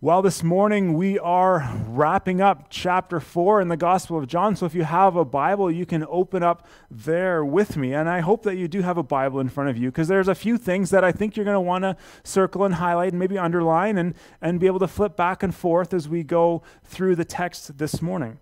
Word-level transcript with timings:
Well, 0.00 0.22
this 0.22 0.44
morning 0.44 0.94
we 0.94 1.18
are 1.18 1.68
wrapping 1.88 2.40
up 2.40 2.66
chapter 2.70 3.18
4 3.18 3.60
in 3.60 3.66
the 3.66 3.76
Gospel 3.76 4.16
of 4.16 4.28
John. 4.28 4.54
So 4.54 4.64
if 4.64 4.72
you 4.72 4.84
have 4.84 5.16
a 5.16 5.24
Bible, 5.24 5.72
you 5.72 5.84
can 5.84 6.06
open 6.08 6.40
up 6.40 6.68
there 6.88 7.44
with 7.44 7.76
me. 7.76 7.94
And 7.94 8.08
I 8.08 8.20
hope 8.20 8.44
that 8.44 8.54
you 8.54 8.68
do 8.68 8.82
have 8.82 8.96
a 8.96 9.02
Bible 9.02 9.40
in 9.40 9.48
front 9.48 9.70
of 9.70 9.76
you 9.76 9.90
because 9.90 10.06
there's 10.06 10.28
a 10.28 10.36
few 10.36 10.56
things 10.56 10.90
that 10.90 11.02
I 11.02 11.10
think 11.10 11.34
you're 11.36 11.44
going 11.44 11.56
to 11.56 11.60
want 11.60 11.82
to 11.82 11.96
circle 12.22 12.62
and 12.62 12.76
highlight 12.76 13.10
and 13.10 13.18
maybe 13.18 13.36
underline 13.38 13.98
and, 13.98 14.14
and 14.40 14.60
be 14.60 14.68
able 14.68 14.78
to 14.78 14.86
flip 14.86 15.16
back 15.16 15.42
and 15.42 15.52
forth 15.52 15.92
as 15.92 16.08
we 16.08 16.22
go 16.22 16.62
through 16.84 17.16
the 17.16 17.24
text 17.24 17.78
this 17.78 18.00
morning. 18.00 18.38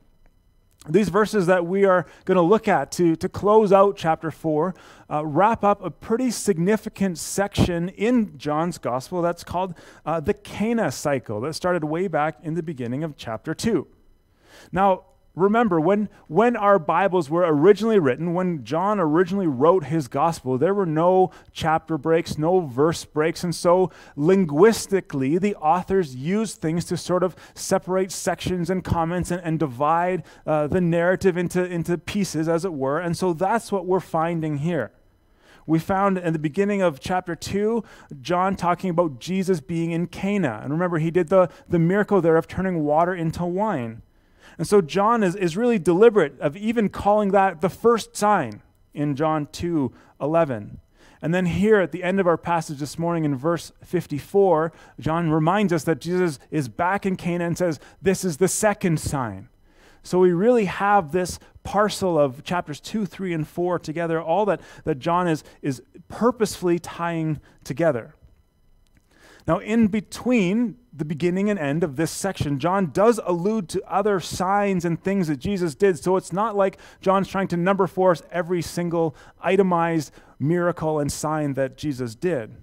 These 0.88 1.08
verses 1.08 1.46
that 1.46 1.66
we 1.66 1.84
are 1.84 2.06
going 2.24 2.36
to 2.36 2.42
look 2.42 2.68
at 2.68 2.92
to, 2.92 3.16
to 3.16 3.28
close 3.28 3.72
out 3.72 3.96
chapter 3.96 4.30
4 4.30 4.74
uh, 5.10 5.26
wrap 5.26 5.64
up 5.64 5.84
a 5.84 5.90
pretty 5.90 6.30
significant 6.30 7.18
section 7.18 7.88
in 7.90 8.36
John's 8.38 8.78
gospel 8.78 9.22
that's 9.22 9.44
called 9.44 9.74
uh, 10.04 10.20
the 10.20 10.34
Cana 10.34 10.92
cycle 10.92 11.40
that 11.40 11.54
started 11.54 11.84
way 11.84 12.08
back 12.08 12.38
in 12.42 12.54
the 12.54 12.62
beginning 12.62 13.02
of 13.04 13.16
chapter 13.16 13.54
2. 13.54 13.86
Now, 14.72 15.04
remember, 15.36 15.78
when, 15.78 16.08
when 16.26 16.56
our 16.56 16.78
Bibles 16.78 17.30
were 17.30 17.42
originally 17.42 17.98
written, 17.98 18.34
when 18.34 18.64
John 18.64 18.98
originally 18.98 19.46
wrote 19.46 19.84
his 19.84 20.08
gospel, 20.08 20.58
there 20.58 20.74
were 20.74 20.86
no 20.86 21.30
chapter 21.52 21.98
breaks, 21.98 22.38
no 22.38 22.60
verse 22.60 23.04
breaks. 23.04 23.44
And 23.44 23.54
so, 23.54 23.92
linguistically, 24.16 25.38
the 25.38 25.54
authors 25.56 26.16
used 26.16 26.60
things 26.60 26.86
to 26.86 26.96
sort 26.96 27.22
of 27.22 27.36
separate 27.54 28.10
sections 28.10 28.70
and 28.70 28.82
comments 28.82 29.30
and, 29.30 29.42
and 29.44 29.58
divide 29.58 30.24
uh, 30.46 30.66
the 30.66 30.80
narrative 30.80 31.36
into, 31.36 31.62
into 31.64 31.98
pieces, 31.98 32.48
as 32.48 32.64
it 32.64 32.72
were. 32.72 32.98
And 32.98 33.16
so, 33.16 33.34
that's 33.34 33.70
what 33.70 33.86
we're 33.86 34.00
finding 34.00 34.58
here. 34.58 34.90
We 35.66 35.80
found 35.80 36.16
in 36.16 36.32
the 36.32 36.38
beginning 36.38 36.80
of 36.80 37.00
chapter 37.00 37.34
2, 37.34 37.82
John 38.22 38.54
talking 38.56 38.88
about 38.88 39.18
Jesus 39.18 39.60
being 39.60 39.90
in 39.90 40.06
Cana. 40.06 40.60
And 40.62 40.72
remember, 40.72 40.98
he 40.98 41.10
did 41.10 41.28
the, 41.28 41.50
the 41.68 41.80
miracle 41.80 42.20
there 42.20 42.36
of 42.36 42.46
turning 42.46 42.84
water 42.84 43.14
into 43.14 43.44
wine. 43.44 44.02
And 44.58 44.66
so 44.66 44.80
John 44.80 45.22
is, 45.22 45.36
is 45.36 45.56
really 45.56 45.78
deliberate 45.78 46.38
of 46.40 46.56
even 46.56 46.88
calling 46.88 47.30
that 47.32 47.60
the 47.60 47.68
first 47.68 48.16
sign 48.16 48.62
in 48.94 49.14
John 49.14 49.46
2 49.52 49.92
11. 50.20 50.80
And 51.22 51.34
then 51.34 51.46
here 51.46 51.80
at 51.80 51.92
the 51.92 52.02
end 52.02 52.20
of 52.20 52.26
our 52.26 52.36
passage 52.36 52.78
this 52.78 52.98
morning 52.98 53.24
in 53.24 53.34
verse 53.34 53.72
54, 53.82 54.72
John 55.00 55.30
reminds 55.30 55.72
us 55.72 55.84
that 55.84 56.00
Jesus 56.00 56.38
is 56.50 56.68
back 56.68 57.06
in 57.06 57.16
Cana 57.16 57.46
and 57.46 57.56
says, 57.56 57.80
This 58.00 58.24
is 58.24 58.36
the 58.36 58.48
second 58.48 59.00
sign. 59.00 59.48
So 60.02 60.18
we 60.18 60.32
really 60.32 60.66
have 60.66 61.12
this 61.12 61.38
parcel 61.64 62.18
of 62.18 62.44
chapters 62.44 62.80
2, 62.80 63.06
3, 63.06 63.32
and 63.32 63.48
4 63.48 63.78
together, 63.80 64.20
all 64.22 64.46
that, 64.46 64.60
that 64.84 65.00
John 65.00 65.26
is, 65.26 65.42
is 65.62 65.82
purposefully 66.08 66.78
tying 66.78 67.40
together. 67.64 68.14
Now, 69.46 69.58
in 69.58 69.86
between 69.86 70.76
the 70.92 71.04
beginning 71.04 71.48
and 71.48 71.58
end 71.58 71.84
of 71.84 71.96
this 71.96 72.10
section, 72.10 72.58
John 72.58 72.90
does 72.90 73.20
allude 73.24 73.68
to 73.70 73.82
other 73.88 74.18
signs 74.18 74.84
and 74.84 75.00
things 75.00 75.28
that 75.28 75.36
Jesus 75.36 75.74
did. 75.74 75.98
So 75.98 76.16
it's 76.16 76.32
not 76.32 76.56
like 76.56 76.78
John's 77.00 77.28
trying 77.28 77.48
to 77.48 77.56
number 77.56 77.86
force 77.86 78.22
every 78.32 78.60
single 78.60 79.14
itemized 79.40 80.10
miracle 80.40 80.98
and 80.98 81.12
sign 81.12 81.54
that 81.54 81.76
Jesus 81.76 82.14
did. 82.16 82.56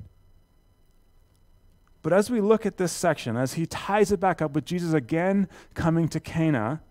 But 2.01 2.11
as 2.11 2.29
we 2.29 2.41
look 2.41 2.65
at 2.65 2.75
this 2.75 2.91
section, 2.91 3.37
as 3.37 3.53
he 3.53 3.65
ties 3.65 4.11
it 4.11 4.19
back 4.19 4.41
up 4.41 4.51
with 4.51 4.65
Jesus 4.65 4.91
again 4.91 5.47
coming 5.73 6.09
to 6.09 6.19
Cana, 6.19 6.81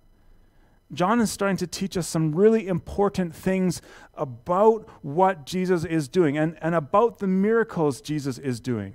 John 0.95 1.21
is 1.21 1.31
starting 1.31 1.59
to 1.59 1.67
teach 1.67 1.99
us 1.99 2.07
some 2.07 2.35
really 2.35 2.67
important 2.67 3.35
things 3.35 3.83
about 4.15 4.89
what 5.03 5.45
Jesus 5.45 5.85
is 5.85 6.09
doing 6.09 6.39
and, 6.39 6.57
and 6.63 6.75
about 6.75 7.19
the 7.19 7.27
miracles 7.27 8.01
Jesus 8.01 8.39
is 8.39 8.59
doing. 8.59 8.95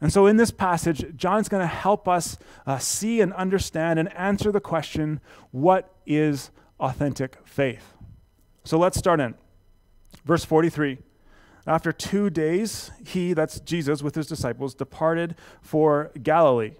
And 0.00 0.12
so, 0.12 0.26
in 0.26 0.36
this 0.36 0.50
passage, 0.50 1.04
John's 1.16 1.48
going 1.48 1.62
to 1.62 1.66
help 1.66 2.06
us 2.06 2.38
uh, 2.66 2.78
see 2.78 3.20
and 3.20 3.32
understand 3.32 3.98
and 3.98 4.12
answer 4.16 4.52
the 4.52 4.60
question 4.60 5.20
what 5.50 5.92
is 6.06 6.50
authentic 6.78 7.36
faith? 7.44 7.94
So, 8.64 8.78
let's 8.78 8.96
start 8.96 9.18
in. 9.18 9.34
Verse 10.24 10.44
43. 10.44 10.98
After 11.66 11.92
two 11.92 12.30
days, 12.30 12.90
he, 13.04 13.34
that's 13.34 13.60
Jesus, 13.60 14.02
with 14.02 14.14
his 14.14 14.26
disciples, 14.26 14.74
departed 14.74 15.34
for 15.60 16.10
Galilee. 16.22 16.72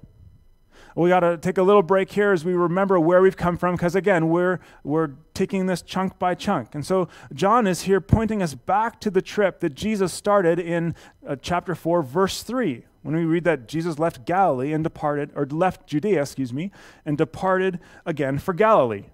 We 0.94 1.10
got 1.10 1.20
to 1.20 1.36
take 1.36 1.58
a 1.58 1.62
little 1.62 1.82
break 1.82 2.10
here 2.10 2.32
as 2.32 2.44
we 2.44 2.54
remember 2.54 2.98
where 2.98 3.22
we've 3.22 3.36
come 3.36 3.56
from, 3.56 3.76
because 3.76 3.94
again, 3.94 4.30
we're, 4.30 4.58
we're 4.82 5.10
taking 5.34 5.66
this 5.66 5.82
chunk 5.82 6.18
by 6.18 6.34
chunk. 6.34 6.74
And 6.74 6.84
so 6.84 7.08
John 7.32 7.66
is 7.66 7.82
here 7.82 8.00
pointing 8.00 8.42
us 8.42 8.54
back 8.54 9.00
to 9.02 9.10
the 9.10 9.22
trip 9.22 9.60
that 9.60 9.74
Jesus 9.74 10.12
started 10.12 10.58
in 10.58 10.94
uh, 11.26 11.36
chapter 11.40 11.74
4, 11.74 12.02
verse 12.02 12.42
3, 12.42 12.84
when 13.02 13.14
we 13.14 13.24
read 13.24 13.44
that 13.44 13.68
Jesus 13.68 13.98
left 13.98 14.24
Galilee 14.24 14.72
and 14.72 14.82
departed, 14.84 15.30
or 15.34 15.46
left 15.46 15.86
Judea, 15.86 16.22
excuse 16.22 16.52
me, 16.52 16.70
and 17.04 17.16
departed 17.16 17.78
again 18.04 18.38
for 18.38 18.52
Galilee. 18.52 19.04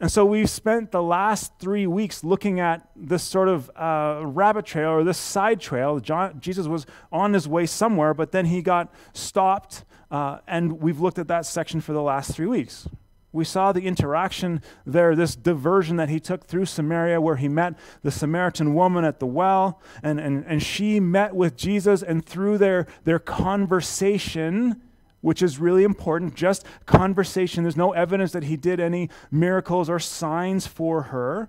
And 0.00 0.10
so 0.10 0.24
we've 0.24 0.48
spent 0.48 0.92
the 0.92 1.02
last 1.02 1.52
three 1.58 1.86
weeks 1.86 2.24
looking 2.24 2.58
at 2.58 2.88
this 2.96 3.22
sort 3.22 3.48
of 3.48 3.70
uh, 3.76 4.22
rabbit 4.24 4.64
trail 4.64 4.90
or 4.90 5.04
this 5.04 5.18
side 5.18 5.60
trail. 5.60 6.00
John, 6.00 6.40
Jesus 6.40 6.66
was 6.66 6.86
on 7.12 7.34
his 7.34 7.46
way 7.46 7.66
somewhere, 7.66 8.14
but 8.14 8.32
then 8.32 8.46
he 8.46 8.62
got 8.62 8.92
stopped, 9.12 9.84
uh, 10.10 10.38
and 10.46 10.80
we've 10.80 11.00
looked 11.00 11.18
at 11.18 11.28
that 11.28 11.44
section 11.44 11.82
for 11.82 11.92
the 11.92 12.00
last 12.00 12.34
three 12.34 12.46
weeks. 12.46 12.88
We 13.32 13.44
saw 13.44 13.70
the 13.70 13.86
interaction 13.86 14.60
there, 14.84 15.14
this 15.14 15.36
diversion 15.36 15.96
that 15.96 16.08
he 16.08 16.18
took 16.18 16.46
through 16.46 16.66
Samaria, 16.66 17.20
where 17.20 17.36
he 17.36 17.48
met 17.48 17.74
the 18.02 18.10
Samaritan 18.10 18.74
woman 18.74 19.04
at 19.04 19.20
the 19.20 19.26
well, 19.26 19.80
and, 20.02 20.18
and, 20.18 20.44
and 20.46 20.62
she 20.62 20.98
met 20.98 21.34
with 21.34 21.56
Jesus, 21.56 22.02
and 22.02 22.24
through 22.24 22.58
their, 22.58 22.86
their 23.04 23.20
conversation, 23.20 24.82
which 25.20 25.42
is 25.42 25.58
really 25.58 25.84
important, 25.84 26.34
just 26.34 26.66
conversation, 26.86 27.62
there's 27.62 27.76
no 27.76 27.92
evidence 27.92 28.32
that 28.32 28.44
he 28.44 28.56
did 28.56 28.80
any 28.80 29.08
miracles 29.30 29.88
or 29.88 30.00
signs 30.00 30.66
for 30.66 31.02
her. 31.02 31.48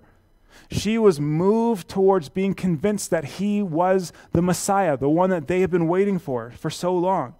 She 0.70 0.98
was 0.98 1.18
moved 1.18 1.88
towards 1.88 2.28
being 2.28 2.54
convinced 2.54 3.10
that 3.10 3.24
he 3.24 3.60
was 3.60 4.12
the 4.32 4.42
Messiah, 4.42 4.96
the 4.96 5.08
one 5.08 5.30
that 5.30 5.48
they 5.48 5.62
had 5.62 5.70
been 5.70 5.88
waiting 5.88 6.18
for 6.18 6.50
for 6.52 6.70
so 6.70 6.96
long. 6.96 7.34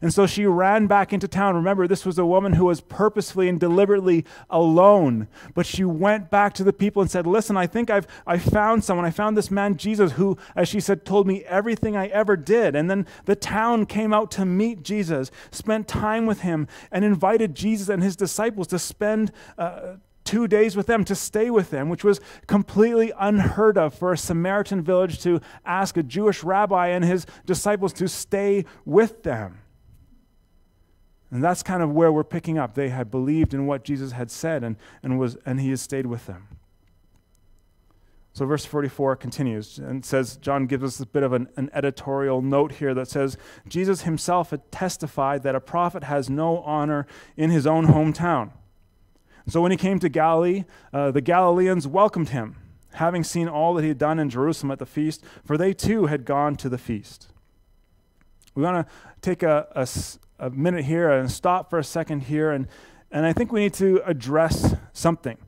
And 0.00 0.12
so 0.12 0.26
she 0.26 0.46
ran 0.46 0.86
back 0.86 1.12
into 1.12 1.28
town. 1.28 1.54
Remember, 1.54 1.86
this 1.86 2.04
was 2.04 2.18
a 2.18 2.26
woman 2.26 2.54
who 2.54 2.66
was 2.66 2.80
purposefully 2.80 3.48
and 3.48 3.58
deliberately 3.58 4.24
alone. 4.50 5.28
But 5.54 5.66
she 5.66 5.84
went 5.84 6.30
back 6.30 6.54
to 6.54 6.64
the 6.64 6.72
people 6.72 7.02
and 7.02 7.10
said, 7.10 7.26
Listen, 7.26 7.56
I 7.56 7.66
think 7.66 7.90
I've 7.90 8.06
I 8.26 8.38
found 8.38 8.84
someone. 8.84 9.06
I 9.06 9.10
found 9.10 9.36
this 9.36 9.50
man, 9.50 9.76
Jesus, 9.76 10.12
who, 10.12 10.38
as 10.56 10.68
she 10.68 10.80
said, 10.80 11.04
told 11.04 11.26
me 11.26 11.44
everything 11.44 11.96
I 11.96 12.06
ever 12.08 12.36
did. 12.36 12.74
And 12.76 12.90
then 12.90 13.06
the 13.24 13.36
town 13.36 13.86
came 13.86 14.12
out 14.12 14.30
to 14.32 14.44
meet 14.44 14.82
Jesus, 14.82 15.30
spent 15.50 15.88
time 15.88 16.26
with 16.26 16.40
him, 16.40 16.68
and 16.90 17.04
invited 17.04 17.54
Jesus 17.54 17.88
and 17.88 18.02
his 18.02 18.16
disciples 18.16 18.66
to 18.68 18.78
spend. 18.78 19.32
Uh, 19.58 19.96
two 20.24 20.48
days 20.48 20.74
with 20.74 20.86
them 20.86 21.04
to 21.04 21.14
stay 21.14 21.50
with 21.50 21.70
them, 21.70 21.88
which 21.88 22.02
was 22.02 22.20
completely 22.46 23.12
unheard 23.18 23.76
of 23.76 23.94
for 23.94 24.12
a 24.12 24.18
Samaritan 24.18 24.82
village 24.82 25.22
to 25.22 25.40
ask 25.64 25.96
a 25.96 26.02
Jewish 26.02 26.42
rabbi 26.42 26.88
and 26.88 27.04
his 27.04 27.26
disciples 27.46 27.92
to 27.94 28.08
stay 28.08 28.64
with 28.84 29.22
them. 29.22 29.60
And 31.34 31.42
that's 31.42 31.64
kind 31.64 31.82
of 31.82 31.90
where 31.90 32.12
we're 32.12 32.22
picking 32.22 32.58
up. 32.58 32.74
They 32.74 32.90
had 32.90 33.10
believed 33.10 33.52
in 33.54 33.66
what 33.66 33.82
Jesus 33.82 34.12
had 34.12 34.30
said, 34.30 34.62
and, 34.62 34.76
and, 35.02 35.18
was, 35.18 35.36
and 35.44 35.60
he 35.60 35.70
has 35.70 35.82
stayed 35.82 36.06
with 36.06 36.26
them. 36.26 36.46
So, 38.32 38.46
verse 38.46 38.64
44 38.64 39.16
continues 39.16 39.78
and 39.78 40.04
says, 40.04 40.36
John 40.36 40.66
gives 40.66 40.84
us 40.84 41.00
a 41.00 41.06
bit 41.06 41.24
of 41.24 41.32
an, 41.32 41.48
an, 41.56 41.70
editorial 41.74 42.40
note 42.40 42.74
here 42.74 42.94
that 42.94 43.08
says, 43.08 43.36
Jesus 43.66 44.02
himself 44.02 44.50
had 44.50 44.70
testified 44.70 45.42
that 45.42 45.56
a 45.56 45.60
prophet 45.60 46.04
has 46.04 46.30
no 46.30 46.60
honor 46.60 47.04
in 47.36 47.50
his 47.50 47.66
own 47.66 47.88
hometown. 47.88 48.52
So, 49.48 49.60
when 49.60 49.72
he 49.72 49.76
came 49.76 49.98
to 49.98 50.08
Galilee, 50.08 50.62
uh, 50.92 51.10
the 51.10 51.20
Galileans 51.20 51.88
welcomed 51.88 52.28
him, 52.28 52.54
having 52.92 53.24
seen 53.24 53.48
all 53.48 53.74
that 53.74 53.82
he 53.82 53.88
had 53.88 53.98
done 53.98 54.20
in 54.20 54.30
Jerusalem 54.30 54.70
at 54.70 54.78
the 54.78 54.86
feast, 54.86 55.24
for 55.44 55.58
they 55.58 55.72
too 55.72 56.06
had 56.06 56.24
gone 56.24 56.54
to 56.56 56.68
the 56.68 56.78
feast. 56.78 57.26
We 58.54 58.62
want 58.62 58.86
to 58.86 58.94
take 59.20 59.42
a, 59.42 59.66
a, 59.74 59.84
a 60.38 60.50
minute 60.50 60.84
here 60.84 61.10
and 61.10 61.30
stop 61.30 61.70
for 61.70 61.78
a 61.78 61.84
second 61.84 62.24
here, 62.24 62.50
and, 62.50 62.66
and 63.10 63.24
I 63.24 63.32
think 63.32 63.52
we 63.52 63.60
need 63.60 63.74
to 63.74 64.02
address 64.04 64.74
something. 64.92 65.38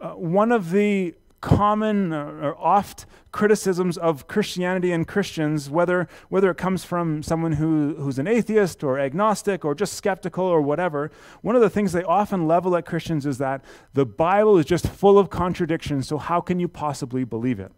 Uh, 0.00 0.10
one 0.10 0.50
of 0.50 0.70
the 0.70 1.14
common 1.40 2.12
or 2.12 2.56
oft 2.56 3.04
criticisms 3.32 3.98
of 3.98 4.28
Christianity 4.28 4.92
and 4.92 5.06
Christians, 5.06 5.68
whether, 5.68 6.08
whether 6.28 6.50
it 6.50 6.56
comes 6.56 6.84
from 6.84 7.22
someone 7.22 7.52
who, 7.52 7.96
who's 7.98 8.18
an 8.18 8.28
atheist 8.28 8.84
or 8.84 8.98
agnostic 8.98 9.64
or 9.64 9.74
just 9.74 9.94
skeptical 9.94 10.44
or 10.44 10.60
whatever, 10.60 11.10
one 11.40 11.56
of 11.56 11.62
the 11.62 11.70
things 11.70 11.92
they 11.92 12.04
often 12.04 12.46
level 12.46 12.76
at 12.76 12.86
Christians 12.86 13.26
is 13.26 13.38
that 13.38 13.64
the 13.92 14.06
Bible 14.06 14.56
is 14.58 14.64
just 14.64 14.86
full 14.86 15.18
of 15.18 15.30
contradictions, 15.30 16.06
so 16.06 16.16
how 16.18 16.40
can 16.40 16.60
you 16.60 16.68
possibly 16.68 17.24
believe 17.24 17.58
it? 17.58 17.72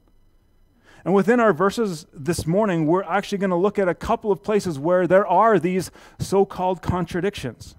And 1.04 1.12
within 1.12 1.38
our 1.38 1.52
verses 1.52 2.06
this 2.14 2.46
morning, 2.46 2.86
we're 2.86 3.02
actually 3.02 3.38
going 3.38 3.50
to 3.50 3.56
look 3.56 3.78
at 3.78 3.88
a 3.88 3.94
couple 3.94 4.32
of 4.32 4.42
places 4.42 4.78
where 4.78 5.06
there 5.06 5.26
are 5.26 5.58
these 5.58 5.90
so 6.18 6.46
called 6.46 6.80
contradictions. 6.80 7.76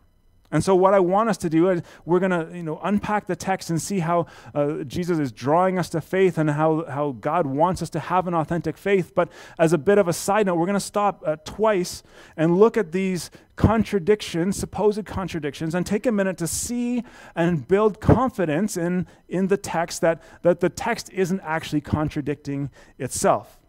And 0.56 0.64
so, 0.64 0.74
what 0.74 0.94
I 0.94 1.02
want 1.02 1.28
us 1.28 1.36
to 1.40 1.50
do 1.50 1.70
is 1.70 1.82
we're 2.06 2.22
going 2.22 2.32
to 2.32 2.48
you 2.56 2.64
know, 2.64 2.80
unpack 2.82 3.28
the 3.28 3.36
text 3.36 3.70
and 3.70 3.82
see 3.82 4.00
how 4.00 4.28
uh, 4.54 4.86
Jesus 4.86 5.20
is 5.20 5.34
drawing 5.34 5.78
us 5.78 5.90
to 5.90 6.00
faith 6.00 6.38
and 6.38 6.50
how, 6.50 6.86
how 6.86 7.12
God 7.20 7.46
wants 7.46 7.82
us 7.82 7.90
to 7.90 8.00
have 8.00 8.26
an 8.26 8.34
authentic 8.34 8.78
faith. 8.78 9.14
But 9.14 9.30
as 9.60 9.74
a 9.74 9.78
bit 9.78 9.98
of 9.98 10.08
a 10.08 10.14
side 10.14 10.46
note, 10.46 10.56
we're 10.56 10.66
going 10.66 10.76
to 10.76 10.80
stop 10.80 11.22
uh, 11.26 11.36
twice 11.44 12.04
and 12.38 12.58
look 12.58 12.78
at 12.78 12.94
these 12.94 13.32
contradictions, 13.58 14.56
supposed 14.56 15.06
contradictions, 15.06 15.76
and 15.76 15.86
take 15.86 16.06
a 16.06 16.12
minute 16.14 16.38
to 16.38 16.48
see 16.48 17.04
and 17.36 17.68
build 17.68 18.00
confidence 18.00 18.78
in, 18.78 19.08
in 19.28 19.48
the 19.48 19.58
text 19.58 20.00
that, 20.00 20.24
that 20.44 20.62
the 20.62 20.70
text 20.70 21.10
isn't 21.12 21.42
actually 21.42 21.82
contradicting 21.82 22.70
itself. 22.98 23.60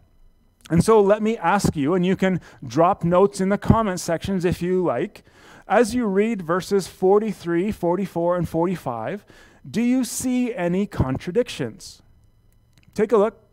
And 0.69 0.83
so 0.83 0.99
let 0.99 1.21
me 1.21 1.37
ask 1.37 1.75
you, 1.75 1.93
and 1.93 2.05
you 2.05 2.15
can 2.15 2.41
drop 2.65 3.03
notes 3.03 3.39
in 3.39 3.49
the 3.49 3.57
comment 3.57 3.99
sections 3.99 4.43
if 4.43 4.61
you 4.61 4.83
like. 4.83 5.23
As 5.67 5.93
you 5.95 6.05
read 6.05 6.41
verses 6.41 6.87
43, 6.87 7.71
44, 7.71 8.37
and 8.37 8.47
45, 8.47 9.25
do 9.69 9.81
you 9.81 10.03
see 10.03 10.53
any 10.53 10.85
contradictions? 10.85 12.01
Take 12.93 13.11
a 13.11 13.17
look. 13.17 13.43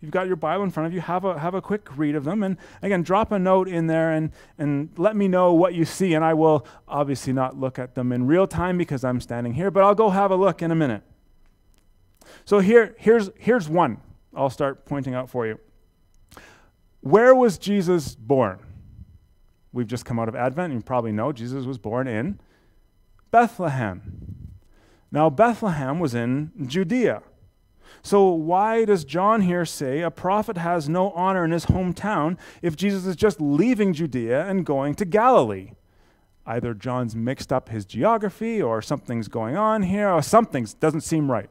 You've 0.00 0.10
got 0.10 0.26
your 0.26 0.36
Bible 0.36 0.64
in 0.64 0.70
front 0.70 0.88
of 0.88 0.92
you. 0.92 1.00
Have 1.00 1.24
a, 1.24 1.38
have 1.38 1.54
a 1.54 1.62
quick 1.62 1.96
read 1.96 2.16
of 2.16 2.24
them. 2.24 2.42
And 2.42 2.56
again, 2.82 3.02
drop 3.02 3.30
a 3.30 3.38
note 3.38 3.68
in 3.68 3.86
there 3.86 4.10
and, 4.10 4.32
and 4.58 4.90
let 4.96 5.14
me 5.14 5.28
know 5.28 5.52
what 5.52 5.74
you 5.74 5.84
see. 5.84 6.14
And 6.14 6.24
I 6.24 6.34
will 6.34 6.66
obviously 6.88 7.32
not 7.32 7.58
look 7.58 7.78
at 7.78 7.94
them 7.94 8.12
in 8.12 8.26
real 8.26 8.46
time 8.46 8.76
because 8.76 9.04
I'm 9.04 9.20
standing 9.20 9.54
here, 9.54 9.70
but 9.70 9.84
I'll 9.84 9.94
go 9.94 10.10
have 10.10 10.30
a 10.30 10.36
look 10.36 10.60
in 10.60 10.72
a 10.72 10.74
minute. 10.74 11.02
So 12.44 12.58
here, 12.58 12.96
here's, 12.98 13.30
here's 13.38 13.68
one 13.68 13.98
I'll 14.34 14.50
start 14.50 14.86
pointing 14.86 15.14
out 15.14 15.30
for 15.30 15.46
you. 15.46 15.58
Where 17.02 17.34
was 17.34 17.58
Jesus 17.58 18.14
born? 18.14 18.60
We've 19.72 19.88
just 19.88 20.04
come 20.04 20.18
out 20.18 20.28
of 20.28 20.36
Advent. 20.36 20.72
And 20.72 20.80
you 20.80 20.84
probably 20.84 21.12
know 21.12 21.32
Jesus 21.32 21.66
was 21.66 21.76
born 21.76 22.06
in 22.06 22.38
Bethlehem. 23.30 24.52
Now, 25.10 25.28
Bethlehem 25.28 25.98
was 25.98 26.14
in 26.14 26.52
Judea. 26.66 27.22
So, 28.02 28.28
why 28.28 28.84
does 28.84 29.04
John 29.04 29.42
here 29.42 29.64
say 29.64 30.00
a 30.00 30.10
prophet 30.10 30.56
has 30.56 30.88
no 30.88 31.10
honor 31.10 31.44
in 31.44 31.50
his 31.50 31.66
hometown 31.66 32.38
if 32.62 32.76
Jesus 32.76 33.04
is 33.04 33.16
just 33.16 33.40
leaving 33.40 33.92
Judea 33.92 34.46
and 34.46 34.64
going 34.64 34.94
to 34.94 35.04
Galilee? 35.04 35.72
Either 36.46 36.72
John's 36.72 37.14
mixed 37.14 37.52
up 37.52 37.68
his 37.68 37.84
geography 37.84 38.62
or 38.62 38.80
something's 38.80 39.28
going 39.28 39.56
on 39.56 39.82
here 39.82 40.08
or 40.08 40.22
something 40.22 40.66
doesn't 40.80 41.02
seem 41.02 41.30
right 41.30 41.50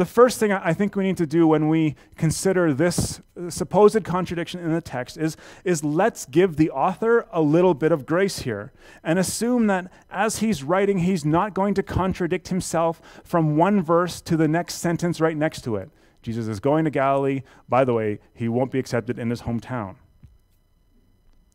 the 0.00 0.06
first 0.06 0.38
thing 0.38 0.50
I 0.50 0.72
think 0.72 0.96
we 0.96 1.04
need 1.04 1.18
to 1.18 1.26
do 1.26 1.46
when 1.46 1.68
we 1.68 1.94
consider 2.16 2.72
this 2.72 3.20
supposed 3.50 4.02
contradiction 4.02 4.58
in 4.58 4.72
the 4.72 4.80
text 4.80 5.18
is, 5.18 5.36
is 5.62 5.84
let's 5.84 6.24
give 6.24 6.56
the 6.56 6.70
author 6.70 7.28
a 7.30 7.42
little 7.42 7.74
bit 7.74 7.92
of 7.92 8.06
grace 8.06 8.38
here 8.38 8.72
and 9.04 9.18
assume 9.18 9.66
that 9.66 9.92
as 10.10 10.38
he's 10.38 10.64
writing, 10.64 11.00
he's 11.00 11.26
not 11.26 11.52
going 11.52 11.74
to 11.74 11.82
contradict 11.82 12.48
himself 12.48 13.02
from 13.22 13.58
one 13.58 13.82
verse 13.82 14.22
to 14.22 14.38
the 14.38 14.48
next 14.48 14.76
sentence 14.76 15.20
right 15.20 15.36
next 15.36 15.64
to 15.64 15.76
it. 15.76 15.90
Jesus 16.22 16.46
is 16.46 16.60
going 16.60 16.86
to 16.86 16.90
Galilee. 16.90 17.42
By 17.68 17.84
the 17.84 17.92
way, 17.92 18.20
he 18.32 18.48
won't 18.48 18.70
be 18.70 18.78
accepted 18.78 19.18
in 19.18 19.28
his 19.28 19.42
hometown. 19.42 19.96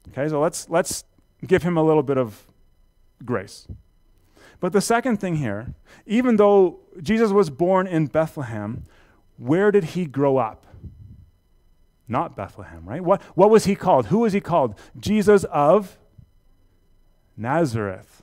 Okay, 0.10 0.30
so 0.30 0.40
let's, 0.40 0.70
let's 0.70 1.04
give 1.48 1.64
him 1.64 1.78
a 1.78 1.84
little 1.84 2.04
bit 2.04 2.20
of 2.20 2.46
grace. 3.26 3.68
But 4.60 4.74
the 4.74 4.82
second 4.82 5.18
thing 5.18 5.36
here, 5.36 5.74
even 6.06 6.38
though 6.38 6.80
Jesus 7.02 7.32
was 7.32 7.50
born 7.50 7.88
in 7.88 8.08
Bethlehem, 8.08 8.84
where 9.38 9.72
did 9.72 9.84
he 9.84 10.06
grow 10.06 10.38
up? 10.38 10.66
Not 12.08 12.36
Bethlehem, 12.36 12.88
right? 12.88 13.04
What, 13.04 13.22
what 13.36 13.50
was 13.50 13.66
he 13.66 13.76
called? 13.76 14.08
Who 14.08 14.20
was 14.20 14.34
he 14.34 14.42
called? 14.42 14.78
Jesus 15.00 15.44
of 15.46 15.98
Nazareth. 17.36 18.22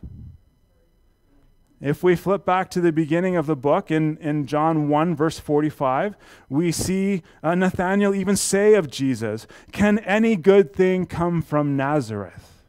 If 1.80 2.04
we 2.04 2.14
flip 2.14 2.44
back 2.44 2.70
to 2.70 2.80
the 2.80 2.92
beginning 2.92 3.34
of 3.34 3.46
the 3.46 3.56
book 3.56 3.90
in, 3.90 4.16
in 4.18 4.46
John 4.46 4.88
1, 4.88 5.16
verse 5.16 5.40
45, 5.40 6.14
we 6.48 6.70
see 6.70 7.24
uh, 7.42 7.56
Nathanael 7.56 8.14
even 8.14 8.36
say 8.36 8.74
of 8.74 8.88
Jesus, 8.88 9.48
Can 9.72 9.98
any 10.00 10.36
good 10.36 10.72
thing 10.72 11.06
come 11.06 11.42
from 11.42 11.76
Nazareth? 11.76 12.62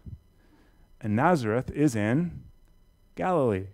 And 0.99 1.15
Nazareth 1.15 1.69
is 1.71 1.95
in 1.95 2.42
Galilee. 3.15 3.67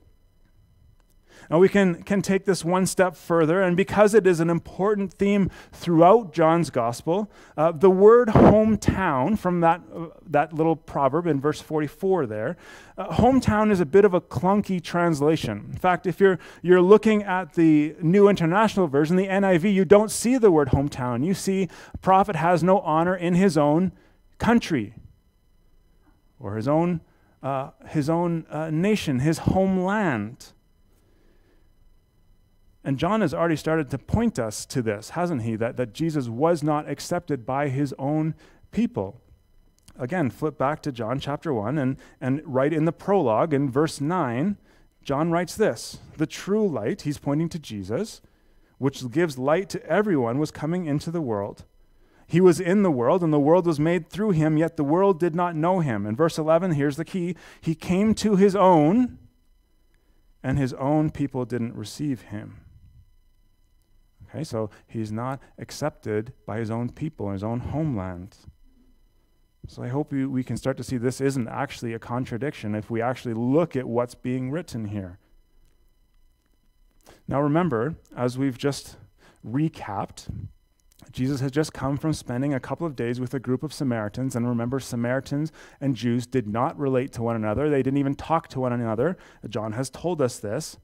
Now, 1.50 1.58
we 1.58 1.68
can, 1.68 2.04
can 2.04 2.22
take 2.22 2.46
this 2.46 2.64
one 2.64 2.86
step 2.86 3.16
further, 3.16 3.62
and 3.62 3.76
because 3.76 4.14
it 4.14 4.28
is 4.28 4.40
an 4.40 4.52
important 4.52 5.12
theme 5.12 5.50
throughout 5.72 6.32
John's 6.32 6.70
gospel, 6.70 7.32
uh, 7.58 7.72
the 7.72 7.90
word 7.90 8.28
hometown 8.30 9.38
from 9.38 9.62
that, 9.62 9.82
uh, 9.96 10.08
that 10.28 10.54
little 10.54 10.76
proverb 10.76 11.26
in 11.26 11.42
verse 11.42 11.60
44 11.60 12.28
there, 12.28 12.56
uh, 13.00 13.16
hometown 13.16 13.72
is 13.72 13.80
a 13.80 13.86
bit 13.86 14.06
of 14.06 14.14
a 14.14 14.22
clunky 14.22 14.82
translation. 14.82 15.70
In 15.72 15.78
fact, 15.78 16.06
if 16.06 16.20
you're, 16.20 16.38
you're 16.62 16.84
looking 16.84 17.24
at 17.24 17.54
the 17.54 17.96
New 18.00 18.28
International 18.28 18.88
Version, 18.88 19.16
the 19.16 19.28
NIV, 19.28 19.74
you 19.74 19.86
don't 19.86 20.12
see 20.12 20.38
the 20.38 20.52
word 20.52 20.70
hometown. 20.70 21.26
You 21.26 21.34
see, 21.34 21.68
prophet 22.02 22.36
has 22.36 22.62
no 22.62 22.80
honor 22.82 23.16
in 23.16 23.34
his 23.34 23.58
own 23.58 23.92
country 24.38 24.94
or 26.40 26.58
his 26.58 26.68
own 26.68 27.02
uh, 27.42 27.72
his 27.88 28.10
own 28.10 28.46
uh, 28.50 28.70
nation, 28.70 29.20
his 29.20 29.40
homeland. 29.40 30.54
And 32.84 32.98
John 32.98 33.22
has 33.22 33.34
already 33.34 33.56
started 33.56 33.90
to 33.92 33.98
point 33.98 34.40
us 34.40 34.66
to 34.68 34.82
this, 34.82 35.12
hasn't 35.12 35.44
he? 35.44 35.56
That, 35.56 35.78
that 35.78 35.94
Jesus 35.94 36.28
was 36.28 36.64
not 36.64 36.90
accepted 36.90 37.46
by 37.46 37.70
his 37.70 37.94
own 38.00 38.36
people. 38.72 39.22
Again, 39.98 40.30
flip 40.30 40.58
back 40.58 40.82
to 40.84 40.92
John 40.92 41.20
chapter 41.20 41.54
1 41.54 41.78
and, 41.78 41.98
and 42.22 42.42
right 42.46 42.72
in 42.72 42.86
the 42.86 42.94
prologue 42.94 43.54
in 43.54 43.70
verse 43.70 44.00
9, 44.00 44.58
John 45.04 45.32
writes 45.32 45.56
this 45.56 46.00
The 46.18 46.28
true 46.28 46.68
light, 46.68 47.02
he's 47.02 47.18
pointing 47.18 47.50
to 47.50 47.60
Jesus, 47.60 48.22
which 48.78 49.10
gives 49.12 49.38
light 49.38 49.70
to 49.70 49.86
everyone, 49.86 50.40
was 50.40 50.52
coming 50.52 50.86
into 50.86 51.12
the 51.12 51.22
world. 51.22 51.66
He 52.30 52.42
was 52.42 52.60
in 52.60 52.84
the 52.84 52.92
world, 52.92 53.24
and 53.24 53.34
the 53.34 53.40
world 53.40 53.66
was 53.66 53.80
made 53.80 54.08
through 54.08 54.32
him, 54.32 54.56
yet 54.56 54.78
the 54.78 54.84
world 54.84 55.20
did 55.20 55.34
not 55.34 55.56
know 55.56 55.80
him. 55.80 56.06
In 56.06 56.16
verse 56.16 56.38
11, 56.38 56.74
here's 56.74 56.96
the 56.96 57.04
key 57.04 57.36
He 57.60 57.74
came 57.74 58.14
to 58.16 58.36
his 58.36 58.56
own, 58.56 59.18
and 60.44 60.60
his 60.60 60.74
own 60.76 61.10
people 61.10 61.44
didn't 61.44 61.74
receive 61.74 62.22
him. 62.22 62.62
Okay, 64.30 64.44
so 64.44 64.70
he's 64.86 65.12
not 65.12 65.42
accepted 65.58 66.34
by 66.46 66.60
his 66.60 66.70
own 66.70 66.90
people 66.90 67.32
his 67.32 67.44
own 67.44 67.62
homeland. 67.62 68.38
So 69.68 69.82
I 69.82 69.88
hope 69.88 70.12
we 70.12 70.44
can 70.44 70.56
start 70.56 70.78
to 70.78 70.84
see 70.84 70.98
this 70.98 71.22
isn't 71.22 71.48
actually 71.48 71.94
a 71.94 72.00
contradiction 72.00 72.76
if 72.76 72.92
we 72.92 73.02
actually 73.02 73.34
look 73.34 73.76
at 73.76 73.88
what's 73.88 74.14
being 74.14 74.52
written 74.52 74.86
here. 74.86 75.18
Now 77.28 77.42
remember, 77.42 77.96
as 78.16 78.38
we've 78.38 78.58
just 78.58 78.98
recapped, 79.44 80.28
Jesus 81.12 81.42
had 81.42 81.52
just 81.52 81.74
come 81.74 81.98
from 81.98 82.14
spending 82.14 82.54
a 82.54 82.60
couple 82.60 82.86
of 82.86 82.96
days 82.96 83.20
with 83.20 83.34
a 83.34 83.40
group 83.40 83.64
of 83.64 83.74
Samaritans. 83.74 84.36
And 84.36 84.48
remember, 84.48 84.80
Samaritans 84.80 85.52
and 85.82 85.96
Jews 85.96 86.28
did 86.28 86.48
not 86.48 86.78
relate 86.78 87.12
to 87.14 87.24
one 87.24 87.36
another, 87.36 87.70
they 87.70 87.84
didn't 87.84 87.98
even 87.98 88.16
talk 88.16 88.48
to 88.50 88.60
one 88.60 88.74
another. 88.74 89.18
John 89.48 89.74
has 89.74 89.90
told 89.90 90.22
us 90.22 90.40
this. 90.40 90.78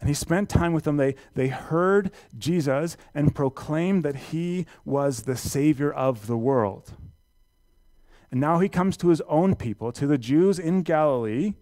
And 0.00 0.08
he 0.08 0.14
spent 0.14 0.48
time 0.48 0.72
with 0.72 0.84
them. 0.84 0.96
They, 0.96 1.16
they 1.34 1.48
heard 1.48 2.12
Jesus 2.36 2.96
and 3.14 3.34
proclaimed 3.34 4.04
that 4.04 4.16
he 4.16 4.64
was 4.84 5.22
the 5.22 5.36
Savior 5.36 5.92
of 5.92 6.28
the 6.28 6.36
world. 6.36 6.92
And 8.30 8.40
now 8.40 8.60
he 8.60 8.68
comes 8.68 8.96
to 8.98 9.08
his 9.08 9.20
own 9.22 9.56
people, 9.56 9.90
to 9.92 10.06
the 10.06 10.18
Jews 10.18 10.58
in 10.58 10.82
Galilee, 10.82 11.54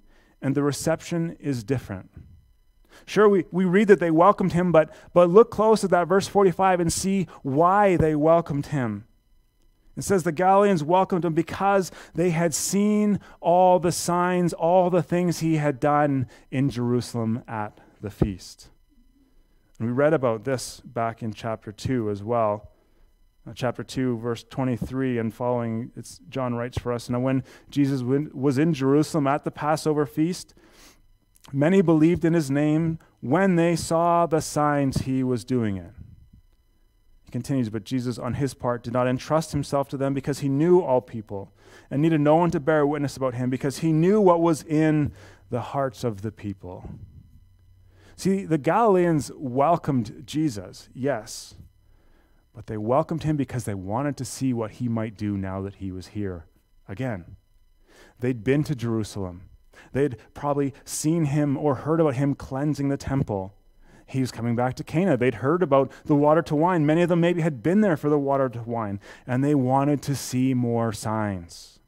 and 0.42 0.54
the 0.54 0.62
reception 0.62 1.36
is 1.40 1.64
different. 1.64 2.10
Sure, 3.04 3.28
we, 3.28 3.44
we 3.50 3.64
read 3.64 3.88
that 3.88 4.00
they 4.00 4.10
welcomed 4.10 4.52
him, 4.52 4.72
but, 4.72 4.92
but 5.12 5.30
look 5.30 5.50
close 5.50 5.84
at 5.84 5.90
that 5.90 6.08
verse 6.08 6.26
45 6.26 6.80
and 6.80 6.92
see 6.92 7.26
why 7.42 7.96
they 7.96 8.14
welcomed 8.14 8.66
him. 8.66 9.06
It 9.96 10.02
says 10.02 10.22
the 10.22 10.32
Galileans 10.32 10.84
welcomed 10.84 11.24
him 11.24 11.32
because 11.32 11.90
they 12.14 12.30
had 12.30 12.54
seen 12.54 13.18
all 13.40 13.78
the 13.78 13.92
signs, 13.92 14.52
all 14.52 14.90
the 14.90 15.02
things 15.02 15.40
he 15.40 15.56
had 15.56 15.80
done 15.80 16.28
in 16.50 16.68
Jerusalem 16.68 17.42
at 17.48 17.78
the 18.02 18.10
feast. 18.10 18.68
And 19.78 19.88
we 19.88 19.94
read 19.94 20.12
about 20.12 20.44
this 20.44 20.80
back 20.80 21.22
in 21.22 21.32
chapter 21.32 21.72
2 21.72 22.10
as 22.10 22.22
well. 22.22 22.70
Uh, 23.48 23.52
chapter 23.54 23.84
2, 23.84 24.18
verse 24.18 24.44
23 24.44 25.18
and 25.18 25.32
following, 25.32 25.92
it's, 25.96 26.20
John 26.28 26.54
writes 26.54 26.78
for 26.78 26.92
us 26.92 27.08
Now, 27.08 27.20
when 27.20 27.44
Jesus 27.70 28.02
was 28.02 28.58
in 28.58 28.74
Jerusalem 28.74 29.26
at 29.26 29.44
the 29.44 29.50
Passover 29.50 30.04
feast, 30.04 30.54
Many 31.52 31.80
believed 31.80 32.24
in 32.24 32.34
his 32.34 32.50
name 32.50 32.98
when 33.20 33.56
they 33.56 33.76
saw 33.76 34.26
the 34.26 34.40
signs 34.40 34.98
he 34.98 35.22
was 35.22 35.44
doing 35.44 35.76
it. 35.76 35.92
He 37.24 37.30
continues, 37.30 37.70
but 37.70 37.84
Jesus, 37.84 38.18
on 38.18 38.34
his 38.34 38.54
part, 38.54 38.82
did 38.82 38.92
not 38.92 39.08
entrust 39.08 39.52
himself 39.52 39.88
to 39.88 39.96
them 39.96 40.14
because 40.14 40.40
he 40.40 40.48
knew 40.48 40.80
all 40.80 41.00
people 41.00 41.52
and 41.90 42.02
needed 42.02 42.20
no 42.20 42.36
one 42.36 42.50
to 42.50 42.60
bear 42.60 42.86
witness 42.86 43.16
about 43.16 43.34
him 43.34 43.50
because 43.50 43.78
he 43.78 43.92
knew 43.92 44.20
what 44.20 44.40
was 44.40 44.62
in 44.62 45.12
the 45.50 45.60
hearts 45.60 46.04
of 46.04 46.22
the 46.22 46.32
people. 46.32 46.88
See, 48.16 48.44
the 48.44 48.58
Galileans 48.58 49.30
welcomed 49.36 50.22
Jesus, 50.24 50.88
yes, 50.94 51.54
but 52.54 52.66
they 52.66 52.78
welcomed 52.78 53.24
him 53.24 53.36
because 53.36 53.64
they 53.64 53.74
wanted 53.74 54.16
to 54.16 54.24
see 54.24 54.52
what 54.52 54.72
he 54.72 54.88
might 54.88 55.16
do 55.16 55.36
now 55.36 55.60
that 55.62 55.76
he 55.76 55.92
was 55.92 56.08
here 56.08 56.46
again. 56.88 57.36
They'd 58.20 58.42
been 58.42 58.64
to 58.64 58.74
Jerusalem. 58.74 59.42
They'd 59.92 60.16
probably 60.34 60.74
seen 60.84 61.26
him 61.26 61.56
or 61.56 61.76
heard 61.76 62.00
about 62.00 62.14
him 62.14 62.34
cleansing 62.34 62.88
the 62.88 62.96
temple. 62.96 63.54
He 64.06 64.20
was 64.20 64.30
coming 64.30 64.54
back 64.54 64.74
to 64.76 64.84
Cana. 64.84 65.16
They'd 65.16 65.36
heard 65.36 65.62
about 65.62 65.90
the 66.04 66.14
water 66.14 66.42
to 66.42 66.54
wine. 66.54 66.86
Many 66.86 67.02
of 67.02 67.08
them 67.08 67.20
maybe 67.20 67.42
had 67.42 67.62
been 67.62 67.80
there 67.80 67.96
for 67.96 68.08
the 68.08 68.18
water 68.18 68.48
to 68.48 68.62
wine, 68.62 69.00
and 69.26 69.42
they 69.42 69.54
wanted 69.54 70.00
to 70.02 70.14
see 70.14 70.54
more 70.54 70.92
signs. 70.92 71.80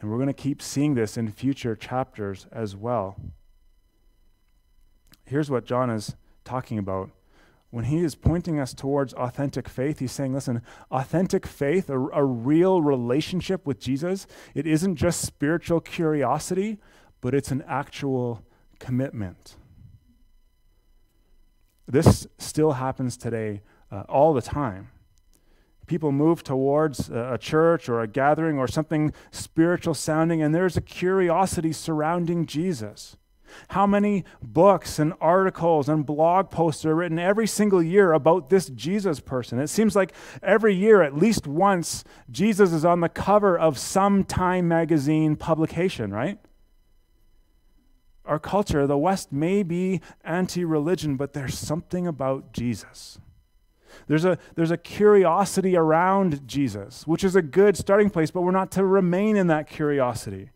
And 0.00 0.10
we're 0.10 0.16
going 0.16 0.28
to 0.28 0.32
keep 0.32 0.62
seeing 0.62 0.94
this 0.94 1.16
in 1.16 1.30
future 1.30 1.76
chapters 1.76 2.46
as 2.50 2.74
well. 2.74 3.16
Here's 5.26 5.50
what 5.50 5.64
John 5.64 5.90
is 5.90 6.14
talking 6.44 6.78
about 6.78 7.10
when 7.74 7.86
he 7.86 8.04
is 8.04 8.14
pointing 8.14 8.60
us 8.60 8.72
towards 8.72 9.12
authentic 9.14 9.68
faith, 9.68 9.98
he's 9.98 10.12
saying, 10.12 10.32
listen, 10.32 10.62
authentic 10.92 11.44
faith, 11.44 11.90
a, 11.90 11.98
a, 11.98 12.22
real 12.22 12.80
relationship 12.80 13.66
with 13.66 13.80
Jesus, 13.80 14.28
it 14.54 14.64
isn't 14.64 14.94
just 14.94 15.22
spiritual 15.22 15.80
curiosity, 15.80 16.78
but 17.20 17.34
it's 17.34 17.50
an 17.50 17.64
actual 17.66 18.44
commitment. 18.78 19.56
This 21.88 22.28
still 22.38 22.74
happens 22.74 23.16
today 23.16 23.62
uh, 23.90 24.04
all 24.08 24.32
the 24.34 24.40
time. 24.40 24.90
People 25.88 26.12
move 26.12 26.44
towards 26.44 27.10
a, 27.10 27.32
a 27.32 27.38
church 27.38 27.88
or 27.88 28.00
a 28.00 28.06
gathering 28.06 28.56
or 28.56 28.68
something 28.68 29.12
spiritual 29.32 29.94
sounding, 29.94 30.40
and 30.40 30.54
there's 30.54 30.76
a 30.76 30.80
curiosity 30.80 31.72
surrounding 31.72 32.46
Jesus. 32.46 33.16
How 33.68 33.86
many 33.86 34.24
books 34.42 34.98
and 34.98 35.14
articles 35.20 35.88
and 35.88 36.04
blog 36.04 36.50
posts 36.50 36.84
are 36.84 36.94
written 36.94 37.18
every 37.18 37.46
single 37.46 37.82
year 37.82 38.12
about 38.12 38.50
this 38.50 38.66
Jesus 38.68 39.20
person? 39.20 39.58
It 39.58 39.68
seems 39.68 39.94
like 39.96 40.12
every 40.42 40.74
year, 40.74 41.02
at 41.02 41.16
least 41.16 41.46
once, 41.46 42.04
Jesus 42.30 42.72
is 42.72 42.84
on 42.84 43.00
the 43.00 43.08
cover 43.08 43.58
of 43.58 43.78
some 43.78 44.24
Time 44.24 44.68
magazine 44.68 45.36
publication, 45.36 46.12
right? 46.12 46.38
Our 48.24 48.38
culture, 48.38 48.86
the 48.86 48.96
West, 48.96 49.32
may 49.32 49.62
be 49.62 50.00
anti 50.24 50.64
religion, 50.64 51.16
but 51.16 51.34
there's 51.34 51.58
something 51.58 52.06
about 52.06 52.52
Jesus. 52.52 53.18
There's 54.06 54.24
a, 54.24 54.38
there's 54.54 54.70
a 54.70 54.76
curiosity 54.76 55.76
around 55.76 56.46
Jesus, 56.46 57.06
which 57.06 57.24
is 57.24 57.36
a 57.36 57.42
good 57.42 57.76
starting 57.76 58.10
place, 58.10 58.30
but 58.30 58.42
we're 58.42 58.50
not 58.50 58.70
to 58.72 58.84
remain 58.84 59.36
in 59.36 59.46
that 59.48 59.68
curiosity. 59.68 60.50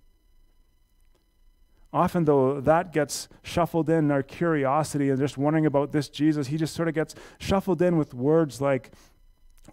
Often, 1.92 2.26
though, 2.26 2.60
that 2.60 2.92
gets 2.92 3.28
shuffled 3.42 3.88
in, 3.88 4.10
our 4.10 4.22
curiosity 4.22 5.08
and 5.08 5.18
just 5.18 5.38
wondering 5.38 5.64
about 5.64 5.92
this 5.92 6.08
Jesus, 6.08 6.48
he 6.48 6.58
just 6.58 6.74
sort 6.74 6.88
of 6.88 6.94
gets 6.94 7.14
shuffled 7.38 7.80
in 7.80 7.96
with 7.96 8.12
words 8.12 8.60
like, 8.60 8.92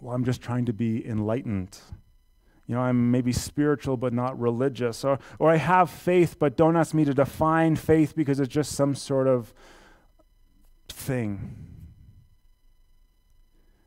well, 0.00 0.14
I'm 0.14 0.24
just 0.24 0.40
trying 0.40 0.64
to 0.66 0.72
be 0.72 1.06
enlightened. 1.06 1.78
You 2.66 2.74
know, 2.74 2.80
I'm 2.80 3.10
maybe 3.10 3.32
spiritual 3.32 3.96
but 3.96 4.12
not 4.12 4.38
religious. 4.38 5.04
Or, 5.04 5.18
or 5.38 5.50
I 5.50 5.56
have 5.56 5.90
faith, 5.90 6.38
but 6.38 6.56
don't 6.56 6.76
ask 6.76 6.94
me 6.94 7.04
to 7.04 7.14
define 7.14 7.76
faith 7.76 8.16
because 8.16 8.40
it's 8.40 8.52
just 8.52 8.72
some 8.72 8.94
sort 8.94 9.28
of 9.28 9.52
thing. 10.88 11.54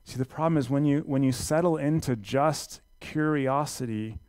See, 0.06 0.18
the 0.18 0.26
problem 0.26 0.58
is 0.58 0.70
when 0.70 0.86
you, 0.86 1.00
when 1.00 1.24
you 1.24 1.32
settle 1.32 1.78
into 1.78 2.16
just 2.16 2.82
curiosity 3.00 4.20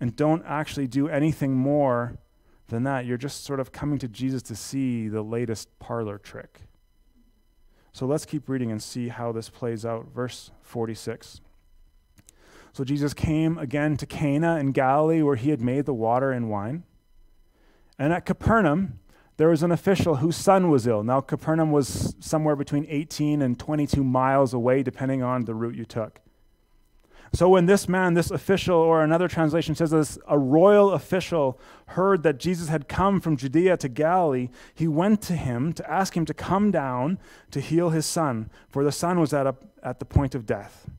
and 0.00 0.16
don't 0.16 0.44
actually 0.46 0.86
do 0.86 1.08
anything 1.08 1.54
more 1.54 2.18
than 2.72 2.82
that. 2.84 3.06
You're 3.06 3.18
just 3.18 3.44
sort 3.44 3.60
of 3.60 3.70
coming 3.70 3.98
to 4.00 4.08
Jesus 4.08 4.42
to 4.44 4.56
see 4.56 5.06
the 5.06 5.22
latest 5.22 5.68
parlor 5.78 6.18
trick. 6.18 6.62
So 7.92 8.06
let's 8.06 8.24
keep 8.24 8.48
reading 8.48 8.72
and 8.72 8.82
see 8.82 9.08
how 9.08 9.30
this 9.30 9.48
plays 9.48 9.84
out. 9.84 10.08
Verse 10.12 10.50
46. 10.62 11.40
So 12.72 12.84
Jesus 12.84 13.12
came 13.12 13.58
again 13.58 13.98
to 13.98 14.06
Cana 14.06 14.56
in 14.58 14.72
Galilee 14.72 15.22
where 15.22 15.36
he 15.36 15.50
had 15.50 15.60
made 15.60 15.84
the 15.84 15.92
water 15.92 16.32
and 16.32 16.48
wine. 16.48 16.84
And 17.98 18.12
at 18.14 18.24
Capernaum, 18.24 18.98
there 19.36 19.50
was 19.50 19.62
an 19.62 19.70
official 19.70 20.16
whose 20.16 20.36
son 20.36 20.70
was 20.70 20.86
ill. 20.86 21.02
Now, 21.02 21.20
Capernaum 21.20 21.70
was 21.70 22.16
somewhere 22.20 22.56
between 22.56 22.86
18 22.88 23.42
and 23.42 23.58
22 23.58 24.02
miles 24.02 24.54
away, 24.54 24.82
depending 24.82 25.22
on 25.22 25.44
the 25.44 25.54
route 25.54 25.74
you 25.74 25.84
took. 25.84 26.21
So 27.34 27.48
when 27.48 27.64
this 27.64 27.88
man, 27.88 28.12
this 28.12 28.30
official, 28.30 28.76
or 28.76 29.02
another 29.02 29.26
translation 29.26 29.74
says 29.74 29.90
this, 29.90 30.18
a 30.28 30.38
royal 30.38 30.92
official 30.92 31.58
heard 31.86 32.22
that 32.24 32.38
Jesus 32.38 32.68
had 32.68 32.88
come 32.88 33.20
from 33.22 33.38
Judea 33.38 33.78
to 33.78 33.88
Galilee, 33.88 34.50
he 34.74 34.86
went 34.86 35.22
to 35.22 35.34
him 35.34 35.72
to 35.72 35.90
ask 35.90 36.14
him 36.14 36.26
to 36.26 36.34
come 36.34 36.70
down 36.70 37.18
to 37.50 37.60
heal 37.60 37.88
his 37.88 38.04
son, 38.04 38.50
for 38.68 38.84
the 38.84 38.92
son 38.92 39.18
was 39.18 39.32
at, 39.32 39.46
a, 39.46 39.54
at 39.82 39.98
the 39.98 40.04
point 40.04 40.34
of 40.34 40.44
death. 40.44 40.90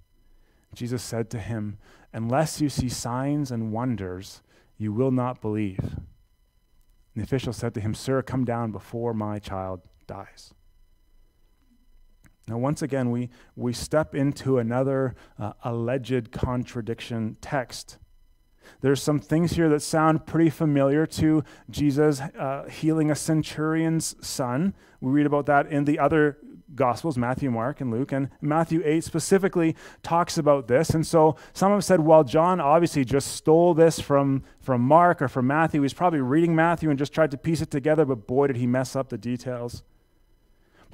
Jesus 0.73 1.03
said 1.03 1.29
to 1.29 1.39
him, 1.39 1.77
Unless 2.13 2.61
you 2.61 2.69
see 2.69 2.89
signs 2.89 3.51
and 3.51 3.71
wonders, 3.71 4.41
you 4.77 4.91
will 4.91 5.11
not 5.11 5.39
believe. 5.39 5.79
And 5.79 6.01
the 7.15 7.23
official 7.23 7.53
said 7.53 7.75
to 7.75 7.81
him, 7.81 7.93
Sir, 7.93 8.23
come 8.23 8.43
down 8.43 8.71
before 8.71 9.13
my 9.13 9.37
child 9.37 9.81
dies. 10.07 10.53
Now, 12.47 12.57
once 12.57 12.81
again, 12.81 13.09
we, 13.09 13.29
we 13.55 13.73
step 13.73 14.13
into 14.13 14.57
another 14.57 15.15
uh, 15.39 15.53
alleged 15.63 16.31
contradiction 16.31 17.37
text. 17.41 17.97
There's 18.81 19.01
some 19.01 19.19
things 19.19 19.53
here 19.53 19.69
that 19.69 19.81
sound 19.81 20.25
pretty 20.25 20.49
familiar 20.49 21.05
to 21.05 21.43
Jesus 21.69 22.19
uh, 22.19 22.67
healing 22.69 23.11
a 23.11 23.15
centurion's 23.15 24.15
son. 24.25 24.73
We 24.99 25.11
read 25.11 25.25
about 25.25 25.45
that 25.45 25.67
in 25.67 25.85
the 25.85 25.99
other 25.99 26.37
Gospels, 26.75 27.17
Matthew, 27.17 27.51
Mark, 27.51 27.81
and 27.81 27.91
Luke. 27.91 28.11
And 28.11 28.29
Matthew 28.41 28.81
8 28.83 29.03
specifically 29.03 29.75
talks 30.01 30.37
about 30.37 30.67
this. 30.67 30.89
And 30.89 31.05
so 31.05 31.35
some 31.53 31.71
have 31.71 31.83
said, 31.83 31.99
well, 31.99 32.23
John 32.23 32.59
obviously 32.59 33.05
just 33.05 33.35
stole 33.35 33.73
this 33.73 33.99
from, 33.99 34.43
from 34.59 34.81
Mark 34.81 35.21
or 35.21 35.27
from 35.27 35.47
Matthew. 35.47 35.81
He's 35.81 35.93
probably 35.93 36.21
reading 36.21 36.55
Matthew 36.55 36.89
and 36.89 36.97
just 36.97 37.13
tried 37.13 37.31
to 37.31 37.37
piece 37.37 37.61
it 37.61 37.69
together, 37.69 38.05
but 38.05 38.27
boy, 38.27 38.47
did 38.47 38.57
he 38.57 38.67
mess 38.67 38.95
up 38.95 39.09
the 39.09 39.17
details. 39.17 39.83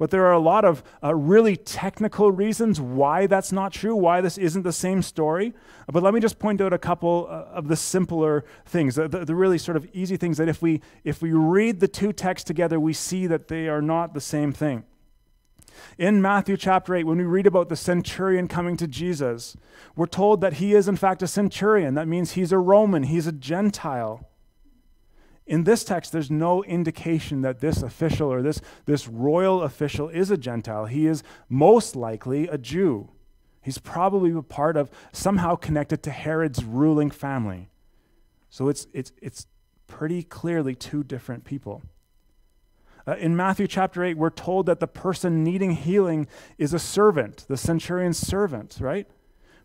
But 0.00 0.10
there 0.10 0.24
are 0.24 0.32
a 0.32 0.38
lot 0.38 0.64
of 0.64 0.82
uh, 1.04 1.14
really 1.14 1.58
technical 1.58 2.32
reasons 2.32 2.80
why 2.80 3.26
that's 3.26 3.52
not 3.52 3.70
true, 3.70 3.94
why 3.94 4.22
this 4.22 4.38
isn't 4.38 4.62
the 4.62 4.72
same 4.72 5.02
story. 5.02 5.52
But 5.92 6.02
let 6.02 6.14
me 6.14 6.20
just 6.20 6.38
point 6.38 6.62
out 6.62 6.72
a 6.72 6.78
couple 6.78 7.26
uh, 7.28 7.44
of 7.52 7.68
the 7.68 7.76
simpler 7.76 8.46
things, 8.64 8.94
the, 8.94 9.08
the, 9.08 9.26
the 9.26 9.34
really 9.34 9.58
sort 9.58 9.76
of 9.76 9.86
easy 9.92 10.16
things 10.16 10.38
that 10.38 10.48
if 10.48 10.62
we, 10.62 10.80
if 11.04 11.20
we 11.20 11.34
read 11.34 11.80
the 11.80 11.86
two 11.86 12.14
texts 12.14 12.46
together, 12.46 12.80
we 12.80 12.94
see 12.94 13.26
that 13.26 13.48
they 13.48 13.68
are 13.68 13.82
not 13.82 14.14
the 14.14 14.22
same 14.22 14.54
thing. 14.54 14.84
In 15.98 16.22
Matthew 16.22 16.56
chapter 16.56 16.94
8, 16.94 17.04
when 17.04 17.18
we 17.18 17.24
read 17.24 17.46
about 17.46 17.68
the 17.68 17.76
centurion 17.76 18.48
coming 18.48 18.78
to 18.78 18.86
Jesus, 18.86 19.54
we're 19.96 20.06
told 20.06 20.40
that 20.40 20.54
he 20.54 20.74
is, 20.74 20.88
in 20.88 20.96
fact, 20.96 21.22
a 21.22 21.26
centurion. 21.26 21.92
That 21.92 22.08
means 22.08 22.32
he's 22.32 22.52
a 22.52 22.58
Roman, 22.58 23.02
he's 23.02 23.26
a 23.26 23.32
Gentile. 23.32 24.29
In 25.50 25.64
this 25.64 25.82
text, 25.82 26.12
there's 26.12 26.30
no 26.30 26.62
indication 26.62 27.40
that 27.40 27.58
this 27.58 27.82
official 27.82 28.32
or 28.32 28.40
this, 28.40 28.60
this 28.86 29.08
royal 29.08 29.64
official 29.64 30.08
is 30.08 30.30
a 30.30 30.36
Gentile. 30.36 30.84
He 30.84 31.08
is 31.08 31.24
most 31.48 31.96
likely 31.96 32.46
a 32.46 32.56
Jew. 32.56 33.08
He's 33.60 33.78
probably 33.78 34.30
a 34.30 34.42
part 34.42 34.76
of, 34.76 34.92
somehow 35.10 35.56
connected 35.56 36.04
to 36.04 36.12
Herod's 36.12 36.64
ruling 36.64 37.10
family. 37.10 37.68
So 38.48 38.68
it's, 38.68 38.86
it's, 38.92 39.10
it's 39.20 39.48
pretty 39.88 40.22
clearly 40.22 40.76
two 40.76 41.02
different 41.02 41.42
people. 41.42 41.82
Uh, 43.04 43.16
in 43.16 43.34
Matthew 43.34 43.66
chapter 43.66 44.04
8, 44.04 44.16
we're 44.16 44.30
told 44.30 44.66
that 44.66 44.78
the 44.78 44.86
person 44.86 45.42
needing 45.42 45.72
healing 45.72 46.28
is 46.58 46.72
a 46.72 46.78
servant, 46.78 47.44
the 47.48 47.56
centurion's 47.56 48.18
servant, 48.18 48.78
right? 48.80 49.08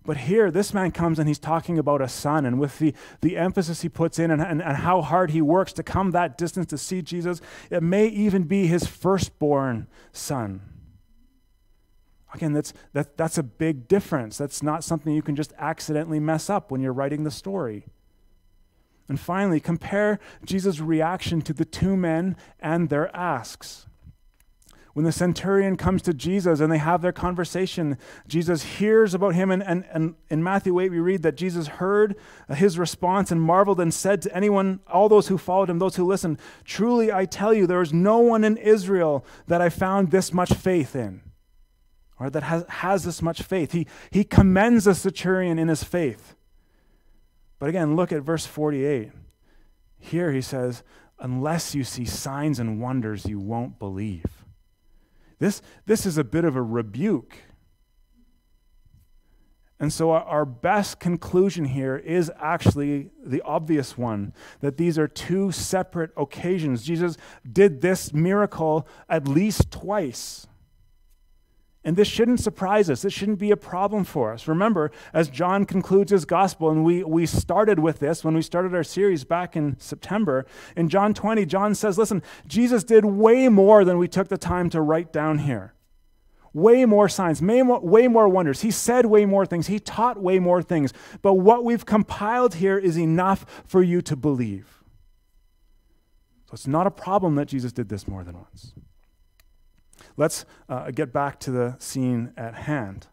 But 0.05 0.17
here, 0.17 0.51
this 0.51 0.74
man 0.74 0.91
comes 0.91 1.17
and 1.17 1.27
he's 1.27 1.39
talking 1.39 1.79
about 1.79 2.01
a 2.01 2.07
son, 2.07 2.45
and 2.45 2.59
with 2.59 2.77
the, 2.77 2.93
the 3.21 3.38
emphasis 3.38 3.81
he 3.81 3.89
puts 3.89 4.19
in 4.19 4.29
and, 4.29 4.41
and, 4.41 4.62
and 4.62 4.77
how 4.77 5.01
hard 5.01 5.31
he 5.31 5.41
works 5.41 5.74
to 5.74 5.83
come 5.83 6.12
that 6.12 6.38
distance 6.38 6.67
to 6.67 6.77
see 6.77 7.01
Jesus, 7.01 7.41
it 7.71 7.81
may 7.81 8.07
even 8.07 8.43
be 8.43 8.67
his 8.67 8.85
firstborn 8.85 9.88
son. 10.12 10.62
Again, 12.35 12.53
that's, 12.53 12.74
that, 12.93 13.17
that's 13.17 13.38
a 13.38 13.43
big 13.43 13.88
difference. 13.88 14.38
That's 14.38 14.62
not 14.62 14.83
something 14.83 15.13
you 15.13 15.21
can 15.21 15.35
just 15.35 15.53
accidentally 15.57 16.19
mess 16.19 16.50
up 16.50 16.69
when 16.69 16.81
you're 16.81 16.93
writing 16.93 17.24
the 17.24 17.31
story. 17.31 17.85
And 19.07 19.19
finally, 19.19 19.59
compare 19.59 20.19
Jesus' 20.43 20.79
reaction 20.79 21.41
to 21.43 21.53
the 21.53 21.65
two 21.65 21.95
men 21.95 22.35
and 22.59 22.89
their 22.89 23.15
asks. 23.15 23.88
When 24.96 25.04
the 25.04 25.12
centurion 25.12 25.75
comes 25.75 26.02
to 26.04 26.14
Jesus 26.14 26.62
and 26.62 26.72
they 26.72 26.78
have 26.78 27.02
their 27.02 27.12
conversation, 27.12 27.98
Jesus 28.30 28.64
hears 28.64 29.14
about 29.14 29.36
him. 29.36 29.52
And, 29.52 29.62
and, 29.62 29.84
and 29.92 30.16
in 30.30 30.42
Matthew 30.42 30.80
8, 30.80 30.90
we 30.90 31.00
read 31.00 31.22
that 31.24 31.36
Jesus 31.36 31.68
heard 31.68 32.16
his 32.48 32.80
response 32.80 33.30
and 33.30 33.42
marveled 33.42 33.82
and 33.82 33.94
said 33.94 34.22
to 34.22 34.34
anyone, 34.34 34.80
all 34.88 35.10
those 35.10 35.28
who 35.28 35.38
followed 35.38 35.70
him, 35.70 35.80
those 35.80 35.98
who 35.98 36.06
listened, 36.06 36.40
Truly 36.64 37.12
I 37.12 37.25
tell 37.25 37.54
you, 37.54 37.68
there 37.68 37.82
is 37.82 37.92
no 37.92 38.20
one 38.20 38.46
in 38.46 38.56
Israel 38.56 39.25
that 39.48 39.60
I 39.60 39.68
found 39.68 40.12
this 40.12 40.32
much 40.32 40.54
faith 40.54 40.96
in, 40.96 41.20
or 42.18 42.30
that 42.30 42.44
has, 42.44 42.64
has 42.70 43.04
this 43.04 43.22
much 43.22 43.42
faith. 43.42 43.74
He, 43.74 43.88
he 44.12 44.24
commends 44.24 44.86
the 44.86 44.96
centurion 44.96 45.60
in 45.60 45.68
his 45.68 45.84
faith. 45.84 46.36
But 47.60 47.68
again, 47.68 47.98
look 47.98 48.14
at 48.14 48.22
verse 48.22 48.46
48. 48.46 49.12
Here 50.00 50.32
he 50.32 50.42
says, 50.42 50.84
Unless 51.20 51.75
you 51.75 51.84
see 51.84 52.06
signs 52.06 52.60
and 52.60 52.80
wonders, 52.80 53.25
you 53.25 53.42
won't 53.42 53.78
believe. 53.78 54.45
This, 55.39 55.62
this 55.86 56.06
is 56.06 56.18
a 56.18 56.24
bit 56.24 56.46
of 56.46 56.56
a 56.56 56.62
rebuke. 56.62 57.36
And 59.77 59.92
so, 59.92 60.12
our 60.12 60.46
best 60.46 61.01
conclusion 61.01 61.65
here 61.65 61.98
is 61.98 62.32
actually 62.39 63.10
the 63.24 63.42
obvious 63.42 63.98
one 63.98 64.34
that 64.62 64.77
these 64.77 64.98
are 64.98 65.08
two 65.08 65.51
separate 65.51 66.12
occasions. 66.15 66.84
Jesus 66.84 67.18
did 67.51 67.82
this 67.82 68.13
miracle 68.13 68.88
at 69.10 69.27
least 69.27 69.72
twice. 69.72 70.48
And 71.86 71.96
this 71.96 72.08
shouldn't 72.08 72.39
surprise 72.39 72.89
us. 72.89 73.04
This 73.04 73.13
shouldn't 73.13 73.38
be 73.38 73.51
a 73.51 73.58
problem 73.58 74.06
for 74.06 74.34
us. 74.34 74.48
Remember, 74.48 74.92
as 75.13 75.30
John 75.30 75.65
concludes 75.65 76.12
his 76.12 76.25
gospel, 76.25 76.72
and 76.72 76.84
we, 76.84 77.04
we 77.04 77.27
started 77.27 77.77
with 77.77 78.00
this 78.00 78.24
when 78.24 78.34
we 78.34 78.42
started 78.42 78.74
our 78.74 78.84
series 78.84 79.24
back 79.24 79.56
in 79.56 79.80
September, 79.80 80.48
in 80.75 80.89
John 80.89 81.13
20, 81.13 81.46
John 81.46 81.75
says, 81.75 82.00
Listen, 82.00 82.24
Jesus 82.48 82.84
did 82.84 83.06
way 83.06 83.50
more 83.50 83.86
than 83.86 84.00
we 84.00 84.08
took 84.08 84.30
the 84.30 84.38
time 84.38 84.72
to 84.72 84.82
write 84.82 85.13
down 85.13 85.38
here. 85.38 85.75
Way 86.54 86.86
more 86.86 87.08
signs, 87.08 87.39
way 87.39 87.62
more, 87.62 87.80
way 87.80 88.08
more 88.08 88.27
wonders. 88.27 88.62
He 88.62 88.72
said 88.72 89.06
way 89.06 89.27
more 89.27 89.46
things. 89.46 89.68
He 89.68 89.77
taught 89.77 90.20
way 90.20 90.39
more 90.39 90.63
things. 90.63 90.92
But 91.22 91.36
what 91.36 91.63
we've 91.63 91.86
compiled 91.86 92.56
here 92.56 92.80
is 92.80 92.98
enough 92.98 93.46
for 93.63 93.84
you 93.84 94.01
to 94.04 94.15
believe. 94.15 94.82
So 96.48 96.54
it's 96.54 96.65
not 96.65 96.88
a 96.88 96.92
problem 96.92 97.36
that 97.36 97.46
Jesus 97.46 97.72
did 97.72 97.89
this 97.89 98.08
more 98.08 98.24
than 98.24 98.38
once. 98.38 98.74
Let's 100.17 100.45
uh, 100.69 100.91
get 100.91 101.12
back 101.12 101.39
to 101.41 101.51
the 101.51 101.75
scene 101.79 102.33
at 102.38 102.55
hand. 102.55 103.07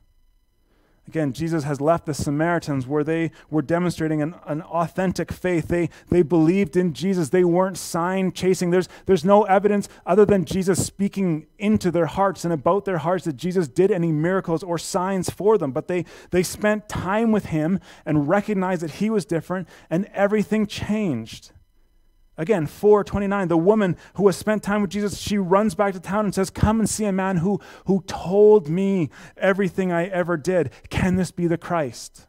Again, 1.09 1.33
Jesus 1.33 1.65
has 1.65 1.81
left 1.81 2.07
the 2.07 2.15
Samaritans 2.15 2.87
where 2.87 3.03
they 3.03 3.33
were 3.51 3.61
demonstrating 3.61 4.23
an, 4.23 4.37
an 4.47 4.63
authentic 4.63 5.33
faith. 5.33 5.67
They, 5.67 5.91
they 6.11 6.23
believed 6.23 6.77
in 6.77 6.95
Jesus. 6.95 7.31
They 7.31 7.43
weren't 7.43 7.77
sign 7.77 8.31
chasing. 8.31 8.71
There's, 8.71 8.89
there's 9.07 9.25
no 9.25 9.43
evidence 9.43 9.89
other 10.07 10.25
than 10.25 10.45
Jesus 10.45 10.87
speaking 10.87 11.49
into 11.59 11.91
their 11.91 12.07
hearts 12.07 12.45
and 12.45 12.53
about 12.53 12.85
their 12.85 12.99
hearts 12.99 13.25
that 13.25 13.37
Jesus 13.37 13.67
did 13.67 13.91
any 13.91 14.13
miracles 14.13 14.63
or 14.63 14.79
signs 14.79 15.29
for 15.29 15.59
them. 15.59 15.73
But 15.73 15.89
they, 15.89 16.05
they 16.31 16.45
spent 16.45 16.89
time 16.89 17.33
with 17.33 17.47
him 17.47 17.81
and 18.07 18.29
recognized 18.29 18.83
that 18.83 18.93
he 18.93 19.11
was 19.11 19.25
different, 19.25 19.69
and 19.91 20.07
everything 20.15 20.69
changed. 20.69 21.51
Again, 22.39 22.67
429, 22.67 23.49
the 23.49 23.57
woman 23.59 23.97
who 24.15 24.27
has 24.27 24.37
spent 24.37 24.63
time 24.63 24.81
with 24.81 24.91
Jesus, 24.91 25.19
she 25.19 25.37
runs 25.37 25.75
back 25.75 25.93
to 25.93 26.01
town 26.01 26.25
and 26.25 26.35
says, 26.35 26.49
Come 26.49 26.81
and 26.81 26.89
see 26.89 27.05
a 27.05 27.13
man 27.13 27.39
who, 27.39 27.61
who 27.87 28.03
told 28.07 28.69
me 28.69 29.11
everything 29.37 29.93
I 29.93 30.07
ever 30.07 30.37
did. 30.39 30.71
Can 30.89 31.17
this 31.17 31.31
be 31.31 31.47
the 31.47 31.59
Christ? 31.59 32.27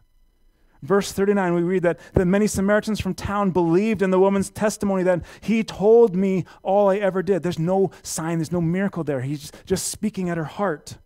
Verse 0.81 1.13
39, 1.13 1.53
we 1.53 1.61
read 1.61 1.83
that, 1.83 1.97
that 2.13 2.25
many 2.25 2.45
Samaritans 2.45 2.99
from 2.99 3.13
town 3.13 3.51
believed 3.51 4.01
in 4.01 4.11
the 4.11 4.19
woman's 4.19 4.49
testimony 4.49 5.03
that 5.03 5.23
he 5.39 5.63
told 5.63 6.13
me 6.13 6.43
all 6.61 6.89
I 6.89 6.97
ever 6.97 7.23
did. 7.23 7.41
There's 7.41 7.57
no 7.57 7.91
sign, 8.01 8.39
there's 8.39 8.51
no 8.51 8.59
miracle 8.59 9.05
there. 9.05 9.21
He's 9.21 9.49
just 9.65 9.87
speaking 9.87 10.29
at 10.29 10.35
her 10.37 10.43
heart. 10.43 10.97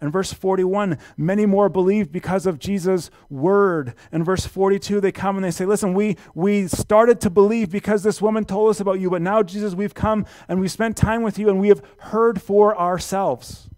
In 0.00 0.10
verse 0.10 0.30
41, 0.30 0.98
many 1.16 1.46
more 1.46 1.70
believed 1.70 2.12
because 2.12 2.44
of 2.44 2.58
Jesus' 2.58 3.10
word. 3.30 3.94
In 4.12 4.22
verse 4.22 4.44
42, 4.44 5.00
they 5.00 5.10
come 5.10 5.36
and 5.36 5.44
they 5.44 5.50
say, 5.50 5.64
Listen, 5.64 5.94
we, 5.94 6.18
we 6.34 6.68
started 6.68 7.18
to 7.22 7.30
believe 7.30 7.70
because 7.70 8.02
this 8.02 8.20
woman 8.20 8.44
told 8.44 8.70
us 8.70 8.80
about 8.80 9.00
you, 9.00 9.08
but 9.08 9.22
now, 9.22 9.42
Jesus, 9.42 9.74
we've 9.74 9.94
come 9.94 10.26
and 10.48 10.60
we've 10.60 10.70
spent 10.70 10.98
time 10.98 11.22
with 11.22 11.38
you 11.38 11.48
and 11.48 11.58
we 11.58 11.68
have 11.68 11.82
heard 11.98 12.42
for 12.42 12.78
ourselves. 12.78 13.70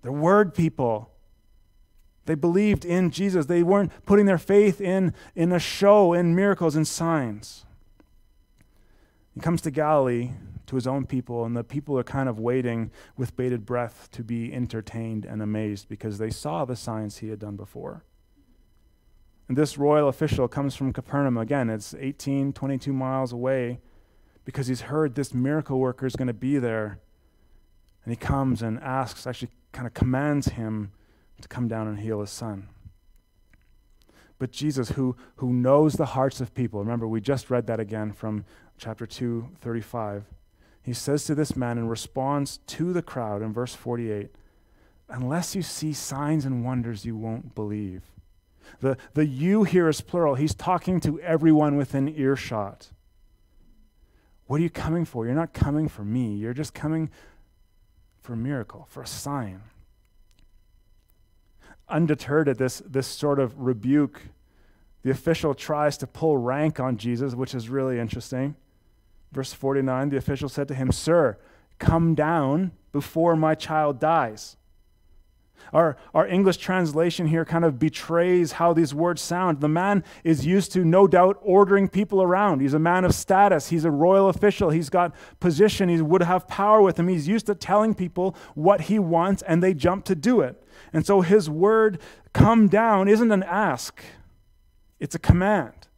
The 0.00 0.12
word 0.12 0.54
people. 0.54 1.10
They 2.24 2.34
believed 2.34 2.84
in 2.84 3.10
Jesus. 3.10 3.46
They 3.46 3.62
weren't 3.62 3.92
putting 4.06 4.24
their 4.24 4.38
faith 4.38 4.80
in, 4.80 5.12
in 5.34 5.52
a 5.52 5.58
show, 5.58 6.14
in 6.14 6.34
miracles 6.34 6.74
and 6.74 6.88
signs. 6.88 7.66
He 9.34 9.40
comes 9.40 9.60
to 9.62 9.70
Galilee 9.70 10.30
to 10.66 10.76
his 10.76 10.86
own 10.86 11.06
people, 11.06 11.44
and 11.44 11.56
the 11.56 11.64
people 11.64 11.98
are 11.98 12.04
kind 12.04 12.28
of 12.28 12.38
waiting 12.38 12.90
with 13.16 13.36
bated 13.36 13.64
breath 13.64 14.08
to 14.12 14.24
be 14.24 14.52
entertained 14.52 15.24
and 15.24 15.42
amazed 15.42 15.88
because 15.88 16.18
they 16.18 16.30
saw 16.30 16.64
the 16.64 16.76
signs 16.76 17.18
he 17.18 17.28
had 17.28 17.38
done 17.38 17.56
before. 17.56 18.04
And 19.48 19.56
this 19.56 19.78
royal 19.78 20.08
official 20.08 20.48
comes 20.48 20.74
from 20.74 20.92
Capernaum. 20.92 21.38
Again, 21.38 21.70
it's 21.70 21.94
18, 21.94 22.52
22 22.52 22.92
miles 22.92 23.32
away 23.32 23.78
because 24.44 24.66
he's 24.66 24.82
heard 24.82 25.14
this 25.14 25.32
miracle 25.32 25.78
worker 25.78 26.06
is 26.06 26.16
going 26.16 26.26
to 26.28 26.34
be 26.34 26.58
there. 26.58 26.98
And 28.04 28.12
he 28.12 28.16
comes 28.16 28.62
and 28.62 28.78
asks, 28.80 29.26
actually, 29.26 29.50
kind 29.72 29.86
of 29.86 29.94
commands 29.94 30.48
him 30.48 30.92
to 31.40 31.48
come 31.48 31.68
down 31.68 31.86
and 31.86 32.00
heal 32.00 32.20
his 32.20 32.30
son. 32.30 32.68
But 34.38 34.52
Jesus, 34.52 34.90
who, 34.90 35.16
who 35.36 35.52
knows 35.52 35.94
the 35.94 36.06
hearts 36.06 36.40
of 36.40 36.54
people, 36.54 36.80
remember, 36.80 37.06
we 37.08 37.20
just 37.20 37.50
read 37.50 37.66
that 37.68 37.80
again 37.80 38.12
from 38.12 38.44
chapter 38.78 39.06
2, 39.06 39.48
35 39.60 40.24
he 40.86 40.92
says 40.92 41.24
to 41.24 41.34
this 41.34 41.56
man 41.56 41.78
in 41.78 41.88
response 41.88 42.60
to 42.68 42.92
the 42.92 43.02
crowd 43.02 43.42
in 43.42 43.52
verse 43.52 43.74
48 43.74 44.30
Unless 45.08 45.56
you 45.56 45.62
see 45.62 45.92
signs 45.92 46.44
and 46.44 46.64
wonders, 46.64 47.04
you 47.04 47.16
won't 47.16 47.56
believe. 47.56 48.02
The, 48.80 48.96
the 49.14 49.26
you 49.26 49.64
here 49.64 49.88
is 49.88 50.00
plural. 50.00 50.36
He's 50.36 50.54
talking 50.54 51.00
to 51.00 51.20
everyone 51.20 51.76
within 51.76 52.08
earshot. 52.08 52.90
What 54.46 54.60
are 54.60 54.62
you 54.62 54.70
coming 54.70 55.04
for? 55.04 55.26
You're 55.26 55.34
not 55.34 55.52
coming 55.52 55.88
for 55.88 56.04
me. 56.04 56.34
You're 56.34 56.54
just 56.54 56.72
coming 56.72 57.10
for 58.20 58.34
a 58.34 58.36
miracle, 58.36 58.86
for 58.88 59.02
a 59.02 59.06
sign. 59.06 59.62
Undeterred 61.88 62.48
at 62.48 62.58
this, 62.58 62.80
this 62.86 63.08
sort 63.08 63.40
of 63.40 63.58
rebuke, 63.58 64.22
the 65.02 65.10
official 65.10 65.52
tries 65.52 65.96
to 65.98 66.06
pull 66.06 66.36
rank 66.36 66.78
on 66.78 66.96
Jesus, 66.96 67.34
which 67.34 67.54
is 67.56 67.68
really 67.68 67.98
interesting. 67.98 68.54
Verse 69.32 69.52
49 69.52 70.10
the 70.10 70.16
official 70.16 70.48
said 70.48 70.68
to 70.68 70.74
him, 70.74 70.92
Sir, 70.92 71.38
come 71.78 72.14
down 72.14 72.72
before 72.92 73.36
my 73.36 73.54
child 73.54 74.00
dies. 74.00 74.56
Our, 75.72 75.96
our 76.14 76.26
English 76.26 76.58
translation 76.58 77.26
here 77.26 77.44
kind 77.44 77.64
of 77.64 77.78
betrays 77.78 78.52
how 78.52 78.72
these 78.72 78.94
words 78.94 79.20
sound. 79.20 79.60
The 79.60 79.68
man 79.68 80.04
is 80.22 80.46
used 80.46 80.72
to, 80.72 80.84
no 80.84 81.06
doubt, 81.06 81.38
ordering 81.42 81.88
people 81.88 82.22
around. 82.22 82.60
He's 82.60 82.74
a 82.74 82.78
man 82.78 83.04
of 83.04 83.14
status. 83.14 83.68
He's 83.68 83.84
a 83.84 83.90
royal 83.90 84.28
official. 84.28 84.70
He's 84.70 84.90
got 84.90 85.14
position. 85.40 85.88
He 85.88 86.00
would 86.00 86.22
have 86.22 86.46
power 86.46 86.80
with 86.80 86.98
him. 86.98 87.08
He's 87.08 87.26
used 87.26 87.46
to 87.46 87.54
telling 87.54 87.94
people 87.94 88.36
what 88.54 88.82
he 88.82 88.98
wants, 88.98 89.42
and 89.42 89.62
they 89.62 89.74
jump 89.74 90.04
to 90.06 90.14
do 90.14 90.40
it. 90.40 90.62
And 90.92 91.04
so 91.04 91.20
his 91.20 91.50
word, 91.50 92.00
come 92.32 92.68
down, 92.68 93.08
isn't 93.08 93.32
an 93.32 93.42
ask, 93.42 94.02
it's 95.00 95.14
a 95.14 95.18
command. 95.18 95.88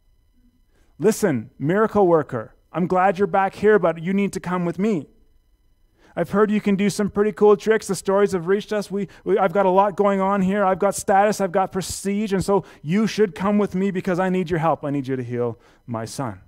Listen, 0.97 1.51
miracle 1.57 2.07
worker, 2.07 2.55
I'm 2.71 2.87
glad 2.87 3.17
you're 3.17 3.27
back 3.27 3.55
here, 3.55 3.79
but 3.79 4.01
you 4.01 4.13
need 4.13 4.33
to 4.33 4.39
come 4.39 4.65
with 4.65 4.77
me. 4.77 5.07
I've 6.15 6.31
heard 6.31 6.51
you 6.51 6.59
can 6.59 6.75
do 6.75 6.89
some 6.89 7.09
pretty 7.09 7.31
cool 7.31 7.55
tricks. 7.55 7.87
The 7.87 7.95
stories 7.95 8.33
have 8.33 8.47
reached 8.47 8.73
us. 8.73 8.91
We, 8.91 9.07
we, 9.23 9.37
I've 9.37 9.53
got 9.53 9.65
a 9.65 9.69
lot 9.69 9.95
going 9.95 10.19
on 10.19 10.41
here. 10.41 10.65
I've 10.65 10.79
got 10.79 10.95
status, 10.95 11.39
I've 11.39 11.51
got 11.51 11.71
prestige, 11.71 12.33
and 12.33 12.43
so 12.43 12.65
you 12.81 13.07
should 13.07 13.35
come 13.35 13.57
with 13.57 13.73
me 13.73 13.89
because 13.91 14.19
I 14.19 14.29
need 14.29 14.49
your 14.49 14.59
help. 14.59 14.83
I 14.83 14.89
need 14.89 15.07
you 15.07 15.15
to 15.15 15.23
heal 15.23 15.57
my 15.87 16.05
son. 16.05 16.41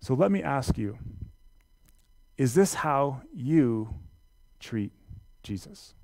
So 0.00 0.14
let 0.14 0.32
me 0.32 0.42
ask 0.42 0.78
you 0.78 0.98
is 2.36 2.54
this 2.54 2.74
how 2.74 3.22
you 3.32 3.94
treat 4.58 4.92
Jesus? 5.42 5.94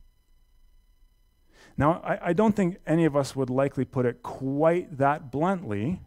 Now, 1.77 2.01
I, 2.05 2.29
I 2.29 2.33
don't 2.33 2.55
think 2.55 2.77
any 2.87 3.05
of 3.07 3.17
us 3.17 3.35
would 3.35 3.51
likely 3.51 3.85
put 3.85 4.05
it 4.05 4.23
quite 4.23 4.99
that 4.99 5.33
bluntly. 5.33 6.01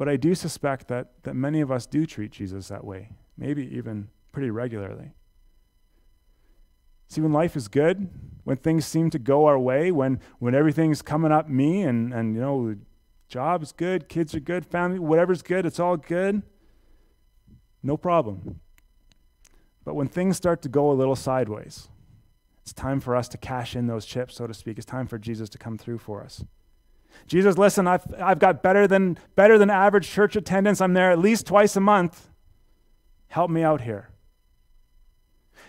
But 0.00 0.08
I 0.08 0.16
do 0.16 0.34
suspect 0.34 0.88
that, 0.88 1.08
that 1.24 1.34
many 1.34 1.60
of 1.60 1.70
us 1.70 1.84
do 1.84 2.06
treat 2.06 2.30
Jesus 2.30 2.68
that 2.68 2.84
way, 2.84 3.10
maybe 3.36 3.66
even 3.76 4.08
pretty 4.32 4.48
regularly. 4.48 5.12
See, 7.08 7.20
when 7.20 7.34
life 7.34 7.54
is 7.54 7.68
good, 7.68 8.08
when 8.44 8.56
things 8.56 8.86
seem 8.86 9.10
to 9.10 9.18
go 9.18 9.44
our 9.44 9.58
way, 9.58 9.92
when, 9.92 10.18
when 10.38 10.54
everything's 10.54 11.02
coming 11.02 11.32
up 11.32 11.50
me 11.50 11.82
and, 11.82 12.14
and, 12.14 12.34
you 12.34 12.40
know, 12.40 12.76
job's 13.28 13.72
good, 13.72 14.08
kids 14.08 14.34
are 14.34 14.40
good, 14.40 14.64
family, 14.64 14.98
whatever's 14.98 15.42
good, 15.42 15.66
it's 15.66 15.78
all 15.78 15.98
good, 15.98 16.40
no 17.82 17.98
problem. 17.98 18.58
But 19.84 19.96
when 19.96 20.08
things 20.08 20.34
start 20.34 20.62
to 20.62 20.70
go 20.70 20.90
a 20.90 20.94
little 20.94 21.14
sideways, 21.14 21.90
it's 22.62 22.72
time 22.72 23.00
for 23.00 23.14
us 23.14 23.28
to 23.28 23.36
cash 23.36 23.76
in 23.76 23.86
those 23.86 24.06
chips, 24.06 24.36
so 24.36 24.46
to 24.46 24.54
speak. 24.54 24.78
It's 24.78 24.86
time 24.86 25.06
for 25.06 25.18
Jesus 25.18 25.50
to 25.50 25.58
come 25.58 25.76
through 25.76 25.98
for 25.98 26.24
us. 26.24 26.42
Jesus, 27.26 27.56
listen, 27.56 27.86
I've, 27.86 28.02
I've 28.20 28.38
got 28.38 28.62
better 28.62 28.86
than, 28.86 29.18
better 29.36 29.58
than 29.58 29.70
average 29.70 30.08
church 30.08 30.36
attendance. 30.36 30.80
I'm 30.80 30.94
there 30.94 31.10
at 31.10 31.18
least 31.18 31.46
twice 31.46 31.76
a 31.76 31.80
month. 31.80 32.28
Help 33.28 33.50
me 33.50 33.62
out 33.62 33.82
here. 33.82 34.10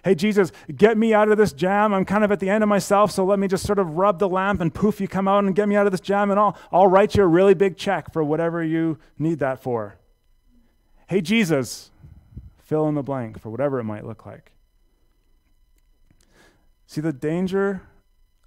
Hey, 0.04 0.16
Jesus, 0.16 0.52
get 0.76 0.98
me 0.98 1.14
out 1.14 1.30
of 1.30 1.38
this 1.38 1.54
jam. 1.54 1.94
I'm 1.94 2.06
kind 2.06 2.24
of 2.24 2.32
at 2.32 2.40
the 2.40 2.50
end 2.50 2.64
of 2.64 2.68
myself, 2.70 3.12
so 3.12 3.24
let 3.24 3.38
me 3.38 3.48
just 3.48 3.66
sort 3.66 3.78
of 3.78 3.98
rub 3.98 4.18
the 4.18 4.28
lamp 4.28 4.60
and 4.60 4.74
poof, 4.74 5.00
you 5.00 5.08
come 5.08 5.28
out 5.28 5.44
and 5.44 5.56
get 5.56 5.68
me 5.68 5.76
out 5.76 5.86
of 5.86 5.92
this 5.92 6.02
jam, 6.02 6.32
and 6.32 6.40
I'll, 6.40 6.58
I'll 6.72 6.88
write 6.88 7.16
you 7.16 7.24
a 7.24 7.28
really 7.28 7.54
big 7.54 7.78
check 7.78 8.12
for 8.12 8.24
whatever 8.24 8.64
you 8.64 8.98
need 9.20 9.38
that 9.40 9.62
for. 9.62 9.98
Hey, 11.08 11.22
Jesus, 11.22 11.92
fill 12.58 12.88
in 12.88 12.96
the 12.96 13.04
blank 13.04 13.40
for 13.40 13.52
whatever 13.52 13.80
it 13.80 13.84
might 13.84 14.06
look 14.06 14.26
like. 14.26 14.54
See, 16.88 17.02
the 17.02 17.14
danger 17.14 17.84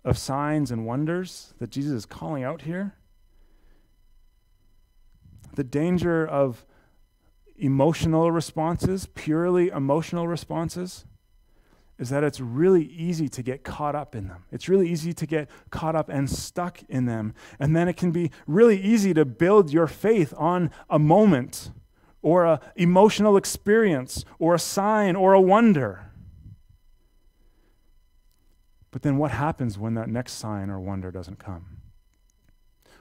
of 0.05 0.19
signs 0.19 0.71
and 0.71 0.87
wonders 0.87 1.55
that 1.59 1.71
Jesus 1.71 1.93
is 1.93 2.07
calling 2.07 2.45
out 2.45 2.63
here, 2.63 2.95
the 5.55 5.65
danger 5.65 6.27
of 6.27 6.65
emotional 7.57 8.33
responses, 8.33 9.07
purely 9.15 9.69
emotional 9.69 10.27
responses, 10.27 11.05
is 11.99 12.11
that 12.11 12.25
it's 12.25 12.41
really 12.41 12.85
easy 12.85 13.29
to 13.29 13.43
get 13.43 13.63
caught 13.63 13.95
up 13.95 14.17
in 14.17 14.27
them. 14.27 14.45
It's 14.51 14.69
really 14.69 14.89
easy 14.91 15.13
to 15.13 15.27
get 15.27 15.49
caught 15.71 15.95
up 15.95 16.09
and 16.09 16.29
stuck 16.29 16.83
in 16.89 17.07
them. 17.07 17.35
And 17.61 17.77
then 17.77 17.87
it 17.87 17.97
can 17.97 18.11
be 18.11 18.33
really 18.49 18.81
easy 18.81 19.15
to 19.15 19.25
build 19.25 19.73
your 19.73 19.87
faith 19.87 20.35
on 20.37 20.73
a 20.91 20.99
moment 20.99 21.71
or 22.21 22.47
an 22.47 22.59
emotional 22.75 23.37
experience 23.37 24.25
or 24.41 24.55
a 24.55 24.59
sign 24.59 25.15
or 25.15 25.35
a 25.35 25.41
wonder. 25.41 26.04
But 28.95 29.03
then 29.03 29.17
what 29.17 29.33
happens 29.33 29.77
when 29.77 29.95
that 29.95 30.09
next 30.09 30.35
sign 30.35 30.71
or 30.71 30.79
wonder 30.79 31.11
doesn't 31.11 31.41
come? 31.41 31.65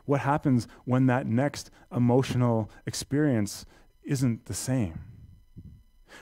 What 0.06 0.22
happens 0.22 0.68
when 0.86 1.06
that 1.06 1.28
next 1.28 1.70
emotional 1.96 2.72
experience 2.88 3.68
isn't 4.02 4.46
the 4.48 4.56
same? 4.56 5.02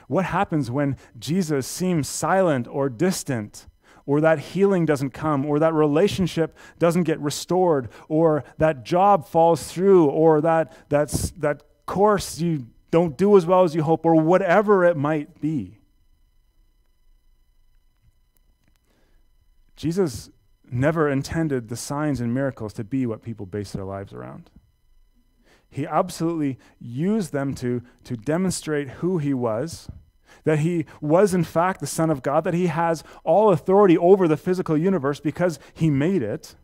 What 0.08 0.26
happens 0.26 0.70
when 0.70 0.98
Jesus 1.18 1.66
seems 1.66 2.06
silent 2.06 2.68
or 2.68 2.90
distant, 2.90 3.66
or 4.04 4.20
that 4.20 4.40
healing 4.40 4.84
doesn't 4.84 5.12
come, 5.12 5.46
or 5.46 5.58
that 5.58 5.72
relationship 5.72 6.54
doesn't 6.78 7.04
get 7.04 7.18
restored, 7.20 7.88
or 8.10 8.44
that 8.58 8.84
job 8.84 9.26
falls 9.26 9.72
through, 9.72 10.04
or 10.04 10.42
that, 10.42 10.76
that's, 10.90 11.30
that 11.30 11.62
course 11.86 12.38
you 12.38 12.66
don't 12.90 13.16
do 13.16 13.38
as 13.38 13.46
well 13.46 13.64
as 13.64 13.74
you 13.74 13.82
hope, 13.82 14.04
or 14.04 14.16
whatever 14.16 14.84
it 14.84 14.98
might 14.98 15.40
be? 15.40 15.78
Jesus 19.76 20.30
never 20.70 21.08
intended 21.08 21.68
the 21.68 21.76
signs 21.76 22.20
and 22.20 22.32
miracles 22.32 22.72
to 22.74 22.84
be 22.84 23.06
what 23.06 23.22
people 23.22 23.46
base 23.46 23.72
their 23.72 23.84
lives 23.84 24.12
around. 24.12 24.50
He 25.68 25.86
absolutely 25.86 26.58
used 26.78 27.32
them 27.32 27.54
to, 27.56 27.82
to 28.04 28.16
demonstrate 28.16 28.88
who 28.88 29.18
he 29.18 29.32
was, 29.32 29.88
that 30.44 30.60
he 30.60 30.86
was, 31.00 31.34
in 31.34 31.44
fact, 31.44 31.80
the 31.80 31.86
Son 31.86 32.10
of 32.10 32.22
God, 32.22 32.44
that 32.44 32.54
he 32.54 32.66
has 32.66 33.02
all 33.24 33.50
authority 33.50 33.96
over 33.96 34.28
the 34.28 34.36
physical 34.36 34.76
universe 34.76 35.20
because 35.20 35.58
he 35.72 35.90
made 35.90 36.22
it. 36.22 36.56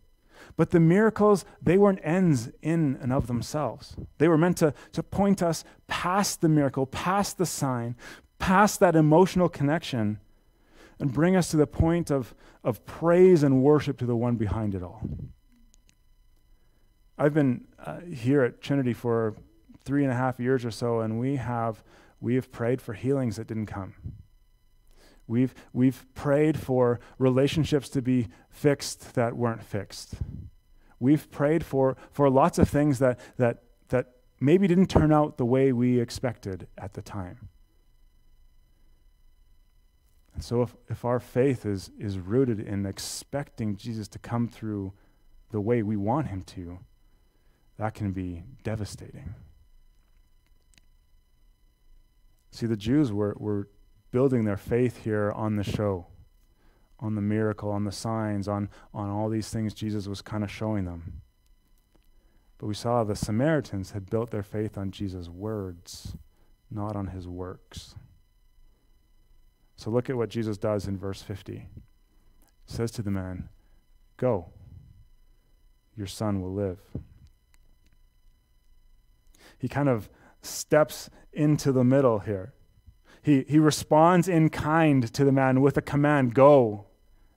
But 0.56 0.70
the 0.70 0.80
miracles, 0.80 1.44
they 1.62 1.78
weren't 1.78 2.00
ends 2.02 2.50
in 2.62 2.98
and 3.00 3.12
of 3.12 3.28
themselves. 3.28 3.96
They 4.18 4.28
were 4.28 4.38
meant 4.38 4.58
to, 4.58 4.74
to 4.92 5.02
point 5.02 5.42
us 5.42 5.64
past 5.86 6.40
the 6.40 6.48
miracle, 6.48 6.84
past 6.84 7.38
the 7.38 7.46
sign, 7.46 7.94
past 8.38 8.80
that 8.80 8.96
emotional 8.96 9.48
connection, 9.48 10.18
and 11.00 11.12
bring 11.12 11.36
us 11.36 11.50
to 11.50 11.56
the 11.56 11.66
point 11.66 12.10
of, 12.10 12.34
of 12.64 12.84
praise 12.86 13.42
and 13.42 13.62
worship 13.62 13.98
to 13.98 14.06
the 14.06 14.16
one 14.16 14.36
behind 14.36 14.74
it 14.74 14.82
all. 14.82 15.02
I've 17.16 17.34
been 17.34 17.66
uh, 17.84 18.00
here 18.00 18.42
at 18.42 18.60
Trinity 18.60 18.92
for 18.92 19.34
three 19.84 20.02
and 20.02 20.12
a 20.12 20.16
half 20.16 20.38
years 20.38 20.64
or 20.64 20.70
so, 20.70 21.00
and 21.00 21.18
we 21.18 21.36
have, 21.36 21.82
we 22.20 22.34
have 22.34 22.52
prayed 22.52 22.80
for 22.80 22.94
healings 22.94 23.36
that 23.36 23.46
didn't 23.46 23.66
come. 23.66 23.94
We've, 25.26 25.54
we've 25.72 26.06
prayed 26.14 26.58
for 26.58 27.00
relationships 27.18 27.88
to 27.90 28.02
be 28.02 28.28
fixed 28.50 29.14
that 29.14 29.36
weren't 29.36 29.62
fixed. 29.62 30.14
We've 31.00 31.30
prayed 31.30 31.64
for, 31.64 31.96
for 32.10 32.30
lots 32.30 32.58
of 32.58 32.68
things 32.68 32.98
that, 32.98 33.20
that, 33.36 33.62
that 33.88 34.06
maybe 34.40 34.66
didn't 34.66 34.88
turn 34.88 35.12
out 35.12 35.36
the 35.36 35.44
way 35.44 35.72
we 35.72 36.00
expected 36.00 36.66
at 36.76 36.94
the 36.94 37.02
time. 37.02 37.48
And 40.38 40.44
so, 40.44 40.62
if, 40.62 40.76
if 40.88 41.04
our 41.04 41.18
faith 41.18 41.66
is, 41.66 41.90
is 41.98 42.16
rooted 42.16 42.60
in 42.60 42.86
expecting 42.86 43.74
Jesus 43.74 44.06
to 44.06 44.20
come 44.20 44.46
through 44.46 44.92
the 45.50 45.60
way 45.60 45.82
we 45.82 45.96
want 45.96 46.28
him 46.28 46.42
to, 46.42 46.78
that 47.76 47.94
can 47.94 48.12
be 48.12 48.44
devastating. 48.62 49.34
See, 52.52 52.66
the 52.66 52.76
Jews 52.76 53.12
were, 53.12 53.34
were 53.36 53.68
building 54.12 54.44
their 54.44 54.56
faith 54.56 55.02
here 55.02 55.32
on 55.32 55.56
the 55.56 55.64
show, 55.64 56.06
on 57.00 57.16
the 57.16 57.20
miracle, 57.20 57.72
on 57.72 57.82
the 57.82 57.90
signs, 57.90 58.46
on, 58.46 58.68
on 58.94 59.10
all 59.10 59.28
these 59.28 59.48
things 59.48 59.74
Jesus 59.74 60.06
was 60.06 60.22
kind 60.22 60.44
of 60.44 60.50
showing 60.52 60.84
them. 60.84 61.20
But 62.58 62.68
we 62.68 62.74
saw 62.74 63.02
the 63.02 63.16
Samaritans 63.16 63.90
had 63.90 64.08
built 64.08 64.30
their 64.30 64.44
faith 64.44 64.78
on 64.78 64.92
Jesus' 64.92 65.28
words, 65.28 66.16
not 66.70 66.94
on 66.94 67.08
his 67.08 67.26
works. 67.26 67.96
So 69.78 69.92
look 69.92 70.10
at 70.10 70.16
what 70.16 70.28
Jesus 70.28 70.58
does 70.58 70.88
in 70.88 70.98
verse 70.98 71.22
50. 71.22 71.52
He 71.54 71.64
says 72.66 72.90
to 72.90 73.02
the 73.02 73.12
man, 73.12 73.48
Go, 74.16 74.46
your 75.96 76.08
son 76.08 76.42
will 76.42 76.52
live. 76.52 76.80
He 79.56 79.68
kind 79.68 79.88
of 79.88 80.10
steps 80.42 81.10
into 81.32 81.70
the 81.70 81.84
middle 81.84 82.18
here. 82.18 82.54
He, 83.22 83.44
he 83.48 83.60
responds 83.60 84.28
in 84.28 84.48
kind 84.48 85.12
to 85.14 85.24
the 85.24 85.32
man 85.32 85.60
with 85.60 85.76
a 85.76 85.82
command, 85.82 86.34
Go. 86.34 86.86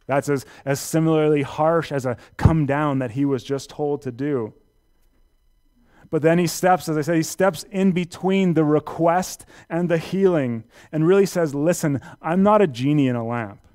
That's 0.08 0.27
as, 0.27 0.43
as 0.65 0.80
similarly 0.80 1.43
harsh 1.43 1.91
as 1.91 2.08
a 2.08 2.17
come 2.38 2.65
down 2.65 2.99
that 2.99 3.12
he 3.12 3.23
was 3.23 3.43
just 3.43 3.69
told 3.69 4.01
to 4.01 4.12
do. 4.12 4.56
But 6.12 6.21
then 6.21 6.38
he 6.38 6.45
steps, 6.45 6.89
as 6.89 6.97
I 6.97 7.02
said, 7.02 7.15
he 7.15 7.24
steps 7.24 7.63
in 7.71 7.93
between 7.93 8.54
the 8.54 8.65
request 8.65 9.45
and 9.69 9.89
the 9.89 9.97
healing 9.97 10.65
and 10.91 11.08
really 11.08 11.26
says, 11.26 11.56
Listen, 11.56 12.02
I'm 12.21 12.43
not 12.43 12.62
a 12.62 12.67
genie 12.67 13.08
in 13.08 13.15
a 13.15 13.26
lamp. 13.26 13.65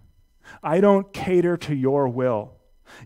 I 0.62 0.81
don't 0.81 1.12
cater 1.12 1.57
to 1.57 1.75
your 1.75 2.07
will. 2.09 2.53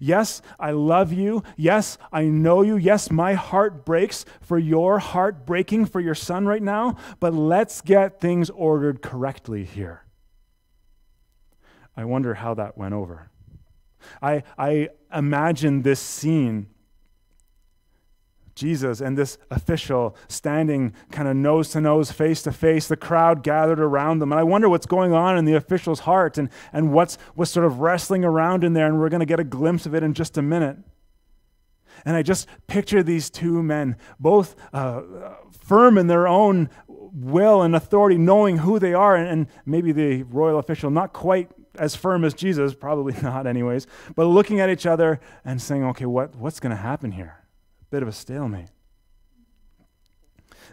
Yes, 0.00 0.42
I 0.58 0.72
love 0.72 1.12
you. 1.12 1.42
Yes, 1.56 1.96
I 2.12 2.24
know 2.24 2.62
you. 2.62 2.76
Yes, 2.76 3.10
my 3.10 3.34
heart 3.34 3.86
breaks 3.86 4.24
for 4.40 4.58
your 4.58 4.98
heart 4.98 5.46
breaking 5.46 5.86
for 5.86 6.00
your 6.00 6.14
son 6.14 6.46
right 6.46 6.62
now, 6.62 6.96
but 7.20 7.32
let's 7.32 7.80
get 7.80 8.20
things 8.20 8.50
ordered 8.50 9.00
correctly 9.00 9.64
here. 9.64 10.04
I 11.96 12.04
wonder 12.04 12.34
how 12.34 12.54
that 12.54 12.76
went 12.76 12.94
over. 12.94 13.30
I, 14.20 14.42
I 14.58 14.88
imagine 15.14 15.82
this 15.82 16.00
scene 16.00 16.68
Jesus 18.60 19.00
and 19.00 19.16
this 19.16 19.38
official 19.50 20.14
standing 20.28 20.92
kind 21.10 21.26
of 21.26 21.34
nose 21.34 21.70
to 21.70 21.80
nose, 21.80 22.12
face 22.12 22.42
to 22.42 22.52
face, 22.52 22.86
the 22.86 22.96
crowd 22.96 23.42
gathered 23.42 23.80
around 23.80 24.18
them. 24.18 24.30
And 24.30 24.38
I 24.38 24.42
wonder 24.44 24.68
what's 24.68 24.86
going 24.86 25.12
on 25.12 25.38
in 25.38 25.46
the 25.46 25.54
official's 25.54 26.00
heart 26.00 26.36
and, 26.36 26.50
and 26.72 26.92
what's, 26.92 27.16
what's 27.34 27.50
sort 27.50 27.64
of 27.64 27.80
wrestling 27.80 28.24
around 28.24 28.62
in 28.62 28.74
there. 28.74 28.86
And 28.86 29.00
we're 29.00 29.08
going 29.08 29.20
to 29.20 29.26
get 29.26 29.40
a 29.40 29.44
glimpse 29.44 29.86
of 29.86 29.94
it 29.94 30.02
in 30.02 30.12
just 30.12 30.36
a 30.36 30.42
minute. 30.42 30.76
And 32.04 32.16
I 32.16 32.22
just 32.22 32.46
picture 32.66 33.02
these 33.02 33.30
two 33.30 33.62
men, 33.62 33.96
both 34.18 34.54
uh, 34.72 35.02
firm 35.50 35.98
in 35.98 36.06
their 36.06 36.28
own 36.28 36.70
will 36.86 37.62
and 37.62 37.74
authority, 37.74 38.18
knowing 38.18 38.58
who 38.58 38.78
they 38.78 38.94
are, 38.94 39.16
and, 39.16 39.28
and 39.28 39.46
maybe 39.66 39.92
the 39.92 40.22
royal 40.24 40.58
official 40.58 40.90
not 40.90 41.12
quite 41.12 41.50
as 41.78 41.96
firm 41.96 42.24
as 42.24 42.34
Jesus, 42.34 42.74
probably 42.74 43.14
not, 43.22 43.46
anyways, 43.46 43.86
but 44.14 44.26
looking 44.26 44.60
at 44.60 44.70
each 44.70 44.86
other 44.86 45.20
and 45.44 45.60
saying, 45.60 45.84
okay, 45.84 46.06
what, 46.06 46.36
what's 46.36 46.60
going 46.60 46.70
to 46.70 46.80
happen 46.82 47.12
here? 47.12 47.39
Bit 47.90 48.02
of 48.02 48.08
a 48.08 48.12
stalemate. 48.12 48.68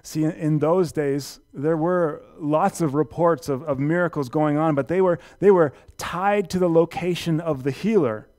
See, 0.03 0.23
in 0.23 0.59
those 0.59 0.91
days, 0.91 1.39
there 1.53 1.75
were 1.75 2.23
lots 2.39 2.81
of 2.81 2.93
reports 2.93 3.49
of, 3.49 3.63
of 3.63 3.79
miracles 3.79 4.29
going 4.29 4.57
on, 4.57 4.75
but 4.75 4.87
they 4.87 5.01
were, 5.01 5.19
they 5.39 5.51
were 5.51 5.73
tied 5.97 6.49
to 6.51 6.59
the 6.59 6.69
location 6.69 7.39
of 7.39 7.63
the 7.63 7.71
healer, 7.71 8.29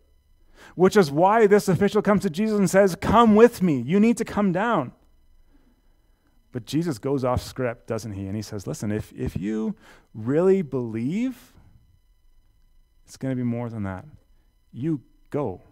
which 0.76 0.96
is 0.96 1.10
why 1.10 1.46
this 1.46 1.68
official 1.68 2.00
comes 2.00 2.22
to 2.22 2.30
Jesus 2.30 2.58
and 2.58 2.70
says, 2.70 2.94
Come 2.94 3.34
with 3.34 3.60
me. 3.60 3.80
You 3.80 4.00
need 4.00 4.16
to 4.18 4.24
come 4.24 4.52
down. 4.52 4.92
But 6.52 6.64
Jesus 6.64 6.98
goes 6.98 7.24
off 7.24 7.42
script, 7.42 7.86
doesn't 7.86 8.12
he? 8.12 8.26
And 8.26 8.34
he 8.34 8.42
says, 8.42 8.66
Listen, 8.66 8.90
if, 8.90 9.12
if 9.12 9.36
you 9.36 9.74
really 10.14 10.62
believe, 10.62 11.52
it's 13.04 13.16
going 13.16 13.32
to 13.32 13.36
be 13.36 13.42
more 13.42 13.68
than 13.68 13.82
that. 13.82 14.04
You 14.72 15.02
go. 15.30 15.62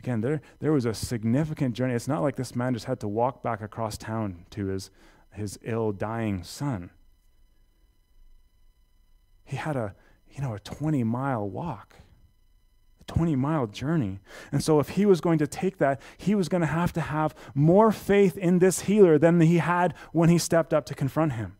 Again, 0.00 0.22
there, 0.22 0.40
there 0.60 0.72
was 0.72 0.86
a 0.86 0.94
significant 0.94 1.74
journey. 1.74 1.92
It's 1.92 2.08
not 2.08 2.22
like 2.22 2.36
this 2.36 2.56
man 2.56 2.72
just 2.72 2.86
had 2.86 3.00
to 3.00 3.08
walk 3.08 3.42
back 3.42 3.60
across 3.60 3.98
town 3.98 4.46
to 4.48 4.64
his, 4.64 4.90
his 5.30 5.58
ill, 5.62 5.92
dying 5.92 6.42
son. 6.42 6.88
He 9.44 9.58
had 9.58 9.76
a, 9.76 9.94
you 10.30 10.40
know, 10.40 10.54
a 10.54 10.58
20 10.58 11.04
mile 11.04 11.46
walk, 11.46 11.96
a 13.02 13.12
20 13.12 13.36
mile 13.36 13.66
journey. 13.66 14.20
And 14.50 14.64
so, 14.64 14.80
if 14.80 14.90
he 14.90 15.04
was 15.04 15.20
going 15.20 15.38
to 15.38 15.46
take 15.46 15.76
that, 15.76 16.00
he 16.16 16.34
was 16.34 16.48
going 16.48 16.62
to 16.62 16.66
have 16.66 16.94
to 16.94 17.02
have 17.02 17.34
more 17.54 17.92
faith 17.92 18.38
in 18.38 18.58
this 18.58 18.80
healer 18.80 19.18
than 19.18 19.38
he 19.38 19.58
had 19.58 19.92
when 20.12 20.30
he 20.30 20.38
stepped 20.38 20.72
up 20.72 20.86
to 20.86 20.94
confront 20.94 21.34
him. 21.34 21.58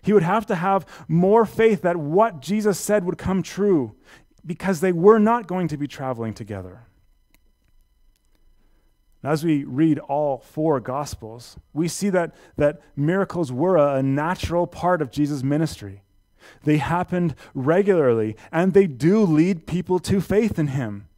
He 0.00 0.12
would 0.12 0.22
have 0.22 0.46
to 0.46 0.54
have 0.54 0.86
more 1.08 1.44
faith 1.44 1.82
that 1.82 1.96
what 1.96 2.40
Jesus 2.40 2.78
said 2.78 3.04
would 3.04 3.18
come 3.18 3.42
true 3.42 3.96
because 4.46 4.78
they 4.78 4.92
were 4.92 5.18
not 5.18 5.48
going 5.48 5.66
to 5.66 5.76
be 5.76 5.88
traveling 5.88 6.34
together. 6.34 6.86
As 9.22 9.44
we 9.44 9.64
read 9.64 9.98
all 9.98 10.38
four 10.38 10.80
Gospels, 10.80 11.56
we 11.74 11.88
see 11.88 12.08
that, 12.10 12.34
that 12.56 12.80
miracles 12.96 13.52
were 13.52 13.76
a 13.76 14.02
natural 14.02 14.66
part 14.66 15.02
of 15.02 15.10
Jesus' 15.10 15.42
ministry. 15.42 16.02
They 16.64 16.78
happened 16.78 17.34
regularly, 17.54 18.36
and 18.50 18.72
they 18.72 18.86
do 18.86 19.22
lead 19.22 19.66
people 19.66 19.98
to 20.00 20.20
faith 20.20 20.58
in 20.58 20.68
him. 20.68 21.08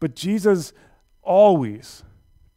But 0.00 0.16
Jesus 0.16 0.72
always 1.22 2.02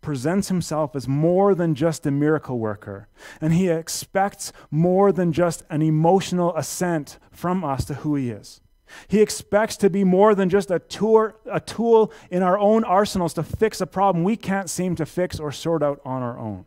presents 0.01 0.47
himself 0.47 0.95
as 0.95 1.07
more 1.07 1.53
than 1.53 1.75
just 1.75 2.05
a 2.05 2.11
miracle 2.11 2.57
worker, 2.57 3.07
and 3.39 3.53
he 3.53 3.69
expects 3.69 4.51
more 4.71 5.11
than 5.11 5.31
just 5.31 5.63
an 5.69 5.81
emotional 5.81 6.55
assent 6.55 7.19
from 7.31 7.63
us 7.63 7.85
to 7.85 7.95
who 7.95 8.15
he 8.15 8.31
is. 8.31 8.61
He 9.07 9.21
expects 9.21 9.77
to 9.77 9.89
be 9.89 10.03
more 10.03 10.35
than 10.35 10.49
just 10.49 10.71
a, 10.71 10.79
tour, 10.79 11.35
a 11.45 11.59
tool 11.59 12.11
in 12.29 12.43
our 12.43 12.57
own 12.57 12.83
arsenals 12.83 13.33
to 13.35 13.43
fix 13.43 13.81
a 13.81 13.87
problem 13.87 14.23
we 14.23 14.35
can't 14.35 14.69
seem 14.69 14.95
to 14.95 15.05
fix 15.05 15.39
or 15.39 15.51
sort 15.51 15.83
out 15.83 16.01
on 16.05 16.21
our 16.21 16.37
own. 16.37 16.65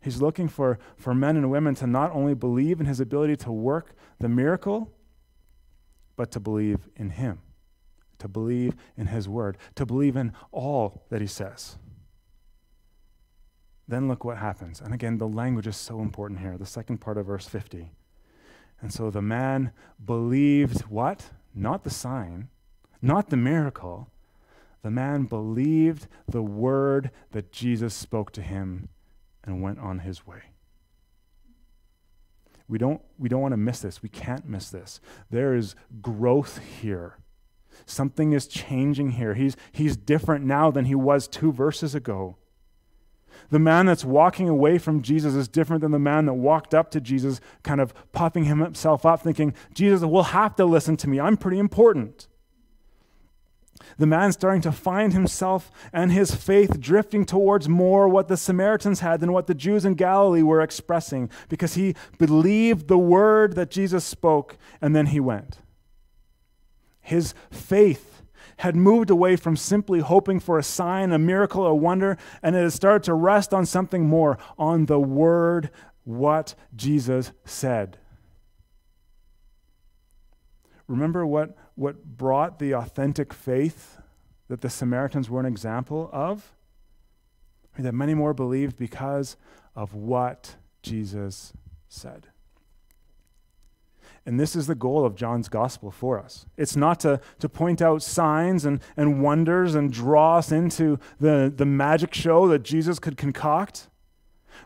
He's 0.00 0.20
looking 0.20 0.48
for, 0.48 0.78
for 0.96 1.14
men 1.14 1.36
and 1.36 1.50
women 1.50 1.74
to 1.76 1.86
not 1.86 2.10
only 2.12 2.34
believe 2.34 2.80
in 2.80 2.86
his 2.86 2.98
ability 2.98 3.36
to 3.36 3.52
work 3.52 3.94
the 4.18 4.28
miracle, 4.28 4.90
but 6.16 6.30
to 6.32 6.40
believe 6.40 6.88
in 6.96 7.10
him 7.10 7.40
to 8.22 8.28
believe 8.28 8.76
in 8.96 9.08
his 9.08 9.28
word, 9.28 9.58
to 9.74 9.84
believe 9.84 10.14
in 10.14 10.32
all 10.52 11.02
that 11.10 11.20
he 11.20 11.26
says. 11.26 11.76
Then 13.88 14.06
look 14.06 14.24
what 14.24 14.38
happens. 14.38 14.80
And 14.80 14.94
again, 14.94 15.18
the 15.18 15.26
language 15.26 15.66
is 15.66 15.76
so 15.76 16.00
important 16.00 16.38
here. 16.38 16.56
The 16.56 16.64
second 16.64 16.98
part 16.98 17.18
of 17.18 17.26
verse 17.26 17.46
50. 17.46 17.90
And 18.82 18.92
so 18.92 19.10
the 19.10 19.22
man 19.22 19.70
believed 20.04 20.82
what? 20.82 21.30
Not 21.54 21.84
the 21.84 21.90
sign, 21.90 22.48
not 23.00 23.30
the 23.30 23.36
miracle. 23.36 24.08
The 24.82 24.90
man 24.90 25.24
believed 25.24 26.08
the 26.28 26.42
word 26.42 27.10
that 27.30 27.52
Jesus 27.52 27.94
spoke 27.94 28.32
to 28.32 28.42
him 28.42 28.88
and 29.44 29.62
went 29.62 29.78
on 29.78 30.00
his 30.00 30.26
way. 30.26 30.42
We 32.66 32.78
don't, 32.78 33.00
we 33.18 33.28
don't 33.28 33.42
want 33.42 33.52
to 33.52 33.58
miss 33.58 33.80
this. 33.80 34.02
We 34.02 34.08
can't 34.08 34.48
miss 34.48 34.70
this. 34.70 35.00
There 35.30 35.54
is 35.54 35.76
growth 36.00 36.58
here. 36.80 37.18
Something 37.86 38.32
is 38.32 38.46
changing 38.46 39.12
here. 39.12 39.34
He's, 39.34 39.56
he's 39.70 39.96
different 39.96 40.44
now 40.44 40.70
than 40.70 40.86
he 40.86 40.94
was 40.94 41.28
two 41.28 41.52
verses 41.52 41.94
ago. 41.94 42.36
The 43.50 43.58
man 43.58 43.86
that's 43.86 44.04
walking 44.04 44.48
away 44.48 44.78
from 44.78 45.02
Jesus 45.02 45.34
is 45.34 45.48
different 45.48 45.82
than 45.82 45.92
the 45.92 45.98
man 45.98 46.26
that 46.26 46.34
walked 46.34 46.74
up 46.74 46.90
to 46.92 47.00
Jesus, 47.00 47.40
kind 47.62 47.80
of 47.80 47.92
puffing 48.12 48.44
himself 48.44 49.04
up, 49.04 49.22
thinking, 49.22 49.54
Jesus 49.74 50.02
will 50.02 50.22
have 50.24 50.56
to 50.56 50.64
listen 50.64 50.96
to 50.98 51.08
me. 51.08 51.20
I'm 51.20 51.36
pretty 51.36 51.58
important. 51.58 52.28
The 53.98 54.06
man 54.06 54.32
starting 54.32 54.62
to 54.62 54.72
find 54.72 55.12
himself 55.12 55.70
and 55.92 56.12
his 56.12 56.34
faith 56.34 56.80
drifting 56.80 57.24
towards 57.24 57.68
more 57.68 58.08
what 58.08 58.28
the 58.28 58.36
Samaritans 58.36 59.00
had 59.00 59.20
than 59.20 59.32
what 59.32 59.46
the 59.46 59.54
Jews 59.54 59.84
in 59.84 59.94
Galilee 59.94 60.42
were 60.42 60.62
expressing 60.62 61.30
because 61.48 61.74
he 61.74 61.94
believed 62.18 62.88
the 62.88 62.98
word 62.98 63.54
that 63.54 63.70
Jesus 63.70 64.04
spoke 64.04 64.56
and 64.80 64.96
then 64.96 65.06
he 65.06 65.20
went. 65.20 65.58
His 67.00 67.34
faith 67.50 68.11
had 68.62 68.76
moved 68.76 69.10
away 69.10 69.34
from 69.34 69.56
simply 69.56 69.98
hoping 69.98 70.38
for 70.38 70.56
a 70.56 70.62
sign, 70.62 71.10
a 71.10 71.18
miracle, 71.18 71.66
a 71.66 71.74
wonder, 71.74 72.16
and 72.44 72.54
it 72.54 72.62
had 72.62 72.72
started 72.72 73.02
to 73.02 73.12
rest 73.12 73.52
on 73.52 73.66
something 73.66 74.06
more, 74.08 74.38
on 74.56 74.86
the 74.86 75.00
word, 75.00 75.68
what 76.04 76.54
Jesus 76.76 77.32
said. 77.44 77.98
Remember 80.86 81.26
what, 81.26 81.56
what 81.74 82.04
brought 82.04 82.60
the 82.60 82.72
authentic 82.72 83.34
faith 83.34 83.98
that 84.46 84.60
the 84.60 84.70
Samaritans 84.70 85.28
were 85.28 85.40
an 85.40 85.46
example 85.46 86.08
of? 86.12 86.54
That 87.76 87.94
many 87.94 88.14
more 88.14 88.32
believed 88.32 88.76
because 88.76 89.36
of 89.74 89.92
what 89.92 90.54
Jesus 90.82 91.52
said. 91.88 92.28
And 94.24 94.38
this 94.38 94.54
is 94.54 94.68
the 94.68 94.74
goal 94.76 95.04
of 95.04 95.16
John's 95.16 95.48
gospel 95.48 95.90
for 95.90 96.18
us. 96.18 96.46
It's 96.56 96.76
not 96.76 97.00
to, 97.00 97.20
to 97.40 97.48
point 97.48 97.82
out 97.82 98.02
signs 98.02 98.64
and, 98.64 98.80
and 98.96 99.22
wonders 99.22 99.74
and 99.74 99.92
draw 99.92 100.38
us 100.38 100.52
into 100.52 101.00
the, 101.18 101.52
the 101.54 101.66
magic 101.66 102.14
show 102.14 102.46
that 102.48 102.62
Jesus 102.62 103.00
could 103.00 103.16
concoct. 103.16 103.88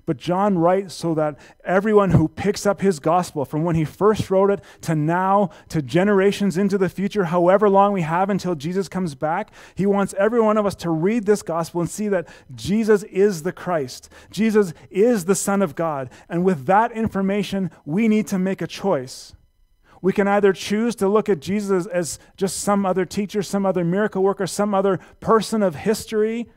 But 0.05 0.19
John 0.19 0.59
writes 0.59 0.95
so 0.95 1.15
that 1.15 1.39
everyone 1.65 2.11
who 2.11 2.29
picks 2.29 2.67
up 2.67 2.81
his 2.81 2.99
gospel 2.99 3.45
from 3.45 3.65
when 3.65 3.77
he 3.77 3.85
first 3.85 4.31
wrote 4.31 4.51
it 4.51 4.63
to 4.83 4.95
now, 4.95 5.51
to 5.69 5.81
generations 5.81 6.59
into 6.59 6.77
the 6.77 6.89
future, 6.89 7.25
however 7.25 7.71
long 7.71 7.93
we 7.93 8.03
have 8.03 8.29
until 8.29 8.55
Jesus 8.55 8.89
comes 8.89 9.15
back, 9.15 9.51
he 9.75 9.87
wants 9.87 10.15
every 10.19 10.41
one 10.41 10.57
of 10.57 10.67
us 10.67 10.75
to 10.77 10.91
read 10.91 11.25
this 11.25 11.43
gospel 11.43 11.81
and 11.81 11.89
see 11.89 12.09
that 12.09 12.29
Jesus 12.55 13.05
is 13.05 13.43
the 13.43 13.53
Christ. 13.53 14.11
Jesus 14.31 14.75
is 14.91 15.25
the 15.25 15.35
Son 15.35 15.63
of 15.63 15.75
God. 15.75 16.11
And 16.29 16.45
with 16.45 16.67
that 16.67 16.93
information, 16.93 17.71
we 17.85 18.09
need 18.09 18.27
to 18.29 18.39
make 18.39 18.61
a 18.61 18.67
choice. 18.67 19.36
We 20.07 20.13
can 20.13 20.29
either 20.29 20.53
choose 20.53 20.95
to 20.97 21.09
look 21.09 21.29
at 21.29 21.41
Jesus 21.41 21.85
as, 21.87 22.21
just 22.37 22.61
some 22.61 22.87
other 22.87 23.05
teacher, 23.05 23.43
some 23.43 23.67
other 23.67 23.85
miracle 23.85 24.23
worker, 24.23 24.47
some 24.47 24.73
other 24.73 25.01
person 25.19 25.65
of 25.65 25.75
history, 25.75 26.49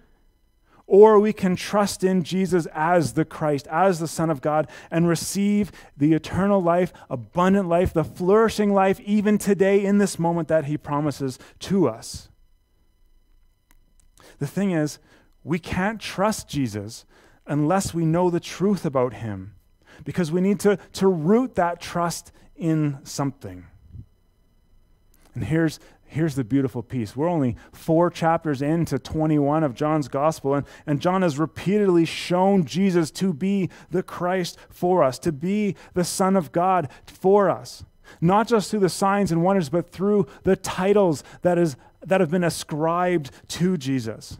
or 0.86 1.20
we 1.20 1.34
can 1.34 1.56
trust 1.56 2.04
in 2.04 2.22
Jesus 2.22 2.68
as 2.76 3.14
the 3.14 3.26
Christ, 3.26 3.66
as 3.72 4.00
the 4.00 4.08
Son 4.08 4.30
of 4.30 4.42
God, 4.42 4.70
and 4.92 5.08
receive 5.08 5.72
the 5.98 6.14
eternal 6.14 6.62
life, 6.62 6.94
abundant 7.10 7.68
life, 7.68 7.92
the 7.92 8.04
flourishing 8.04 8.72
life, 8.72 9.00
even 9.00 9.40
today 9.40 9.84
in 9.84 9.98
this 9.98 10.20
moment 10.20 10.48
that 10.50 10.66
He 10.66 10.78
promises 10.78 11.40
to 11.62 11.90
us. 11.90 12.30
The 14.38 14.46
thing 14.46 14.74
is, 14.74 15.00
we 15.44 15.58
can't 15.58 16.00
trust 16.00 16.48
Jesus 16.48 17.04
unless 17.48 17.96
we 17.96 18.06
know 18.06 18.30
the 18.30 18.40
truth 18.40 18.86
about 18.86 19.14
Him, 19.14 19.56
because 20.04 20.32
we 20.32 20.40
need 20.40 20.60
to, 20.60 20.78
to 20.94 21.08
root 21.08 21.56
that 21.56 21.82
trust 21.82 22.32
in 22.60 23.00
something. 23.04 23.65
And 25.34 25.45
here's, 25.45 25.80
here's 26.06 26.36
the 26.36 26.43
beautiful 26.43 26.84
piece. 26.84 27.15
We're 27.15 27.30
only 27.30 27.56
four 27.72 28.10
chapters 28.10 28.62
into 28.62 29.00
21 29.00 29.63
of 29.63 29.74
John's 29.74 30.08
gospel, 30.08 30.54
and, 30.54 30.67
and 30.86 31.02
John 31.02 31.22
has 31.22 31.39
repeatedly 31.39 32.06
shown 32.06 32.65
Jesus 32.65 33.10
to 33.12 33.34
be 33.34 33.69
the 33.89 34.04
Christ 34.04 34.58
for 34.69 35.04
us, 35.04 35.17
to 35.19 35.32
be 35.32 35.76
the 35.93 36.04
Son 36.04 36.36
of 36.36 36.52
God 36.52 36.89
for 37.06 37.50
us. 37.50 37.86
Not 38.19 38.48
just 38.48 38.72
through 38.72 38.80
the 38.82 38.89
signs 38.89 39.32
and 39.32 39.43
wonders, 39.43 39.69
but 39.69 39.91
through 39.91 40.28
the 40.43 40.56
titles 40.56 41.24
that, 41.41 41.58
is, 41.58 41.76
that 42.06 42.19
have 42.19 42.32
been 42.32 42.43
ascribed 42.43 43.32
to 43.50 43.78
Jesus. 43.78 44.38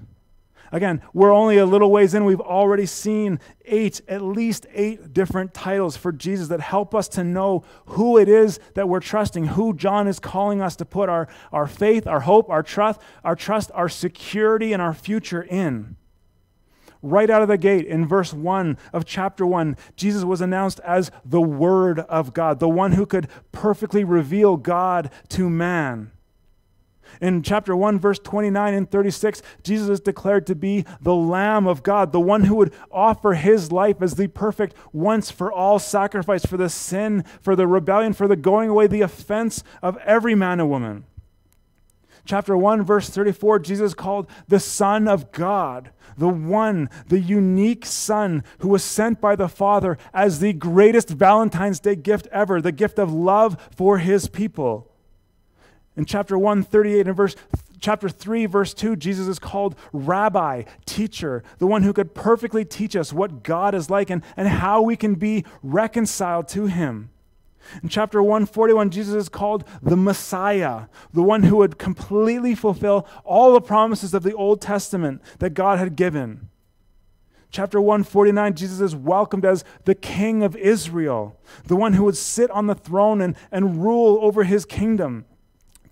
Again, 0.72 1.02
we're 1.14 1.32
only 1.32 1.58
a 1.58 1.66
little 1.66 1.92
ways 1.92 2.14
in. 2.14 2.26
We've 2.26 2.40
already 2.40 2.86
seen 2.86 3.40
eight, 3.66 4.02
at 4.08 4.22
least 4.22 4.68
eight 4.74 5.14
different 5.14 5.54
titles 5.54 5.98
for 5.98 6.12
Jesus 6.12 6.48
that 6.50 6.60
help 6.60 6.94
us 6.94 7.08
to 7.10 7.24
know 7.24 7.64
who 7.88 8.18
it 8.18 8.30
is 8.30 8.60
that 8.76 8.88
we're 8.88 9.00
trusting, 9.00 9.48
who 9.48 9.74
John 9.74 10.08
is 10.08 10.20
calling 10.20 10.62
us 10.62 10.76
to 10.78 10.86
put 10.86 11.10
our, 11.10 11.28
our 11.52 11.68
faith, 11.68 12.06
our 12.06 12.22
hope, 12.22 12.50
our 12.50 12.64
trust, 12.64 13.00
our 13.24 13.36
trust, 13.36 13.72
our 13.74 13.90
security, 13.90 14.74
and 14.74 14.82
our 14.82 14.94
future 14.94 15.42
in. 15.42 15.96
Right 17.02 17.30
out 17.30 17.42
of 17.42 17.48
the 17.48 17.58
gate 17.58 17.86
in 17.86 18.06
verse 18.06 18.34
1 18.34 18.78
of 18.92 19.06
chapter 19.06 19.46
1, 19.46 19.78
Jesus 19.96 20.26
was 20.26 20.42
announced 20.42 20.82
as 20.82 21.12
the 21.24 21.42
Word 21.42 22.00
of 22.00 22.34
God, 22.34 22.60
the 22.60 22.68
one 22.68 22.92
who 22.92 23.06
could 23.06 23.30
perfectly 23.52 24.04
reveal 24.04 24.58
God 24.58 25.10
to 25.30 25.50
man. 25.50 26.12
In 27.22 27.44
chapter 27.44 27.76
1, 27.76 28.00
verse 28.00 28.20
29 28.20 28.74
and 28.74 28.90
36, 28.90 29.42
Jesus 29.64 29.90
is 29.90 30.00
declared 30.00 30.48
to 30.48 30.56
be 30.56 30.86
the 31.02 31.16
Lamb 31.16 31.68
of 31.68 31.84
God, 31.84 32.12
the 32.12 32.20
one 32.20 32.46
who 32.46 32.56
would 32.56 32.74
offer 32.92 33.34
his 33.34 33.72
life 33.72 34.02
as 34.02 34.16
the 34.16 34.28
perfect 34.28 34.76
once 34.94 35.32
for 35.32 35.52
all 35.52 35.80
sacrifice 35.80 36.46
for 36.46 36.58
the 36.58 36.70
sin, 36.70 37.24
for 37.42 37.56
the 37.56 37.68
rebellion, 37.68 38.14
for 38.14 38.28
the 38.28 38.36
going 38.36 38.70
away, 38.70 38.88
the 38.88 39.02
offense 39.02 39.64
of 39.82 39.98
every 39.98 40.36
man 40.36 40.60
and 40.60 40.70
woman. 40.70 41.06
Chapter 42.26 42.56
1, 42.56 42.84
verse 42.84 43.10
34, 43.10 43.60
Jesus 43.60 43.94
called 43.96 44.30
the 44.48 44.60
Son 44.60 45.08
of 45.08 45.32
God, 45.32 45.90
the 46.18 46.28
one, 46.28 46.90
the 47.08 47.20
unique 47.20 47.86
Son 47.88 48.44
who 48.60 48.68
was 48.68 48.84
sent 48.84 49.20
by 49.20 49.36
the 49.36 49.48
Father 49.50 49.98
as 50.14 50.40
the 50.40 50.54
greatest 50.54 51.10
Valentine's 51.10 51.80
Day 51.80 51.96
gift 51.96 52.28
ever, 52.32 52.62
the 52.62 52.72
gift 52.72 53.00
of 53.00 53.12
love 53.12 53.70
for 53.76 53.98
his 53.98 54.28
people. 54.28 54.89
In 56.00 56.06
chapter 56.06 56.38
1, 56.38 56.64
38 56.64 57.08
and 57.08 57.18
verse 57.18 57.36
chapter 57.82 58.08
3, 58.08 58.46
verse 58.46 58.74
2, 58.74 58.96
Jesus 58.96 59.28
is 59.28 59.38
called 59.38 59.76
rabbi, 59.92 60.64
teacher, 60.86 61.44
the 61.58 61.68
one 61.68 61.84
who 61.84 61.92
could 61.92 62.16
perfectly 62.16 62.64
teach 62.64 62.96
us 62.96 63.12
what 63.12 63.44
God 63.44 63.76
is 63.76 63.90
like 63.90 64.10
and, 64.10 64.24
and 64.38 64.48
how 64.48 64.82
we 64.82 64.96
can 64.96 65.16
be 65.16 65.44
reconciled 65.62 66.48
to 66.50 66.68
him. 66.68 67.10
In 67.84 67.90
chapter 67.90 68.24
141, 68.24 68.92
Jesus 68.92 69.14
is 69.14 69.28
called 69.28 69.66
the 69.84 69.98
Messiah, 69.98 70.84
the 71.12 71.22
one 71.22 71.44
who 71.44 71.58
would 71.58 71.78
completely 71.78 72.56
fulfill 72.56 73.06
all 73.26 73.52
the 73.52 73.60
promises 73.60 74.14
of 74.14 74.24
the 74.24 74.34
Old 74.34 74.62
Testament 74.62 75.22
that 75.40 75.50
God 75.50 75.80
had 75.80 75.98
given. 75.98 76.48
Chapter 77.52 77.82
149, 77.82 78.54
Jesus 78.54 78.80
is 78.80 78.96
welcomed 78.96 79.44
as 79.44 79.66
the 79.84 79.96
King 79.96 80.44
of 80.44 80.56
Israel, 80.56 81.38
the 81.66 81.76
one 81.76 81.92
who 81.92 82.06
would 82.06 82.16
sit 82.16 82.50
on 82.52 82.68
the 82.68 82.76
throne 82.76 83.20
and, 83.20 83.36
and 83.52 83.84
rule 83.84 84.18
over 84.22 84.46
his 84.46 84.64
kingdom. 84.64 85.26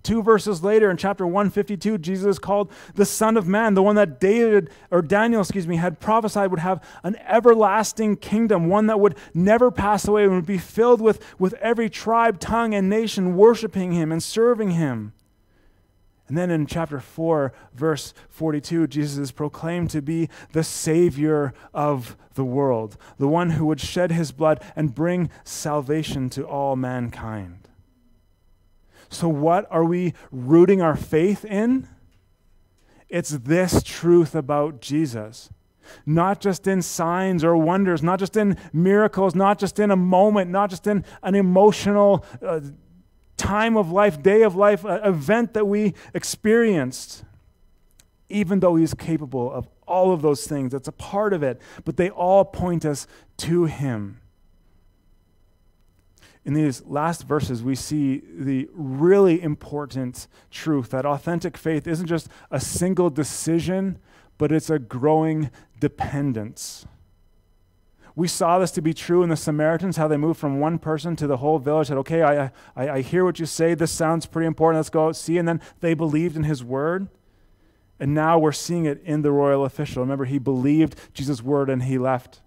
Two 0.08 0.22
verses 0.22 0.62
later 0.64 0.90
in 0.90 0.96
chapter 0.96 1.26
152, 1.26 1.98
Jesus 1.98 2.26
is 2.26 2.38
called 2.38 2.72
the 2.94 3.04
Son 3.04 3.36
of 3.36 3.46
Man, 3.46 3.74
the 3.74 3.82
one 3.82 3.96
that 3.96 4.18
David 4.18 4.70
or 4.90 5.02
Daniel, 5.02 5.42
excuse 5.42 5.66
me, 5.66 5.76
had 5.76 6.00
prophesied 6.00 6.50
would 6.50 6.60
have 6.60 6.82
an 7.02 7.16
everlasting 7.26 8.16
kingdom, 8.16 8.70
one 8.70 8.86
that 8.86 9.00
would 9.00 9.18
never 9.34 9.70
pass 9.70 10.08
away 10.08 10.24
and 10.24 10.32
would 10.34 10.46
be 10.46 10.56
filled 10.56 11.02
with, 11.02 11.22
with 11.38 11.52
every 11.60 11.90
tribe, 11.90 12.40
tongue, 12.40 12.74
and 12.74 12.88
nation 12.88 13.36
worshiping 13.36 13.92
him 13.92 14.10
and 14.10 14.22
serving 14.22 14.70
him. 14.70 15.12
And 16.26 16.38
then 16.38 16.50
in 16.50 16.64
chapter 16.64 17.00
4, 17.00 17.52
verse 17.74 18.14
42, 18.30 18.86
Jesus 18.86 19.18
is 19.18 19.30
proclaimed 19.30 19.90
to 19.90 20.00
be 20.00 20.30
the 20.52 20.64
Savior 20.64 21.52
of 21.74 22.16
the 22.32 22.46
world, 22.46 22.96
the 23.18 23.28
one 23.28 23.50
who 23.50 23.66
would 23.66 23.78
shed 23.78 24.12
his 24.12 24.32
blood 24.32 24.64
and 24.74 24.94
bring 24.94 25.28
salvation 25.44 26.30
to 26.30 26.46
all 26.46 26.76
mankind. 26.76 27.67
So, 29.08 29.28
what 29.28 29.66
are 29.70 29.84
we 29.84 30.14
rooting 30.30 30.82
our 30.82 30.96
faith 30.96 31.44
in? 31.44 31.88
It's 33.08 33.30
this 33.30 33.82
truth 33.82 34.34
about 34.34 34.80
Jesus. 34.80 35.50
Not 36.04 36.40
just 36.40 36.66
in 36.66 36.82
signs 36.82 37.42
or 37.42 37.56
wonders, 37.56 38.02
not 38.02 38.18
just 38.18 38.36
in 38.36 38.58
miracles, 38.72 39.34
not 39.34 39.58
just 39.58 39.78
in 39.78 39.90
a 39.90 39.96
moment, 39.96 40.50
not 40.50 40.68
just 40.68 40.86
in 40.86 41.04
an 41.22 41.34
emotional 41.34 42.24
uh, 42.46 42.60
time 43.38 43.78
of 43.78 43.90
life, 43.90 44.22
day 44.22 44.42
of 44.42 44.54
life, 44.54 44.84
uh, 44.84 45.00
event 45.02 45.54
that 45.54 45.66
we 45.66 45.94
experienced. 46.12 47.24
Even 48.28 48.60
though 48.60 48.76
He's 48.76 48.92
capable 48.92 49.50
of 49.50 49.66
all 49.86 50.12
of 50.12 50.20
those 50.20 50.46
things, 50.46 50.72
that's 50.72 50.88
a 50.88 50.92
part 50.92 51.32
of 51.32 51.42
it, 51.42 51.62
but 51.86 51.96
they 51.96 52.10
all 52.10 52.44
point 52.44 52.84
us 52.84 53.06
to 53.38 53.64
Him 53.64 54.20
in 56.48 56.54
these 56.54 56.82
last 56.86 57.24
verses, 57.24 57.62
we 57.62 57.74
see 57.74 58.22
the 58.34 58.70
really 58.72 59.42
important 59.42 60.26
truth 60.50 60.88
that 60.88 61.04
authentic 61.04 61.58
faith 61.58 61.86
isn't 61.86 62.06
just 62.06 62.26
a 62.50 62.58
single 62.58 63.10
decision, 63.10 63.98
but 64.38 64.50
it's 64.50 64.70
a 64.70 64.78
growing 64.78 65.50
dependence. 65.78 66.86
We 68.16 68.28
saw 68.28 68.58
this 68.58 68.70
to 68.70 68.80
be 68.80 68.94
true 68.94 69.22
in 69.22 69.28
the 69.28 69.36
Samaritans, 69.36 69.98
how 69.98 70.08
they 70.08 70.16
moved 70.16 70.40
from 70.40 70.58
one 70.58 70.78
person 70.78 71.16
to 71.16 71.26
the 71.26 71.36
whole 71.36 71.58
village, 71.58 71.88
said, 71.88 71.98
Okay, 71.98 72.22
I, 72.22 72.44
I, 72.74 72.88
I 72.88 73.00
hear 73.02 73.26
what 73.26 73.38
you 73.38 73.44
say. 73.44 73.74
This 73.74 73.92
sounds 73.92 74.24
pretty 74.24 74.46
important. 74.46 74.78
Let's 74.78 74.88
go 74.88 75.08
out 75.08 75.16
see. 75.16 75.36
And 75.36 75.46
then 75.46 75.60
they 75.80 75.92
believed 75.92 76.34
in 76.34 76.44
his 76.44 76.64
word. 76.64 77.08
And 78.00 78.14
now 78.14 78.38
we're 78.38 78.52
seeing 78.52 78.86
it 78.86 79.02
in 79.04 79.20
the 79.20 79.32
royal 79.32 79.66
official. 79.66 80.02
Remember, 80.02 80.24
he 80.24 80.38
believed 80.38 80.94
Jesus' 81.12 81.42
word 81.42 81.68
and 81.68 81.82
he 81.82 81.98
left. 81.98 82.40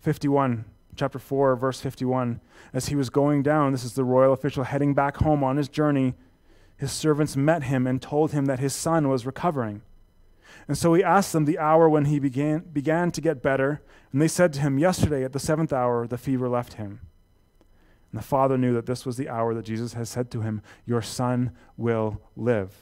51 0.00 0.66
chapter 0.98 1.18
4, 1.18 1.56
verse 1.56 1.80
51. 1.80 2.40
As 2.72 2.88
he 2.88 2.96
was 2.96 3.08
going 3.08 3.42
down, 3.42 3.72
this 3.72 3.84
is 3.84 3.94
the 3.94 4.04
royal 4.04 4.32
official 4.32 4.64
heading 4.64 4.92
back 4.92 5.18
home 5.18 5.42
on 5.42 5.56
his 5.56 5.68
journey, 5.68 6.14
his 6.76 6.92
servants 6.92 7.36
met 7.36 7.64
him 7.64 7.86
and 7.86 8.00
told 8.00 8.32
him 8.32 8.46
that 8.46 8.60
his 8.60 8.74
son 8.74 9.08
was 9.08 9.26
recovering. 9.26 9.82
And 10.68 10.76
so 10.76 10.94
he 10.94 11.02
asked 11.02 11.32
them 11.32 11.44
the 11.44 11.58
hour 11.58 11.88
when 11.88 12.04
he 12.06 12.18
began, 12.18 12.60
began 12.60 13.10
to 13.12 13.20
get 13.20 13.42
better, 13.42 13.82
and 14.12 14.20
they 14.20 14.28
said 14.28 14.52
to 14.54 14.60
him, 14.60 14.78
Yesterday 14.78 15.24
at 15.24 15.32
the 15.32 15.40
seventh 15.40 15.72
hour, 15.72 16.06
the 16.06 16.18
fever 16.18 16.48
left 16.48 16.74
him. 16.74 17.00
And 18.12 18.20
the 18.20 18.24
father 18.24 18.56
knew 18.56 18.72
that 18.74 18.86
this 18.86 19.04
was 19.04 19.16
the 19.16 19.28
hour 19.28 19.54
that 19.54 19.64
Jesus 19.64 19.94
had 19.94 20.08
said 20.08 20.30
to 20.32 20.42
him, 20.42 20.62
Your 20.86 21.02
son 21.02 21.52
will 21.76 22.20
live. 22.36 22.74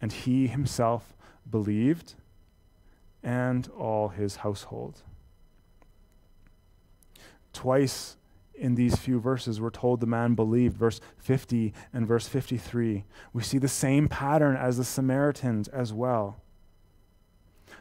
And 0.00 0.12
he 0.12 0.46
himself 0.46 1.16
believed, 1.48 2.14
and 3.22 3.68
all 3.76 4.08
his 4.08 4.36
household. 4.36 5.02
Twice 7.56 8.18
in 8.54 8.74
these 8.74 8.96
few 8.96 9.18
verses, 9.18 9.62
we're 9.62 9.70
told 9.70 10.00
the 10.00 10.06
man 10.06 10.34
believed, 10.34 10.76
verse 10.76 11.00
50 11.16 11.72
and 11.90 12.06
verse 12.06 12.28
53. 12.28 13.04
We 13.32 13.42
see 13.42 13.56
the 13.56 13.66
same 13.66 14.08
pattern 14.08 14.56
as 14.56 14.76
the 14.76 14.84
Samaritans 14.84 15.66
as 15.68 15.90
well. 15.90 16.36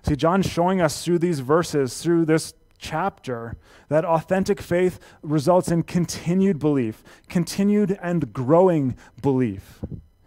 See, 0.04 0.16
John's 0.16 0.50
showing 0.50 0.80
us 0.80 1.04
through 1.04 1.20
these 1.20 1.42
verses, 1.42 2.02
through 2.02 2.24
this 2.24 2.54
chapter, 2.78 3.58
that 3.90 4.06
authentic 4.06 4.62
faith 4.62 4.98
results 5.22 5.70
in 5.70 5.84
continued 5.84 6.58
belief, 6.58 7.04
continued 7.28 8.00
and 8.02 8.32
growing 8.32 8.96
belief. 9.22 9.82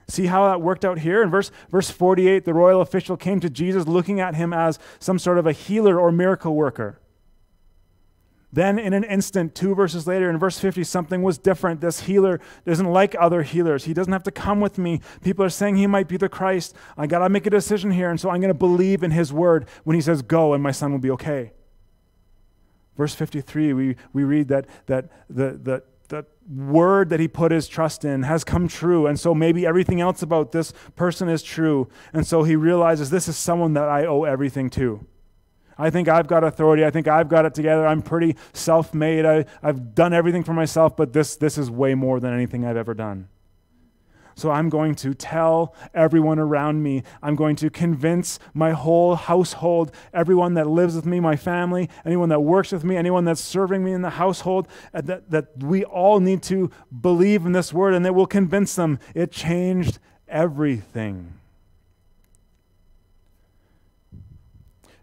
See 0.09 0.27
how 0.27 0.47
that 0.49 0.61
worked 0.61 0.85
out 0.85 0.99
here? 0.99 1.23
In 1.23 1.31
verse, 1.31 1.51
verse 1.71 1.91
48, 1.91 2.45
the 2.45 2.53
royal 2.53 2.83
official 2.83 3.17
came 3.17 3.41
to 3.41 3.49
Jesus 3.49 3.87
looking 3.87 4.21
at 4.21 4.35
him 4.35 4.53
as 4.53 4.79
some 4.99 5.19
sort 5.19 5.39
of 5.39 5.47
a 5.47 5.53
healer 5.53 5.99
or 5.99 6.13
miracle 6.13 6.55
worker. 6.55 6.99
Then, 8.59 8.77
in 8.77 8.93
an 8.93 9.05
instant, 9.05 9.55
two 9.55 9.73
verses 9.73 10.09
later, 10.09 10.29
in 10.29 10.37
verse 10.37 10.59
50, 10.59 10.83
something 10.83 11.23
was 11.23 11.39
different. 11.39 11.81
This 11.81 12.01
healer 12.01 12.41
isn't 12.67 12.91
like 12.91 13.15
other 13.17 13.45
healers. 13.45 13.85
He 13.85 13.95
doesn't 13.95 14.13
have 14.13 14.25
to 14.25 14.33
come 14.33 14.59
with 14.61 14.79
me. 14.79 15.01
People 15.23 15.45
are 15.45 15.49
saying 15.49 15.77
he 15.77 15.87
might 15.87 16.09
be 16.09 16.17
the 16.17 16.29
Christ. 16.29 16.75
I 16.97 17.07
got 17.07 17.21
to 17.21 17.29
make 17.29 17.47
a 17.47 17.51
decision 17.51 17.93
here, 17.93 18.11
and 18.11 18.19
so 18.19 18.31
I'm 18.31 18.41
going 18.41 18.49
to 18.49 18.59
believe 18.59 19.05
in 19.05 19.13
his 19.13 19.33
word 19.33 19.69
when 19.85 19.95
he 19.95 20.01
says, 20.01 20.23
Go, 20.23 20.55
and 20.55 20.61
my 20.61 20.73
son 20.73 20.91
will 20.91 20.99
be 20.99 21.13
okay. 21.13 21.53
Verse 22.97 23.15
53, 23.15 23.75
we, 23.75 23.95
we 24.13 24.25
read 24.25 24.49
that, 24.49 24.67
that 24.87 25.09
the, 25.31 25.57
the, 25.63 25.83
the 26.09 26.27
word 26.53 27.11
that 27.11 27.21
he 27.21 27.29
put 27.29 27.53
his 27.53 27.69
trust 27.69 28.05
in 28.05 28.25
has 28.25 28.43
come 28.43 28.67
true. 28.67 29.07
And 29.07 29.21
so 29.21 29.37
maybe 29.37 29.67
everything 29.67 30.01
else 30.01 30.21
about 30.21 30.51
this 30.51 30.73
person 30.97 31.29
is 31.29 31.45
true. 31.45 31.89
And 32.13 32.27
so 32.27 32.43
he 32.43 32.57
realizes 32.57 33.11
this 33.11 33.29
is 33.29 33.37
someone 33.37 33.75
that 33.75 33.89
I 33.89 34.05
owe 34.05 34.25
everything 34.25 34.69
to. 34.71 35.07
I 35.79 35.91
think 35.91 36.09
I've 36.09 36.27
got 36.27 36.43
authority. 36.43 36.85
I 36.85 36.91
think 36.91 37.07
I've 37.07 37.29
got 37.29 37.45
it 37.45 37.55
together. 37.55 37.87
I'm 37.87 38.03
pretty 38.03 38.37
self 38.53 38.93
made. 38.93 39.25
I've 39.25 39.95
done 39.95 40.13
everything 40.13 40.43
for 40.43 40.53
myself, 40.53 40.97
but 40.97 41.13
this, 41.13 41.37
this 41.37 41.57
is 41.57 41.71
way 41.71 41.95
more 41.95 42.19
than 42.19 42.35
anything 42.35 42.65
I've 42.65 42.77
ever 42.77 42.95
done. 42.95 43.29
So 44.39 44.53
I'm 44.53 44.69
going 44.69 44.95
to 44.97 45.15
tell 45.15 45.75
everyone 45.93 46.39
around 46.39 46.81
me. 46.81 47.03
I'm 47.21 47.35
going 47.35 47.57
to 47.57 47.71
convince 47.71 48.39
my 48.55 48.71
whole 48.71 49.17
household, 49.17 49.91
everyone 50.15 50.55
that 50.55 50.69
lives 50.69 50.95
with 50.95 51.07
me, 51.07 51.19
my 51.19 51.35
family, 51.35 51.91
anyone 52.05 52.29
that 52.29 52.41
works 52.41 52.71
with 52.71 52.85
me, 52.85 52.97
anyone 52.97 53.25
that's 53.25 53.41
serving 53.41 53.83
me 53.83 53.93
in 53.93 54.03
the 54.03 54.11
household, 54.11 54.69
uh, 54.95 55.01
that, 55.01 55.31
that 55.31 55.59
we 55.59 55.85
all 55.85 56.21
need 56.21 56.45
to 56.45 56.71
believe 57.01 57.47
in 57.47 57.53
this 57.53 57.73
word 57.73 57.95
and 57.95 58.05
that 58.05 58.15
will 58.15 58.29
convince 58.29 58.77
them 58.77 59.01
it 59.13 59.33
changed 59.33 59.99
everything. 60.29 61.38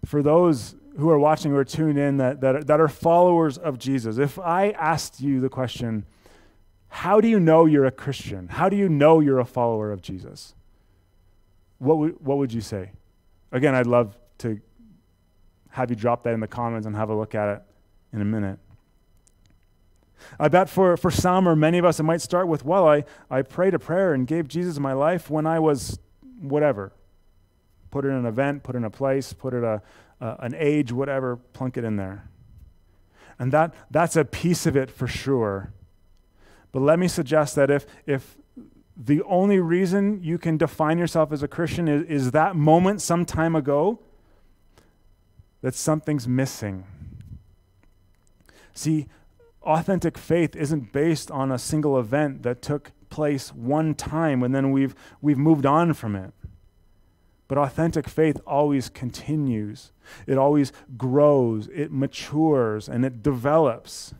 For 0.05 0.21
those 0.21 0.75
who 0.97 1.09
are 1.09 1.19
watching 1.19 1.51
or 1.53 1.63
tuned 1.63 1.97
in 1.97 2.17
that, 2.17 2.41
that, 2.41 2.55
are, 2.55 2.63
that 2.63 2.79
are 2.79 2.87
followers 2.87 3.57
of 3.57 3.77
Jesus, 3.77 4.17
if 4.17 4.39
I 4.39 4.69
asked 4.71 5.19
you 5.19 5.41
the 5.41 5.49
question, 5.49 6.05
how 6.87 7.19
do 7.19 7.27
you 7.27 7.39
know 7.39 7.65
you're 7.65 7.85
a 7.85 7.91
Christian? 7.91 8.47
How 8.47 8.69
do 8.69 8.77
you 8.77 8.87
know 8.87 9.19
you're 9.19 9.39
a 9.39 9.45
follower 9.45 9.91
of 9.91 10.01
Jesus? 10.01 10.55
What, 11.79 11.95
w- 11.95 12.17
what 12.21 12.37
would 12.37 12.53
you 12.53 12.61
say? 12.61 12.91
Again, 13.51 13.75
I'd 13.75 13.87
love 13.87 14.17
to 14.39 14.61
have 15.69 15.89
you 15.89 15.95
drop 15.95 16.23
that 16.23 16.33
in 16.33 16.39
the 16.39 16.47
comments 16.47 16.87
and 16.87 16.95
have 16.95 17.09
a 17.09 17.15
look 17.15 17.35
at 17.35 17.49
it 17.49 17.61
in 18.13 18.21
a 18.21 18.25
minute. 18.25 18.59
I 20.39 20.47
bet 20.47 20.69
for, 20.69 20.95
for 20.95 21.11
some 21.11 21.47
or 21.47 21.55
many 21.55 21.77
of 21.77 21.85
us, 21.85 21.99
it 21.99 22.03
might 22.03 22.21
start 22.21 22.47
with, 22.47 22.63
well, 22.63 22.87
I, 22.87 23.03
I 23.29 23.41
prayed 23.41 23.73
a 23.73 23.79
prayer 23.79 24.13
and 24.13 24.25
gave 24.25 24.47
Jesus 24.47 24.79
my 24.79 24.93
life 24.93 25.29
when 25.29 25.45
I 25.45 25.59
was 25.59 25.99
whatever, 26.39 26.93
put 27.95 28.03
it 28.03 28.09
in 28.09 28.15
an 28.15 28.25
event, 28.25 28.61
put 28.61 28.75
it 28.75 28.79
in 28.79 28.83
a 28.83 28.89
place, 28.89 29.31
put 29.31 29.53
it 29.53 29.63
a, 29.63 29.81
a, 30.19 30.35
an 30.39 30.53
age, 30.57 30.91
whatever, 30.91 31.37
plunk 31.37 31.77
it 31.77 31.85
in 31.85 31.95
there. 31.95 32.27
And 33.39 33.53
that, 33.53 33.73
that's 33.89 34.17
a 34.17 34.25
piece 34.25 34.65
of 34.65 34.75
it 34.75 34.91
for 34.91 35.07
sure. 35.07 35.71
But 36.73 36.81
let 36.81 36.99
me 36.99 37.07
suggest 37.07 37.55
that 37.55 37.71
if, 37.71 37.85
if 38.05 38.35
the 38.97 39.23
only 39.23 39.61
reason 39.61 40.21
you 40.21 40.37
can 40.37 40.57
define 40.57 40.97
yourself 40.97 41.31
as 41.31 41.41
a 41.41 41.47
Christian 41.47 41.87
is, 41.87 42.03
is 42.07 42.31
that 42.31 42.57
moment 42.57 43.01
some 43.01 43.23
time 43.23 43.55
ago, 43.55 43.99
that 45.61 45.73
something's 45.73 46.27
missing. 46.27 46.83
See, 48.73 49.07
authentic 49.63 50.17
faith 50.17 50.53
isn't 50.53 50.91
based 50.91 51.31
on 51.31 51.49
a 51.49 51.57
single 51.57 51.97
event 51.97 52.43
that 52.43 52.61
took 52.61 52.91
place 53.09 53.53
one 53.53 53.95
time 53.95 54.43
and 54.43 54.53
then 54.53 54.73
we've, 54.73 54.95
we've 55.21 55.37
moved 55.37 55.65
on 55.65 55.93
from 55.93 56.17
it. 56.17 56.33
But 57.47 57.57
authentic 57.57 58.09
faith 58.09 58.41
always 58.47 58.89
continues, 58.89 59.91
it 60.25 60.37
always 60.37 60.71
grows, 60.97 61.67
it 61.67 61.91
matures, 61.91 62.89
and 62.89 63.05
it 63.05 63.21
develops. 63.21 64.15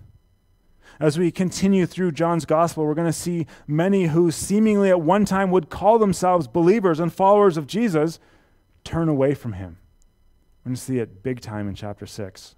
As 0.99 1.17
we 1.17 1.31
continue 1.31 1.85
through 1.85 2.13
John's 2.13 2.45
gospel, 2.45 2.85
we're 2.85 2.93
going 2.93 3.07
to 3.07 3.13
see 3.13 3.47
many 3.67 4.05
who 4.05 4.31
seemingly 4.31 4.89
at 4.89 5.01
one 5.01 5.25
time 5.25 5.51
would 5.51 5.69
call 5.69 5.97
themselves 5.99 6.47
believers 6.47 6.99
and 6.99 7.11
followers 7.11 7.57
of 7.57 7.67
Jesus 7.67 8.19
turn 8.83 9.09
away 9.09 9.33
from 9.33 9.53
him. 9.53 9.77
We're 10.63 10.69
going 10.69 10.75
to 10.75 10.81
see 10.81 10.99
it 10.99 11.21
big 11.23 11.41
time 11.41 11.67
in 11.67 11.75
chapter 11.75 12.05
6. 12.05 12.55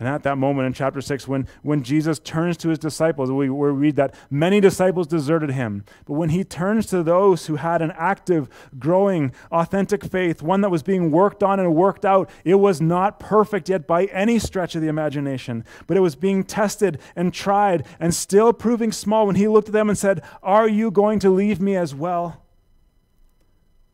And 0.00 0.08
at 0.08 0.22
that 0.22 0.38
moment 0.38 0.66
in 0.66 0.72
chapter 0.72 1.02
6, 1.02 1.28
when, 1.28 1.46
when 1.60 1.82
Jesus 1.82 2.18
turns 2.18 2.56
to 2.56 2.70
his 2.70 2.78
disciples, 2.78 3.30
we, 3.30 3.50
we 3.50 3.68
read 3.68 3.96
that 3.96 4.14
many 4.30 4.58
disciples 4.58 5.06
deserted 5.06 5.50
him. 5.50 5.84
But 6.06 6.14
when 6.14 6.30
he 6.30 6.42
turns 6.42 6.86
to 6.86 7.02
those 7.02 7.46
who 7.46 7.56
had 7.56 7.82
an 7.82 7.92
active, 7.94 8.48
growing, 8.78 9.32
authentic 9.52 10.02
faith, 10.02 10.40
one 10.40 10.62
that 10.62 10.70
was 10.70 10.82
being 10.82 11.10
worked 11.10 11.42
on 11.42 11.60
and 11.60 11.74
worked 11.74 12.06
out, 12.06 12.30
it 12.44 12.54
was 12.54 12.80
not 12.80 13.20
perfect 13.20 13.68
yet 13.68 13.86
by 13.86 14.06
any 14.06 14.38
stretch 14.38 14.74
of 14.74 14.80
the 14.80 14.88
imagination, 14.88 15.66
but 15.86 15.98
it 15.98 16.00
was 16.00 16.16
being 16.16 16.44
tested 16.44 16.98
and 17.14 17.34
tried 17.34 17.86
and 18.00 18.14
still 18.14 18.54
proving 18.54 18.92
small 18.92 19.26
when 19.26 19.36
he 19.36 19.48
looked 19.48 19.68
at 19.68 19.74
them 19.74 19.90
and 19.90 19.98
said, 19.98 20.22
Are 20.42 20.66
you 20.66 20.90
going 20.90 21.18
to 21.18 21.28
leave 21.28 21.60
me 21.60 21.76
as 21.76 21.94
well? 21.94 22.42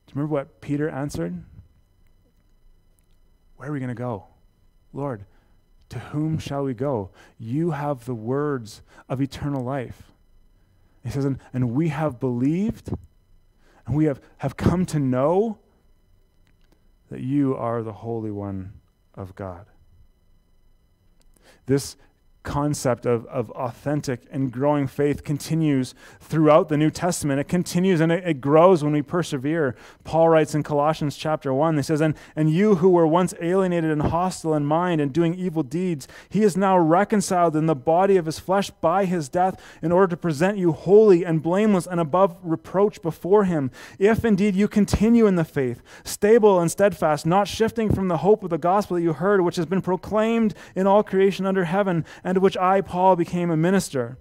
Do 0.06 0.12
you 0.12 0.14
remember 0.20 0.34
what 0.34 0.60
Peter 0.60 0.88
answered? 0.88 1.42
Where 3.56 3.70
are 3.70 3.72
we 3.72 3.80
going 3.80 3.88
to 3.88 3.94
go? 3.96 4.26
Lord, 4.92 5.24
to 5.88 5.98
whom 5.98 6.38
shall 6.38 6.64
we 6.64 6.74
go? 6.74 7.10
You 7.38 7.72
have 7.72 8.04
the 8.04 8.14
words 8.14 8.82
of 9.08 9.20
eternal 9.20 9.62
life. 9.62 10.12
He 11.04 11.10
says, 11.10 11.24
and, 11.24 11.38
and 11.52 11.72
we 11.72 11.88
have 11.88 12.18
believed 12.18 12.90
and 13.86 13.96
we 13.96 14.06
have, 14.06 14.20
have 14.38 14.56
come 14.56 14.84
to 14.86 14.98
know 14.98 15.58
that 17.10 17.20
you 17.20 17.54
are 17.54 17.82
the 17.82 17.92
Holy 17.92 18.32
One 18.32 18.72
of 19.14 19.34
God. 19.36 19.66
This 21.66 21.96
concept 22.46 23.04
of, 23.04 23.26
of 23.26 23.50
authentic 23.50 24.22
and 24.30 24.50
growing 24.52 24.86
faith 24.86 25.24
continues 25.24 25.94
throughout 26.20 26.68
the 26.68 26.76
New 26.76 26.90
Testament. 26.90 27.40
It 27.40 27.48
continues 27.48 28.00
and 28.00 28.10
it, 28.10 28.24
it, 28.24 28.40
grows 28.40 28.84
when 28.84 28.92
we 28.92 29.02
persevere. 29.02 29.74
Paul 30.04 30.28
writes 30.28 30.54
in 30.54 30.62
Colossians 30.62 31.16
chapter 31.16 31.52
1, 31.52 31.76
he 31.76 31.82
says, 31.82 32.00
and, 32.00 32.14
and 32.36 32.48
you 32.48 32.76
who 32.76 32.88
were 32.88 33.06
once 33.06 33.34
alienated 33.42 33.90
and 33.90 34.00
hostile 34.00 34.54
in 34.54 34.64
mind 34.64 35.00
and 35.00 35.12
doing 35.12 35.34
evil 35.34 35.64
deeds, 35.64 36.06
he 36.28 36.44
is 36.44 36.56
now 36.56 36.78
reconciled 36.78 37.56
in 37.56 37.66
the 37.66 37.74
body 37.74 38.16
of 38.16 38.26
his 38.26 38.38
flesh 38.38 38.70
by 38.70 39.04
his 39.04 39.28
death 39.28 39.60
in 39.82 39.90
order 39.90 40.06
to 40.06 40.16
present 40.16 40.56
you 40.56 40.72
holy 40.72 41.24
and 41.24 41.42
blameless 41.42 41.86
and 41.86 41.98
above 41.98 42.36
reproach 42.42 43.02
before 43.02 43.44
him. 43.44 43.72
If 43.98 44.24
indeed 44.24 44.54
you 44.54 44.68
continue 44.68 45.26
in 45.26 45.34
the 45.34 45.44
faith, 45.44 45.82
stable 46.04 46.60
and 46.60 46.70
steadfast, 46.70 47.26
not 47.26 47.48
shifting 47.48 47.92
from 47.92 48.06
the 48.06 48.18
hope 48.18 48.44
of 48.44 48.50
the 48.50 48.58
gospel 48.58 48.96
that 48.96 49.02
you 49.02 49.14
heard, 49.14 49.40
which 49.40 49.56
has 49.56 49.66
been 49.66 49.82
proclaimed 49.82 50.54
in 50.76 50.86
all 50.86 51.02
creation 51.02 51.44
under 51.44 51.64
heaven, 51.64 52.04
and 52.22 52.35
to 52.36 52.40
which 52.40 52.56
I, 52.58 52.82
Paul, 52.82 53.16
became 53.16 53.50
a 53.50 53.56
minister. 53.56 54.18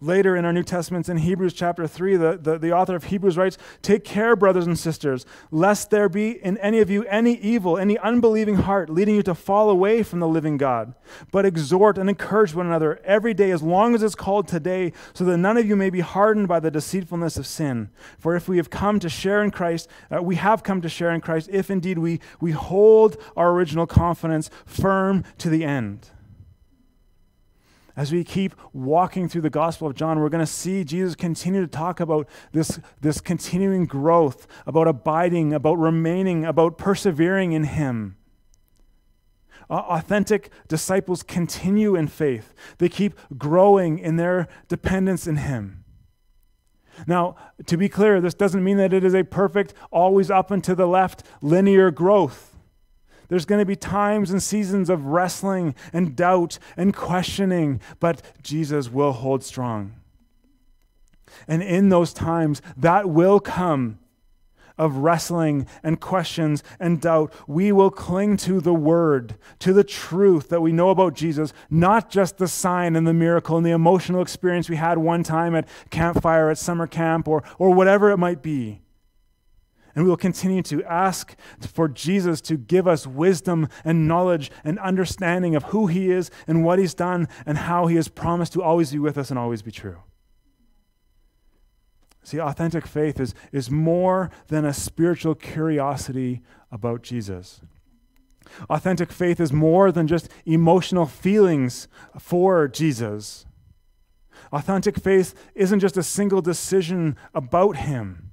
Later 0.00 0.34
in 0.34 0.44
our 0.44 0.52
New 0.52 0.64
Testaments, 0.64 1.08
in 1.08 1.18
Hebrews 1.18 1.52
chapter 1.52 1.86
3, 1.86 2.16
the, 2.16 2.36
the, 2.36 2.58
the, 2.58 2.72
author 2.72 2.96
of 2.96 3.04
Hebrews 3.04 3.36
writes, 3.36 3.58
Take 3.80 4.02
care, 4.02 4.34
brothers 4.34 4.66
and 4.66 4.76
sisters, 4.76 5.24
lest 5.52 5.90
there 5.90 6.08
be 6.08 6.30
in 6.44 6.58
any 6.58 6.80
of 6.80 6.90
you 6.90 7.04
any 7.04 7.36
evil, 7.36 7.78
any 7.78 7.96
unbelieving 7.98 8.56
heart, 8.56 8.90
leading 8.90 9.14
you 9.14 9.22
to 9.22 9.36
fall 9.36 9.70
away 9.70 10.02
from 10.02 10.18
the 10.18 10.26
living 10.26 10.56
God. 10.56 10.96
But 11.30 11.46
exhort 11.46 11.96
and 11.96 12.08
encourage 12.08 12.54
one 12.54 12.66
another 12.66 13.00
every 13.04 13.34
day, 13.34 13.52
as 13.52 13.62
long 13.62 13.94
as 13.94 14.02
it's 14.02 14.16
called 14.16 14.48
today, 14.48 14.92
so 15.14 15.22
that 15.26 15.36
none 15.36 15.56
of 15.56 15.64
you 15.64 15.76
may 15.76 15.90
be 15.90 16.00
hardened 16.00 16.48
by 16.48 16.58
the 16.58 16.72
deceitfulness 16.72 17.36
of 17.36 17.46
sin. 17.46 17.90
For 18.18 18.34
if 18.34 18.48
we 18.48 18.56
have 18.56 18.70
come 18.70 18.98
to 18.98 19.08
share 19.08 19.44
in 19.44 19.52
Christ, 19.52 19.88
uh, 20.10 20.20
we 20.20 20.34
have 20.34 20.64
come 20.64 20.80
to 20.80 20.88
share 20.88 21.12
in 21.12 21.20
Christ, 21.20 21.48
if 21.52 21.70
indeed 21.70 21.98
we, 21.98 22.18
we 22.40 22.50
hold 22.50 23.16
our 23.36 23.52
original 23.52 23.86
confidence 23.86 24.50
firm 24.64 25.22
to 25.38 25.48
the 25.48 25.64
end 25.64 26.10
as 27.96 28.12
we 28.12 28.22
keep 28.24 28.54
walking 28.74 29.28
through 29.28 29.40
the 29.40 29.50
Gospel 29.50 29.88
of 29.88 29.94
John, 29.94 30.20
we're 30.20 30.28
going 30.28 30.44
to 30.44 30.50
see 30.50 30.84
Jesus 30.84 31.14
continue 31.14 31.62
to 31.62 31.66
talk 31.66 31.98
about 31.98 32.28
this, 32.52 32.78
this 33.00 33.20
continuing 33.20 33.86
growth, 33.86 34.46
about 34.66 34.86
abiding, 34.86 35.54
about 35.54 35.76
remaining, 35.76 36.44
about 36.44 36.76
persevering 36.76 37.52
in 37.52 37.64
Him. 37.64 38.16
Uh, 39.68 39.74
authentic 39.74 40.50
disciples 40.68 41.22
continue 41.22 41.96
in 41.96 42.06
faith, 42.06 42.54
they 42.78 42.88
keep 42.88 43.14
growing 43.36 43.98
in 43.98 44.16
their 44.16 44.46
dependence 44.68 45.26
in 45.26 45.36
Him. 45.36 45.82
Now, 47.06 47.36
to 47.66 47.76
be 47.76 47.88
clear, 47.88 48.20
this 48.20 48.34
doesn't 48.34 48.62
mean 48.62 48.76
that 48.78 48.92
it 48.92 49.04
is 49.04 49.14
a 49.14 49.24
perfect, 49.24 49.74
always 49.90 50.30
up 50.30 50.50
and 50.50 50.62
to 50.64 50.74
the 50.74 50.86
left, 50.86 51.22
linear 51.42 51.90
growth. 51.90 52.55
There's 53.28 53.44
going 53.44 53.58
to 53.60 53.66
be 53.66 53.76
times 53.76 54.30
and 54.30 54.42
seasons 54.42 54.90
of 54.90 55.06
wrestling 55.06 55.74
and 55.92 56.16
doubt 56.16 56.58
and 56.76 56.94
questioning, 56.94 57.80
but 58.00 58.22
Jesus 58.42 58.90
will 58.90 59.12
hold 59.12 59.44
strong. 59.44 59.94
And 61.48 61.62
in 61.62 61.88
those 61.88 62.12
times, 62.12 62.62
that 62.76 63.08
will 63.08 63.40
come 63.40 63.98
of 64.78 64.96
wrestling 64.96 65.66
and 65.82 66.00
questions 66.00 66.62
and 66.78 67.00
doubt, 67.00 67.32
we 67.46 67.72
will 67.72 67.90
cling 67.90 68.36
to 68.36 68.60
the 68.60 68.74
word, 68.74 69.36
to 69.58 69.72
the 69.72 69.84
truth 69.84 70.48
that 70.48 70.60
we 70.60 70.72
know 70.72 70.90
about 70.90 71.14
Jesus, 71.14 71.52
not 71.70 72.10
just 72.10 72.38
the 72.38 72.48
sign 72.48 72.96
and 72.96 73.06
the 73.06 73.14
miracle 73.14 73.56
and 73.56 73.64
the 73.64 73.70
emotional 73.70 74.22
experience 74.22 74.68
we 74.68 74.76
had 74.76 74.98
one 74.98 75.22
time 75.22 75.54
at 75.54 75.68
campfire 75.90 76.50
at 76.50 76.58
summer 76.58 76.86
camp 76.86 77.26
or, 77.26 77.42
or 77.58 77.70
whatever 77.70 78.10
it 78.10 78.18
might 78.18 78.42
be. 78.42 78.82
And 79.96 80.04
we 80.04 80.10
will 80.10 80.18
continue 80.18 80.62
to 80.64 80.84
ask 80.84 81.34
for 81.58 81.88
Jesus 81.88 82.42
to 82.42 82.58
give 82.58 82.86
us 82.86 83.06
wisdom 83.06 83.66
and 83.82 84.06
knowledge 84.06 84.50
and 84.62 84.78
understanding 84.78 85.56
of 85.56 85.64
who 85.64 85.86
he 85.86 86.10
is 86.10 86.30
and 86.46 86.62
what 86.62 86.78
he's 86.78 86.92
done 86.92 87.28
and 87.46 87.56
how 87.56 87.86
he 87.86 87.96
has 87.96 88.06
promised 88.06 88.52
to 88.52 88.62
always 88.62 88.92
be 88.92 88.98
with 88.98 89.16
us 89.16 89.30
and 89.30 89.38
always 89.38 89.62
be 89.62 89.70
true. 89.70 89.96
See, 92.22 92.38
authentic 92.38 92.86
faith 92.86 93.18
is, 93.18 93.34
is 93.52 93.70
more 93.70 94.30
than 94.48 94.66
a 94.66 94.74
spiritual 94.74 95.34
curiosity 95.34 96.42
about 96.70 97.02
Jesus. 97.02 97.62
Authentic 98.68 99.10
faith 99.10 99.40
is 99.40 99.52
more 99.52 99.90
than 99.90 100.06
just 100.06 100.28
emotional 100.44 101.06
feelings 101.06 101.88
for 102.18 102.68
Jesus. 102.68 103.46
Authentic 104.52 104.98
faith 104.98 105.34
isn't 105.54 105.80
just 105.80 105.96
a 105.96 106.02
single 106.02 106.42
decision 106.42 107.16
about 107.32 107.76
him. 107.76 108.25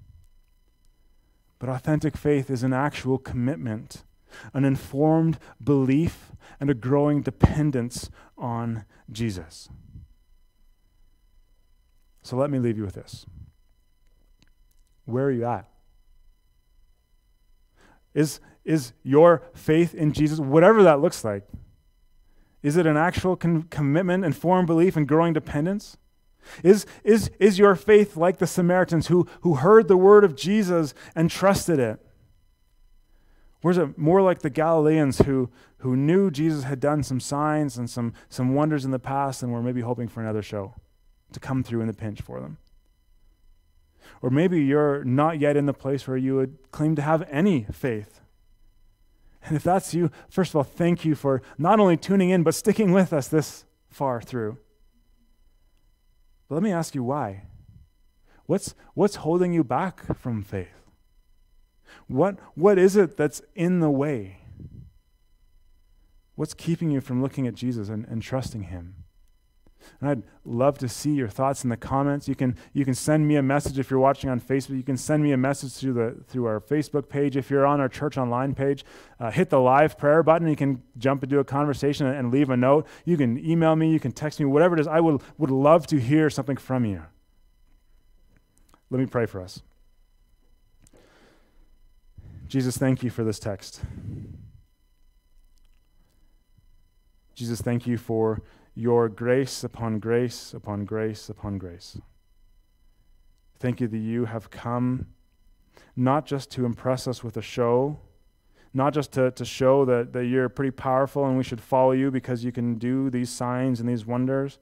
But 1.64 1.74
authentic 1.74 2.18
faith 2.18 2.50
is 2.50 2.64
an 2.64 2.74
actual 2.74 3.18
commitment, 3.18 4.04
an 4.54 4.66
informed 4.66 5.40
belief, 5.64 6.34
and 6.60 6.70
a 6.70 6.74
growing 6.74 7.22
dependence 7.22 8.10
on 8.38 8.84
Jesus. 9.10 9.70
So 12.22 12.36
let 12.36 12.50
me 12.50 12.60
leave 12.60 12.76
you 12.76 12.84
with 12.84 12.96
this. 12.96 13.26
Where 15.06 15.28
are 15.28 15.32
you 15.32 15.46
at? 15.46 15.70
Is, 18.14 18.42
is 18.66 18.92
your 19.02 19.44
faith 19.54 19.96
in 19.96 20.12
Jesus, 20.12 20.40
whatever 20.40 20.84
that 20.84 21.00
looks 21.00 21.24
like, 21.24 21.48
is 22.62 22.76
it 22.76 22.86
an 22.86 22.98
actual 22.98 23.38
con- 23.38 23.68
commitment, 23.70 24.26
informed 24.26 24.68
belief, 24.68 24.98
and 24.98 25.08
growing 25.08 25.32
dependence? 25.32 25.96
Is, 26.64 26.86
is, 27.04 27.32
is 27.40 27.60
your 27.60 27.76
faith 27.76 28.16
like 28.18 28.38
the 28.38 28.48
Samaritans 28.48 29.08
who, 29.08 29.28
who 29.42 29.56
heard 29.56 29.88
the 29.88 29.98
word 29.98 30.24
of 30.24 30.36
Jesus 30.36 30.94
and 31.16 31.30
trusted 31.30 31.80
it? 31.80 32.00
Or 33.64 33.72
is 33.72 33.78
it 33.78 33.98
more 33.98 34.22
like 34.22 34.40
the 34.40 34.50
Galileans 34.50 35.20
who, 35.20 35.50
who 35.78 35.96
knew 35.96 36.30
Jesus 36.30 36.66
had 36.66 36.80
done 36.80 37.02
some 37.02 37.20
signs 37.20 37.78
and 37.78 37.90
some, 37.90 38.14
some 38.28 38.54
wonders 38.54 38.84
in 38.84 38.92
the 38.92 39.00
past 39.00 39.42
and 39.42 39.54
were 39.54 39.64
maybe 39.64 39.82
hoping 39.82 40.10
for 40.10 40.22
another 40.22 40.42
show 40.42 40.76
to 41.32 41.40
come 41.40 41.64
through 41.64 41.82
in 41.82 41.88
the 41.88 41.94
pinch 41.94 42.22
for 42.22 42.42
them? 42.42 42.58
Or 44.22 44.30
maybe 44.30 44.62
you're 44.62 45.04
not 45.06 45.40
yet 45.40 45.56
in 45.56 45.66
the 45.66 45.74
place 45.74 46.08
where 46.08 46.18
you 46.18 46.36
would 46.36 46.72
claim 46.72 46.96
to 46.96 47.02
have 47.02 47.28
any 47.32 47.66
faith. 47.72 48.20
And 49.46 49.56
if 49.56 49.64
that's 49.64 49.94
you, 49.94 50.12
first 50.30 50.52
of 50.52 50.56
all, 50.58 50.64
thank 50.64 51.04
you 51.04 51.16
for 51.16 51.42
not 51.58 51.80
only 51.80 51.98
tuning 51.98 52.30
in, 52.30 52.44
but 52.44 52.56
sticking 52.56 52.92
with 52.92 53.12
us 53.12 53.28
this 53.28 53.66
far 53.90 54.22
through. 54.22 54.58
But 56.48 56.56
let 56.56 56.64
me 56.64 56.72
ask 56.72 56.96
you 56.96 57.04
why. 57.04 57.44
What's, 58.46 58.76
what's 58.94 59.16
holding 59.18 59.54
you 59.54 59.64
back 59.64 60.18
from 60.18 60.44
faith? 60.44 60.68
What, 62.08 62.38
what 62.56 62.78
is 62.78 62.96
it 62.96 63.18
that's 63.18 63.42
in 63.56 63.80
the 63.80 63.90
way? 63.90 64.40
What's 66.36 66.54
keeping 66.54 66.92
you 66.92 67.00
from 67.00 67.22
looking 67.22 67.48
at 67.48 67.56
Jesus 67.56 67.90
and, 67.90 68.06
and 68.06 68.22
trusting 68.22 68.64
Him? 68.64 69.03
And 70.00 70.10
I'd 70.10 70.24
love 70.46 70.78
to 70.80 70.90
see 70.90 71.12
your 71.12 71.28
thoughts 71.28 71.64
in 71.64 71.70
the 71.70 71.78
comments. 71.78 72.28
You 72.28 72.36
can, 72.36 72.56
you 72.74 72.86
can 72.86 72.94
send 72.94 73.28
me 73.28 73.36
a 73.36 73.42
message 73.42 73.80
if 73.80 73.90
you're 73.90 74.00
watching 74.00 74.30
on 74.30 74.40
Facebook. 74.40 74.76
You 74.78 74.84
can 74.84 74.98
send 74.98 75.24
me 75.24 75.32
a 75.32 75.38
message 75.38 75.74
through, 75.74 75.94
the, 75.94 76.24
through 76.28 76.46
our 76.46 76.60
Facebook 76.60 77.10
page. 77.10 77.38
If 77.38 77.50
you're 77.50 77.66
on 77.66 77.80
our 77.80 77.90
church 77.90 78.18
online 78.18 78.56
page, 78.56 78.86
uh, 79.20 79.32
hit 79.32 79.50
the 79.50 79.60
live 79.60 79.98
prayer 79.98 80.24
button. 80.24 80.48
You 80.48 80.56
can 80.56 80.82
jump 80.98 81.24
into 81.24 81.40
a 81.40 81.44
conversation 81.44 82.08
and, 82.08 82.18
and 82.18 82.32
leave 82.32 82.50
a 82.50 82.58
note. 82.58 82.88
You 83.06 83.18
can 83.18 83.38
email 83.44 83.76
me. 83.76 83.92
You 83.92 84.00
can 84.00 84.12
text 84.12 84.40
me, 84.40 84.46
whatever 84.46 84.76
it 84.76 84.80
is. 84.80 84.88
I 84.88 85.00
would, 85.00 85.22
would 85.38 85.52
love 85.52 85.88
to 85.88 86.00
hear 86.00 86.30
something 86.30 86.58
from 86.58 86.86
you. 86.86 87.04
Let 88.90 89.00
me 89.00 89.06
pray 89.06 89.26
for 89.26 89.42
us. 89.42 89.62
Jesus, 92.48 92.78
thank 92.78 93.02
you 93.02 93.10
for 93.10 93.24
this 93.24 93.40
text. 93.40 93.82
Jesus, 97.34 97.62
thank 97.62 97.88
you 97.88 97.98
for 97.98 98.44
your 98.76 99.10
grace 99.10 99.64
upon 99.64 100.00
grace 100.00 100.54
upon 100.54 100.86
grace 100.86 101.30
upon 101.30 101.58
grace. 101.58 101.98
Thank 103.60 103.80
you 103.80 103.88
that 103.88 103.98
you 103.98 104.26
have 104.26 104.50
come 104.50 105.08
not 105.96 106.26
just 106.26 106.52
to 106.52 106.66
impress 106.66 107.08
us 107.08 107.24
with 107.24 107.38
a 107.38 107.42
show, 107.42 108.00
not 108.74 108.94
just 108.94 109.12
to, 109.14 109.32
to 109.32 109.46
show 109.46 109.86
that, 109.86 110.14
that 110.14 110.26
you're 110.26 110.50
pretty 110.50 110.72
powerful 110.72 111.26
and 111.26 111.38
we 111.38 111.44
should 111.44 111.62
follow 111.62 111.92
you 111.92 112.10
because 112.10 112.44
you 112.44 112.52
can 112.52 112.76
do 112.76 113.10
these 113.10 113.30
signs 113.30 113.80
and 113.80 113.88
these 113.88 114.06
wonders, 114.06 114.60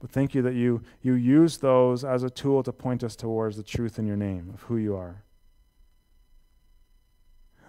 but 0.00 0.10
thank 0.10 0.34
you 0.34 0.42
that 0.42 0.54
you, 0.54 0.82
you 1.02 1.14
use 1.14 1.58
those 1.58 2.04
as 2.04 2.22
a 2.22 2.30
tool 2.30 2.62
to 2.62 2.72
point 2.72 3.04
us 3.04 3.16
towards 3.16 3.56
the 3.56 3.62
truth 3.62 3.98
in 3.98 4.06
your 4.06 4.16
name 4.16 4.50
of 4.54 4.62
who 4.62 4.76
you 4.76 4.96
are. 4.96 5.23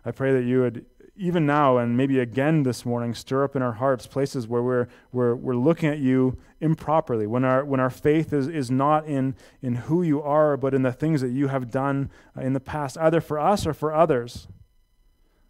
I 0.06 0.12
pray 0.12 0.32
that 0.34 0.44
you 0.44 0.62
would 0.62 0.86
even 1.18 1.46
now 1.46 1.78
and 1.78 1.96
maybe 1.96 2.20
again 2.20 2.64
this 2.64 2.86
morning, 2.86 3.14
stir 3.14 3.44
up 3.46 3.56
in 3.56 3.62
our 3.62 3.74
hearts 3.74 4.06
places 4.06 4.48
where 4.48 4.62
we're, 4.62 4.88
we're, 5.12 5.34
we're 5.36 5.56
looking 5.56 5.90
at 5.90 6.00
you 6.00 6.38
improperly, 6.60 7.26
when 7.26 7.46
our, 7.46 7.64
when 7.64 7.80
our 7.80 7.90
faith 7.90 8.34
is, 8.34 8.48
is 8.48 8.70
not 8.70 9.06
in, 9.06 9.36
in 9.62 9.76
who 9.76 10.04
you 10.04 10.22
are, 10.22 10.58
but 10.58 10.74
in 10.74 10.82
the 10.82 10.92
things 10.92 11.22
that 11.22 11.30
you 11.30 11.48
have 11.48 11.72
done 11.72 12.10
uh, 12.38 12.42
in 12.42 12.54
the 12.54 12.60
past, 12.60 12.98
either 12.98 13.22
for 13.22 13.40
us 13.40 13.66
or 13.66 13.74
for 13.74 13.94
others. 13.94 14.48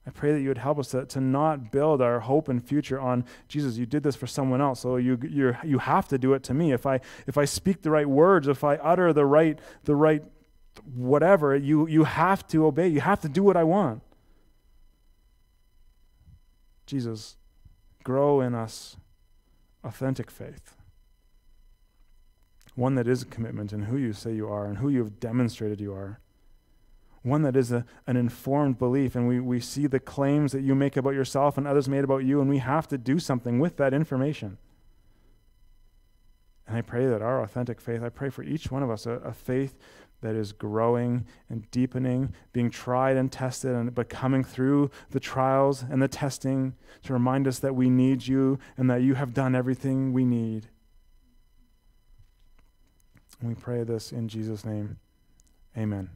I 0.08 0.12
pray 0.12 0.34
that 0.34 0.41
you 0.41 0.49
would 0.49 0.60
help 0.60 0.78
us 0.78 0.89
to, 0.89 1.03
to 1.08 1.20
not 1.20 1.72
build 1.72 1.99
our 1.99 2.20
hope 2.20 2.47
and 2.47 2.64
future 2.64 2.99
on 2.99 3.26
Jesus. 3.47 3.78
You 3.78 3.88
did 3.88 4.03
this 4.03 4.16
for 4.16 4.28
someone 4.28 4.62
else, 4.62 4.82
so 4.82 4.97
you 4.97 5.18
you 5.28 5.58
you 5.64 5.80
have 5.80 6.08
to 6.10 6.20
do 6.20 6.36
it 6.36 6.43
to 6.43 6.53
me. 6.53 6.74
If 6.74 6.86
I 6.86 6.99
if 7.26 7.39
I 7.39 7.45
speak 7.45 7.82
the 7.82 7.89
right 7.89 8.08
words, 8.08 8.47
if 8.47 8.64
I 8.64 8.76
utter 8.76 9.14
the 9.14 9.26
right 9.26 9.58
the 9.86 9.95
right 9.95 10.24
whatever, 10.93 11.56
you 11.56 11.88
you 11.88 12.03
have 12.03 12.45
to 12.49 12.68
obey. 12.68 12.88
You 12.88 13.01
have 13.01 13.20
to 13.22 13.30
do 13.30 13.41
what 13.41 13.58
I 13.58 13.64
want. 13.64 14.03
Jesus, 16.86 17.38
grow 18.03 18.41
in 18.41 18.53
us 18.53 18.97
authentic 19.83 20.29
faith. 20.29 20.75
One 22.75 22.95
that 22.95 23.07
is 23.07 23.23
a 23.23 23.25
commitment 23.25 23.71
in 23.71 23.83
who 23.83 23.97
you 23.97 24.13
say 24.13 24.36
you 24.36 24.47
are 24.49 24.65
and 24.65 24.79
who 24.79 24.89
you 24.89 24.99
have 24.99 25.19
demonstrated 25.19 25.79
you 25.79 25.93
are 25.93 26.19
one 27.25 27.41
that 27.41 27.55
is 27.55 27.71
a, 27.71 27.86
an 28.05 28.15
informed 28.15 28.77
belief. 28.77 29.15
And 29.15 29.27
we, 29.27 29.39
we 29.39 29.59
see 29.59 29.88
the 29.88 29.99
claims 29.99 30.51
that 30.51 30.61
you 30.61 30.75
make 30.75 30.95
about 30.95 31.15
yourself 31.15 31.57
and 31.57 31.67
others 31.67 31.89
made 31.89 32.03
about 32.03 32.23
you, 32.23 32.39
and 32.39 32.49
we 32.49 32.59
have 32.59 32.88
to 32.89 32.97
do 32.97 33.19
something 33.19 33.59
with 33.59 33.77
that 33.77 33.93
information. 33.93 34.57
And 36.67 36.77
I 36.77 36.81
pray 36.81 37.07
that 37.07 37.21
our 37.21 37.41
authentic 37.41 37.81
faith, 37.81 38.03
I 38.03 38.09
pray 38.09 38.29
for 38.29 38.43
each 38.43 38.71
one 38.71 38.83
of 38.83 38.89
us 38.89 39.05
a, 39.05 39.11
a 39.11 39.33
faith 39.33 39.75
that 40.26 40.36
is 40.36 40.53
growing 40.53 41.23
and 41.49 41.69
deepening, 41.69 42.34
being 42.51 42.71
tried 42.71 43.15
and 43.15 43.32
tested, 43.32 43.76
and 43.76 43.93
but 43.93 44.09
coming 44.09 44.43
through 44.43 44.89
the 45.11 45.19
trials 45.19 45.84
and 45.84 46.01
the 46.01 46.07
testing 46.07 46.73
to 47.03 47.13
remind 47.13 47.47
us 47.47 47.59
that 47.59 47.76
we 47.76 47.91
need 47.91 48.26
you 48.26 48.57
and 48.76 48.89
that 48.89 49.03
you 49.03 49.13
have 49.13 49.36
done 49.36 49.53
everything 49.53 50.13
we 50.13 50.26
need. 50.26 50.67
And 53.39 53.49
we 53.49 53.55
pray 53.55 53.84
this 53.84 54.11
in 54.11 54.28
Jesus' 54.28 54.65
name. 54.65 54.97
Amen. 55.78 56.09